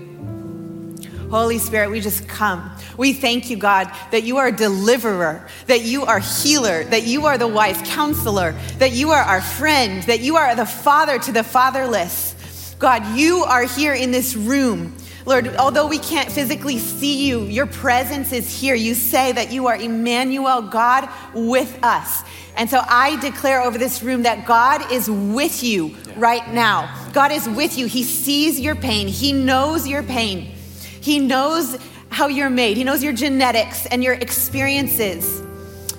Holy 1.30 1.58
Spirit, 1.58 1.90
we 1.90 2.00
just 2.00 2.28
come. 2.28 2.70
We 2.96 3.12
thank 3.12 3.50
you, 3.50 3.56
God, 3.56 3.90
that 4.10 4.24
you 4.24 4.36
are 4.36 4.48
a 4.48 4.56
deliverer, 4.56 5.48
that 5.66 5.82
you 5.82 6.04
are 6.04 6.20
healer, 6.20 6.84
that 6.84 7.04
you 7.04 7.26
are 7.26 7.38
the 7.38 7.48
wise 7.48 7.80
counselor, 7.82 8.52
that 8.78 8.92
you 8.92 9.10
are 9.10 9.22
our 9.22 9.40
friend, 9.40 10.02
that 10.04 10.20
you 10.20 10.36
are 10.36 10.54
the 10.54 10.66
father 10.66 11.18
to 11.18 11.32
the 11.32 11.42
fatherless. 11.42 12.35
God, 12.78 13.16
you 13.16 13.44
are 13.44 13.64
here 13.64 13.94
in 13.94 14.10
this 14.10 14.36
room. 14.36 14.94
Lord, 15.24 15.56
although 15.56 15.88
we 15.88 15.98
can't 15.98 16.30
physically 16.30 16.78
see 16.78 17.26
you, 17.26 17.44
your 17.44 17.66
presence 17.66 18.32
is 18.32 18.60
here. 18.60 18.74
You 18.74 18.94
say 18.94 19.32
that 19.32 19.50
you 19.50 19.66
are 19.66 19.76
Emmanuel, 19.76 20.62
God 20.62 21.08
with 21.34 21.78
us. 21.82 22.22
And 22.56 22.70
so 22.70 22.80
I 22.86 23.18
declare 23.20 23.60
over 23.62 23.76
this 23.76 24.02
room 24.02 24.22
that 24.22 24.46
God 24.46 24.92
is 24.92 25.10
with 25.10 25.62
you 25.62 25.96
right 26.16 26.46
now. 26.52 27.10
God 27.12 27.32
is 27.32 27.48
with 27.48 27.76
you. 27.76 27.86
He 27.86 28.02
sees 28.02 28.60
your 28.60 28.76
pain, 28.76 29.08
He 29.08 29.32
knows 29.32 29.86
your 29.88 30.02
pain, 30.02 30.42
He 31.00 31.18
knows 31.18 31.76
how 32.10 32.28
you're 32.28 32.50
made, 32.50 32.76
He 32.76 32.84
knows 32.84 33.02
your 33.02 33.12
genetics 33.12 33.86
and 33.86 34.04
your 34.04 34.14
experiences. 34.14 35.42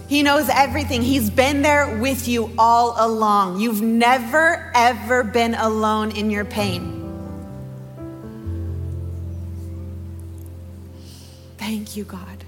He 0.08 0.24
knows 0.24 0.48
everything. 0.50 1.02
He's 1.02 1.30
been 1.30 1.62
there 1.62 1.98
with 1.98 2.28
you 2.28 2.54
all 2.58 2.96
along. 2.98 3.60
You've 3.60 3.82
never, 3.82 4.72
ever 4.74 5.24
been 5.24 5.54
alone 5.54 6.12
in 6.12 6.32
your 6.32 6.46
pain. 6.46 6.94
Thank 11.58 11.98
you, 11.98 12.06
God. 12.06 12.46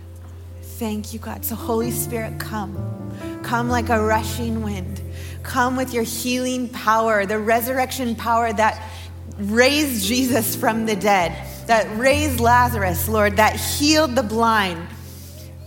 Thank 0.62 1.14
you, 1.14 1.20
God. 1.20 1.44
So, 1.44 1.56
Holy 1.56 1.92
Spirit, 1.92 2.40
come. 2.40 2.78
Come 3.44 3.68
like 3.68 3.90
a 3.90 4.02
rushing 4.02 4.62
wind. 4.62 5.02
Come 5.44 5.76
with 5.76 5.94
your 5.94 6.04
healing 6.04 6.70
power, 6.70 7.26
the 7.26 7.40
resurrection 7.40 8.16
power 8.16 8.54
that 8.54 8.82
raised 9.38 10.06
Jesus 10.06 10.56
from 10.56 10.86
the 10.86 10.96
dead, 10.96 11.36
that 11.68 11.86
raised 11.98 12.40
Lazarus, 12.40 13.10
Lord, 13.10 13.36
that 13.36 13.58
healed 13.58 14.16
the 14.16 14.24
blind 14.24 14.88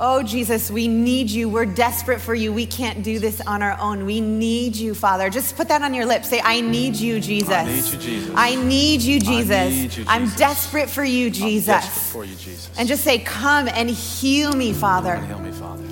Oh, 0.05 0.21
Jesus, 0.21 0.69
we 0.69 0.89
need 0.89 1.31
you. 1.31 1.49
We're 1.49 1.65
desperate 1.65 2.21
for 2.21 2.35
you. 2.35 2.53
We 2.53 2.67
can't 2.67 3.05
do 3.05 3.21
this 3.21 3.41
on 3.43 3.63
our 3.63 3.79
own. 3.79 4.05
We 4.05 4.21
need 4.21 4.75
you, 4.75 4.97
Father. 4.97 5.31
Just 5.31 5.57
put 5.57 5.69
that 5.69 5.81
on 5.83 5.95
your 5.95 6.07
lips. 6.07 6.29
Say, 6.29 6.41
I 6.43 6.61
need 6.61 6.97
you, 6.97 7.21
Jesus. 7.21 7.51
I 7.51 7.65
need 7.67 7.85
you, 7.85 7.99
Jesus. 7.99 8.35
I 8.35 8.55
need 8.57 9.03
you, 9.03 9.21
Jesus. 9.21 9.51
I 9.53 9.69
need 9.69 9.83
you, 9.83 9.89
Jesus. 9.89 10.07
I'm 10.09 10.29
desperate 10.31 10.91
for 10.91 11.05
you, 11.05 11.31
Jesus. 11.31 11.69
I'm 11.69 11.81
desperate 11.83 12.13
for 12.13 12.25
you, 12.25 12.35
Jesus. 12.35 12.71
And 12.77 12.89
just 12.89 13.05
say, 13.05 13.21
Come 13.21 13.69
and 13.69 13.89
heal 13.89 14.53
me, 14.53 14.73
Father. 14.73 15.13
And 15.13 15.27
heal 15.29 15.39
me, 15.39 15.53
Father. 15.53 15.85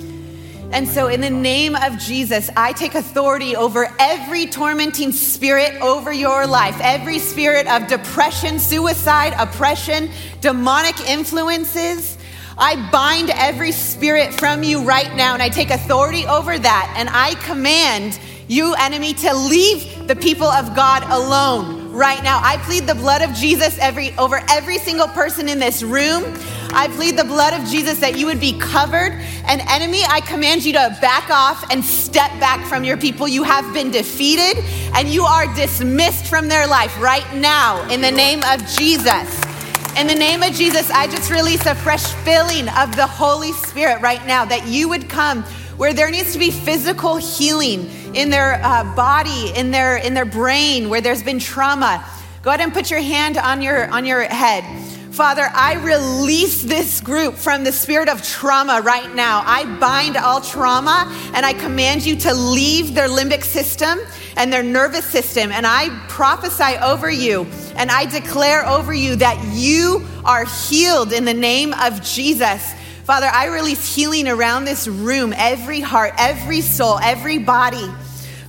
And 0.73 0.89
so, 0.89 1.07
in 1.07 1.21
the 1.21 1.29
name 1.29 1.75
of 1.75 1.97
Jesus, 1.97 2.49
I 2.57 2.73
take 2.73 2.95
authority 2.95 3.55
over 3.55 3.87
every 3.97 4.45
tormenting 4.45 5.13
spirit 5.13 5.81
over 5.81 6.11
your 6.11 6.45
life, 6.45 6.77
every 6.81 7.19
spirit 7.19 7.65
of 7.67 7.87
depression, 7.87 8.59
suicide, 8.59 9.33
oppression, 9.37 10.09
demonic 10.41 10.99
influences. 11.09 12.17
I 12.63 12.75
bind 12.91 13.31
every 13.31 13.71
spirit 13.71 14.35
from 14.35 14.61
you 14.61 14.83
right 14.83 15.15
now 15.15 15.33
and 15.33 15.41
I 15.41 15.49
take 15.49 15.71
authority 15.71 16.27
over 16.27 16.59
that 16.59 16.93
and 16.95 17.09
I 17.11 17.33
command 17.43 18.19
you 18.47 18.75
enemy 18.77 19.15
to 19.15 19.33
leave 19.33 20.07
the 20.07 20.15
people 20.15 20.45
of 20.45 20.75
God 20.75 21.01
alone 21.09 21.91
right 21.91 22.23
now. 22.23 22.39
I 22.43 22.57
plead 22.57 22.85
the 22.85 22.93
blood 22.93 23.23
of 23.23 23.33
Jesus 23.33 23.79
every, 23.79 24.15
over 24.15 24.43
every 24.51 24.77
single 24.77 25.07
person 25.07 25.49
in 25.49 25.57
this 25.57 25.81
room. 25.81 26.37
I 26.69 26.87
plead 26.89 27.17
the 27.17 27.23
blood 27.23 27.59
of 27.59 27.67
Jesus 27.67 27.99
that 27.99 28.19
you 28.19 28.27
would 28.27 28.39
be 28.39 28.59
covered. 28.59 29.13
And 29.45 29.61
enemy, 29.67 30.03
I 30.07 30.21
command 30.21 30.63
you 30.63 30.73
to 30.73 30.95
back 31.01 31.31
off 31.31 31.65
and 31.71 31.83
step 31.83 32.29
back 32.39 32.63
from 32.67 32.83
your 32.83 32.95
people. 32.95 33.27
You 33.27 33.41
have 33.41 33.73
been 33.73 33.89
defeated 33.89 34.63
and 34.93 35.09
you 35.09 35.23
are 35.23 35.51
dismissed 35.55 36.27
from 36.27 36.47
their 36.47 36.67
life 36.67 36.95
right 37.01 37.25
now 37.33 37.89
in 37.89 38.01
the 38.01 38.11
name 38.11 38.43
of 38.43 38.63
Jesus. 38.67 39.50
In 39.97 40.07
the 40.07 40.15
name 40.15 40.41
of 40.41 40.53
Jesus, 40.53 40.89
I 40.89 41.05
just 41.07 41.29
release 41.29 41.65
a 41.65 41.75
fresh 41.75 42.13
filling 42.23 42.69
of 42.69 42.95
the 42.95 43.05
Holy 43.05 43.51
Spirit 43.51 44.01
right 44.01 44.25
now 44.25 44.45
that 44.45 44.65
you 44.65 44.87
would 44.87 45.09
come 45.09 45.43
where 45.75 45.93
there 45.93 46.09
needs 46.09 46.31
to 46.31 46.39
be 46.39 46.49
physical 46.49 47.17
healing 47.17 47.89
in 48.15 48.29
their 48.29 48.63
uh, 48.63 48.85
body, 48.95 49.51
in 49.53 49.69
their, 49.69 49.97
in 49.97 50.13
their 50.13 50.25
brain, 50.25 50.89
where 50.89 51.01
there's 51.01 51.21
been 51.21 51.39
trauma. 51.39 52.05
Go 52.41 52.51
ahead 52.51 52.61
and 52.61 52.73
put 52.73 52.89
your 52.89 53.01
hand 53.01 53.37
on 53.37 53.61
your, 53.61 53.91
on 53.91 54.05
your 54.05 54.21
head. 54.23 54.63
Father, 55.11 55.49
I 55.53 55.73
release 55.73 56.63
this 56.63 57.01
group 57.01 57.35
from 57.35 57.65
the 57.65 57.71
spirit 57.73 58.07
of 58.07 58.23
trauma 58.23 58.81
right 58.81 59.13
now. 59.13 59.43
I 59.45 59.65
bind 59.77 60.15
all 60.15 60.39
trauma 60.39 61.05
and 61.33 61.45
I 61.45 61.51
command 61.51 62.05
you 62.05 62.15
to 62.15 62.33
leave 62.33 62.95
their 62.95 63.09
limbic 63.09 63.43
system 63.43 63.99
and 64.37 64.53
their 64.53 64.63
nervous 64.63 65.05
system. 65.05 65.51
And 65.51 65.67
I 65.67 65.89
prophesy 66.07 66.77
over 66.81 67.11
you 67.11 67.45
and 67.75 67.91
I 67.91 68.05
declare 68.05 68.65
over 68.67 68.93
you 68.93 69.15
that 69.17 69.53
you 69.53 70.05
are 70.23 70.45
healed 70.45 71.13
in 71.13 71.25
the 71.25 71.33
name 71.33 71.73
of 71.73 72.01
Jesus. 72.01 72.73
Father, 73.03 73.27
I 73.27 73.47
release 73.47 73.93
healing 73.93 74.27
around 74.27 74.65
this 74.65 74.87
room, 74.87 75.33
every 75.35 75.79
heart, 75.79 76.13
every 76.17 76.61
soul, 76.61 76.99
every 76.99 77.39
body. 77.39 77.87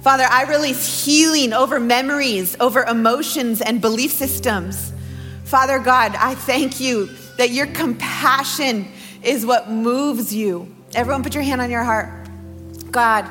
Father, 0.02 0.24
I 0.28 0.44
release 0.44 1.04
healing 1.04 1.52
over 1.52 1.80
memories, 1.80 2.56
over 2.60 2.82
emotions 2.82 3.60
and 3.60 3.80
belief 3.80 4.12
systems. 4.12 4.92
Father 5.44 5.78
God, 5.78 6.14
I 6.16 6.34
thank 6.34 6.80
you 6.80 7.08
that 7.38 7.50
your 7.50 7.66
compassion 7.66 8.88
is 9.22 9.46
what 9.46 9.70
moves 9.70 10.34
you. 10.34 10.74
Everyone, 10.94 11.22
put 11.22 11.34
your 11.34 11.44
hand 11.44 11.60
on 11.60 11.70
your 11.70 11.84
heart. 11.84 12.28
God, 12.90 13.28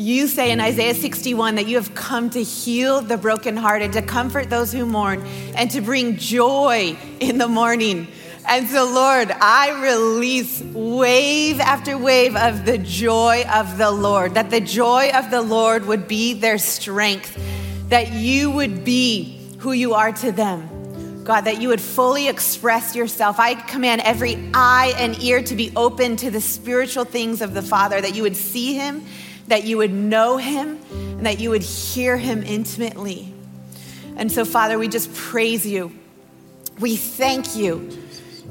you 0.00 0.26
say 0.26 0.50
in 0.50 0.60
Isaiah 0.60 0.94
61 0.94 1.56
that 1.56 1.66
you 1.66 1.76
have 1.76 1.94
come 1.94 2.30
to 2.30 2.42
heal 2.42 3.00
the 3.00 3.16
brokenhearted, 3.16 3.92
to 3.92 4.02
comfort 4.02 4.50
those 4.50 4.72
who 4.72 4.86
mourn, 4.86 5.24
and 5.54 5.70
to 5.72 5.80
bring 5.80 6.16
joy 6.16 6.96
in 7.20 7.38
the 7.38 7.48
morning. 7.48 8.08
And 8.48 8.66
so, 8.68 8.84
Lord, 8.84 9.30
I 9.30 9.82
release 9.82 10.60
wave 10.62 11.60
after 11.60 11.96
wave 11.98 12.34
of 12.34 12.64
the 12.64 12.78
joy 12.78 13.44
of 13.52 13.78
the 13.78 13.90
Lord, 13.90 14.34
that 14.34 14.50
the 14.50 14.60
joy 14.60 15.10
of 15.14 15.30
the 15.30 15.42
Lord 15.42 15.86
would 15.86 16.08
be 16.08 16.32
their 16.32 16.58
strength, 16.58 17.38
that 17.90 18.12
you 18.12 18.50
would 18.50 18.82
be 18.84 19.38
who 19.58 19.72
you 19.72 19.94
are 19.94 20.12
to 20.12 20.32
them. 20.32 21.22
God, 21.22 21.42
that 21.42 21.60
you 21.60 21.68
would 21.68 21.80
fully 21.80 22.28
express 22.28 22.96
yourself. 22.96 23.38
I 23.38 23.54
command 23.54 24.00
every 24.00 24.50
eye 24.54 24.94
and 24.96 25.22
ear 25.22 25.42
to 25.42 25.54
be 25.54 25.70
open 25.76 26.16
to 26.16 26.30
the 26.30 26.40
spiritual 26.40 27.04
things 27.04 27.42
of 27.42 27.52
the 27.52 27.62
Father, 27.62 28.00
that 28.00 28.16
you 28.16 28.22
would 28.22 28.36
see 28.36 28.74
him, 28.74 29.04
that 29.50 29.64
you 29.64 29.78
would 29.78 29.92
know 29.92 30.36
him, 30.36 30.78
and 30.92 31.26
that 31.26 31.40
you 31.40 31.50
would 31.50 31.62
hear 31.62 32.16
him 32.16 32.42
intimately. 32.44 33.34
And 34.16 34.30
so, 34.30 34.44
Father, 34.44 34.78
we 34.78 34.86
just 34.86 35.12
praise 35.12 35.66
you. 35.66 35.92
We 36.78 36.96
thank 36.96 37.56
you. 37.56 37.90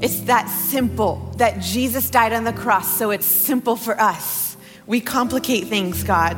It's 0.02 0.20
that 0.22 0.48
simple 0.50 1.34
that 1.38 1.62
Jesus 1.62 2.10
died 2.10 2.34
on 2.34 2.44
the 2.44 2.54
cross, 2.54 2.98
so 2.98 3.12
it's 3.12 3.26
simple 3.26 3.76
for 3.76 4.00
us. 4.00 4.58
We 4.88 5.00
complicate 5.00 5.68
things, 5.68 6.04
God. 6.04 6.38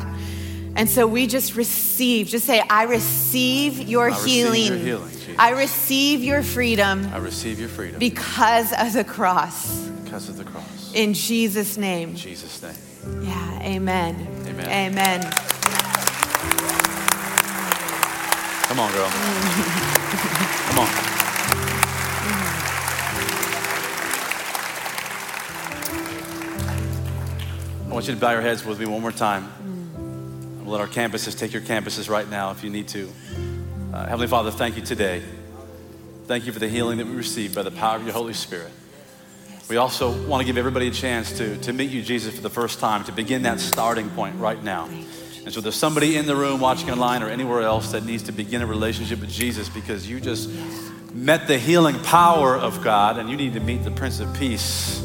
And 0.76 0.88
so 0.90 1.08
we 1.08 1.26
just 1.28 1.56
receive, 1.56 2.28
just 2.28 2.46
say, 2.46 2.60
I 2.60 2.84
receive 2.84 3.90
your 3.90 4.06
I 4.06 4.14
receive 4.14 4.46
healing. 4.46 4.86
your 4.86 5.00
healing, 5.08 5.36
I 5.40 5.50
receive 5.52 6.24
your 6.24 6.44
freedom 6.44 7.10
I 7.14 7.18
receive 7.18 7.60
your 7.60 7.70
freedom 7.70 8.00
because 8.00 8.72
of 8.74 8.94
the 8.94 9.04
cross. 9.04 9.88
because 10.04 10.30
of 10.30 10.38
the 10.38 10.44
cross. 10.44 10.94
In 10.94 11.14
Jesus' 11.14 11.78
name. 11.78 12.10
In 12.10 12.16
Jesus' 12.16 12.62
name. 12.62 12.76
Yeah, 13.08 13.60
amen. 13.64 14.28
Amen. 14.46 14.94
Amen. 14.94 15.32
Come 18.68 18.80
on, 18.80 18.92
girl. 18.94 19.10
Come 20.70 20.80
on. 20.80 20.88
I 27.90 27.94
want 27.94 28.08
you 28.08 28.14
to 28.14 28.20
bow 28.20 28.32
your 28.32 28.42
heads 28.42 28.64
with 28.64 28.80
me 28.80 28.86
one 28.86 29.02
more 29.02 29.12
time. 29.12 29.52
We'll 30.64 30.72
let 30.72 30.82
our 30.82 30.88
campuses 30.88 31.38
take 31.38 31.52
your 31.52 31.62
campuses 31.62 32.10
right 32.10 32.30
now 32.30 32.52
if 32.52 32.64
you 32.64 32.70
need 32.70 32.88
to. 32.90 33.10
Uh, 33.94 34.06
Heavenly 34.06 34.28
Father, 34.28 34.52
thank 34.52 34.78
you 34.78 34.82
today. 34.82 35.22
Thank 36.28 36.46
you 36.46 36.54
for 36.54 36.60
the 36.60 36.70
healing 36.70 37.00
that 37.00 37.08
we 37.08 37.14
received 37.14 37.56
by 37.56 37.64
the 37.64 37.72
power 37.72 37.98
of 37.98 38.04
your 38.06 38.14
Holy 38.14 38.34
Spirit. 38.34 38.72
We 39.72 39.78
also 39.78 40.12
want 40.28 40.42
to 40.42 40.46
give 40.46 40.58
everybody 40.58 40.90
a 40.90 40.92
chance 40.92 41.32
to, 41.38 41.56
to 41.60 41.72
meet 41.72 41.92
you, 41.92 42.02
Jesus, 42.02 42.36
for 42.36 42.42
the 42.42 42.50
first 42.50 42.80
time, 42.80 43.06
to 43.06 43.14
begin 43.14 43.44
that 43.44 43.62
starting 43.62 44.10
point 44.10 44.36
right 44.36 44.62
now. 44.62 44.90
And 45.46 45.54
so 45.54 45.62
there's 45.62 45.78
somebody 45.78 46.18
in 46.18 46.26
the 46.26 46.36
room 46.36 46.60
watching 46.60 46.92
online 46.92 47.24
or 47.24 47.30
anywhere 47.30 47.62
else 47.62 47.94
that 47.94 48.04
needs 48.04 48.24
to 48.24 48.34
begin 48.34 48.62
a 48.62 48.66
relationship 48.66 49.22
with 49.22 49.30
Jesus 49.30 49.70
because 49.70 50.10
you 50.10 50.20
just 50.20 50.50
met 51.14 51.48
the 51.48 51.58
healing 51.58 51.98
power 52.02 52.54
of 52.54 52.84
God 52.84 53.18
and 53.18 53.30
you 53.30 53.38
need 53.38 53.54
to 53.54 53.62
meet 53.62 53.86
the 53.86 53.92
Prince 53.92 54.20
of 54.20 54.34
Peace, 54.34 55.00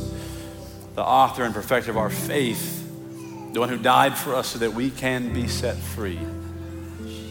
the 0.96 1.04
author 1.04 1.44
and 1.44 1.54
perfecter 1.54 1.92
of 1.92 1.96
our 1.96 2.10
faith, 2.10 2.82
the 3.52 3.60
one 3.60 3.68
who 3.68 3.78
died 3.78 4.18
for 4.18 4.34
us 4.34 4.48
so 4.48 4.58
that 4.58 4.72
we 4.72 4.90
can 4.90 5.32
be 5.32 5.46
set 5.46 5.76
free. 5.76 6.18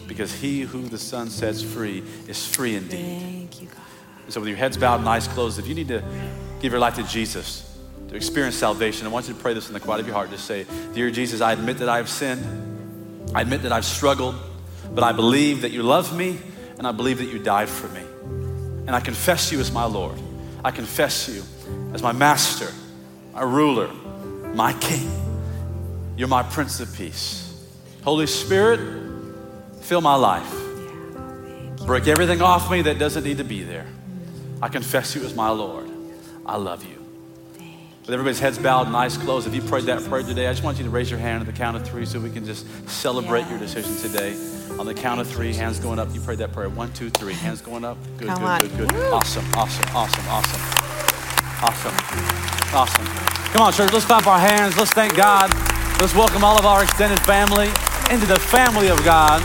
Because 0.08 0.32
he 0.32 0.62
who 0.62 0.88
the 0.88 0.96
Son 0.96 1.28
sets 1.28 1.60
free 1.60 2.02
is 2.28 2.46
free 2.46 2.76
indeed. 2.76 3.50
Thank 4.26 4.32
you, 4.32 4.32
God. 4.32 4.32
And 4.32 4.32
so, 4.32 4.40
with 4.40 4.48
your 4.48 4.58
heads 4.58 4.76
bowed 4.76 5.00
and 5.00 5.08
eyes 5.08 5.28
closed, 5.28 5.58
if 5.58 5.66
you 5.66 5.74
need 5.74 5.88
to 5.88 6.02
give 6.60 6.72
your 6.72 6.80
life 6.80 6.96
to 6.96 7.02
Jesus, 7.04 7.78
to 8.08 8.16
experience 8.16 8.56
salvation, 8.56 9.06
I 9.06 9.10
want 9.10 9.28
you 9.28 9.34
to 9.34 9.40
pray 9.40 9.54
this 9.54 9.68
in 9.68 9.74
the 9.74 9.80
quiet 9.80 10.00
of 10.00 10.06
your 10.06 10.14
heart. 10.14 10.30
Just 10.30 10.44
say, 10.46 10.66
Dear 10.94 11.10
Jesus, 11.10 11.40
I 11.40 11.52
admit 11.52 11.78
that 11.78 11.88
I 11.88 11.98
have 11.98 12.08
sinned. 12.08 12.64
I 13.34 13.40
admit 13.42 13.62
that 13.62 13.72
I've 13.72 13.84
struggled, 13.84 14.34
but 14.94 15.04
I 15.04 15.12
believe 15.12 15.62
that 15.62 15.72
you 15.72 15.82
love 15.82 16.16
me 16.16 16.38
and 16.78 16.86
I 16.86 16.92
believe 16.92 17.18
that 17.18 17.26
you 17.26 17.38
died 17.38 17.68
for 17.68 17.88
me. 17.88 18.00
And 18.86 18.90
I 18.90 19.00
confess 19.00 19.50
you 19.50 19.60
as 19.60 19.72
my 19.72 19.84
Lord. 19.84 20.18
I 20.64 20.70
confess 20.70 21.28
you 21.28 21.42
as 21.92 22.02
my 22.02 22.12
master, 22.12 22.72
my 23.34 23.42
ruler, 23.42 23.88
my 24.54 24.72
king. 24.74 25.10
You're 26.16 26.28
my 26.28 26.42
Prince 26.44 26.80
of 26.80 26.94
Peace. 26.94 27.66
Holy 28.04 28.26
Spirit, 28.26 28.80
fill 29.82 30.00
my 30.00 30.14
life. 30.14 30.54
Break 31.84 32.06
everything 32.06 32.42
off 32.42 32.70
me 32.70 32.82
that 32.82 32.98
doesn't 32.98 33.24
need 33.24 33.38
to 33.38 33.44
be 33.44 33.62
there. 33.62 33.86
I 34.62 34.68
confess 34.68 35.14
you 35.14 35.24
as 35.24 35.34
my 35.34 35.50
Lord. 35.50 35.88
I 36.44 36.56
love 36.56 36.84
you. 36.84 37.02
With 38.06 38.14
everybody's 38.14 38.38
heads 38.38 38.56
bowed 38.56 38.86
and 38.86 38.96
eyes 38.96 39.18
closed, 39.18 39.48
if 39.48 39.54
you 39.54 39.60
prayed 39.60 39.84
that 39.84 40.02
prayer 40.04 40.22
today, 40.22 40.46
I 40.46 40.52
just 40.52 40.62
want 40.62 40.78
you 40.78 40.84
to 40.84 40.90
raise 40.90 41.10
your 41.10 41.18
hand 41.18 41.40
at 41.40 41.46
the 41.46 41.52
count 41.52 41.76
of 41.76 41.86
three 41.86 42.06
so 42.06 42.20
we 42.20 42.30
can 42.30 42.44
just 42.44 42.64
celebrate 42.88 43.48
your 43.48 43.58
decision 43.58 43.96
today. 43.96 44.36
On 44.78 44.86
the 44.86 44.94
count 44.94 45.20
of 45.20 45.26
three, 45.26 45.52
hands 45.52 45.80
going 45.80 45.98
up. 45.98 46.14
You 46.14 46.20
prayed 46.20 46.38
that 46.38 46.52
prayer. 46.52 46.68
One, 46.68 46.92
two, 46.92 47.10
three. 47.10 47.32
Hands 47.32 47.60
going 47.60 47.84
up. 47.84 47.98
Good, 48.18 48.28
Come 48.28 48.38
good, 48.38 48.44
on. 48.44 48.60
good, 48.60 48.90
good. 48.90 49.12
Awesome, 49.12 49.44
awesome, 49.54 49.96
awesome, 49.96 50.28
awesome. 50.28 50.60
Awesome. 51.62 51.94
Awesome. 52.74 53.06
Come 53.52 53.62
on, 53.62 53.72
church. 53.72 53.92
Let's 53.92 54.04
clap 54.04 54.26
our 54.26 54.38
hands. 54.38 54.76
Let's 54.76 54.92
thank 54.92 55.16
God. 55.16 55.50
Let's 56.00 56.14
welcome 56.14 56.44
all 56.44 56.58
of 56.58 56.66
our 56.66 56.84
extended 56.84 57.18
family 57.20 57.68
into 58.12 58.26
the 58.26 58.38
family 58.38 58.88
of 58.88 59.02
God. 59.04 59.42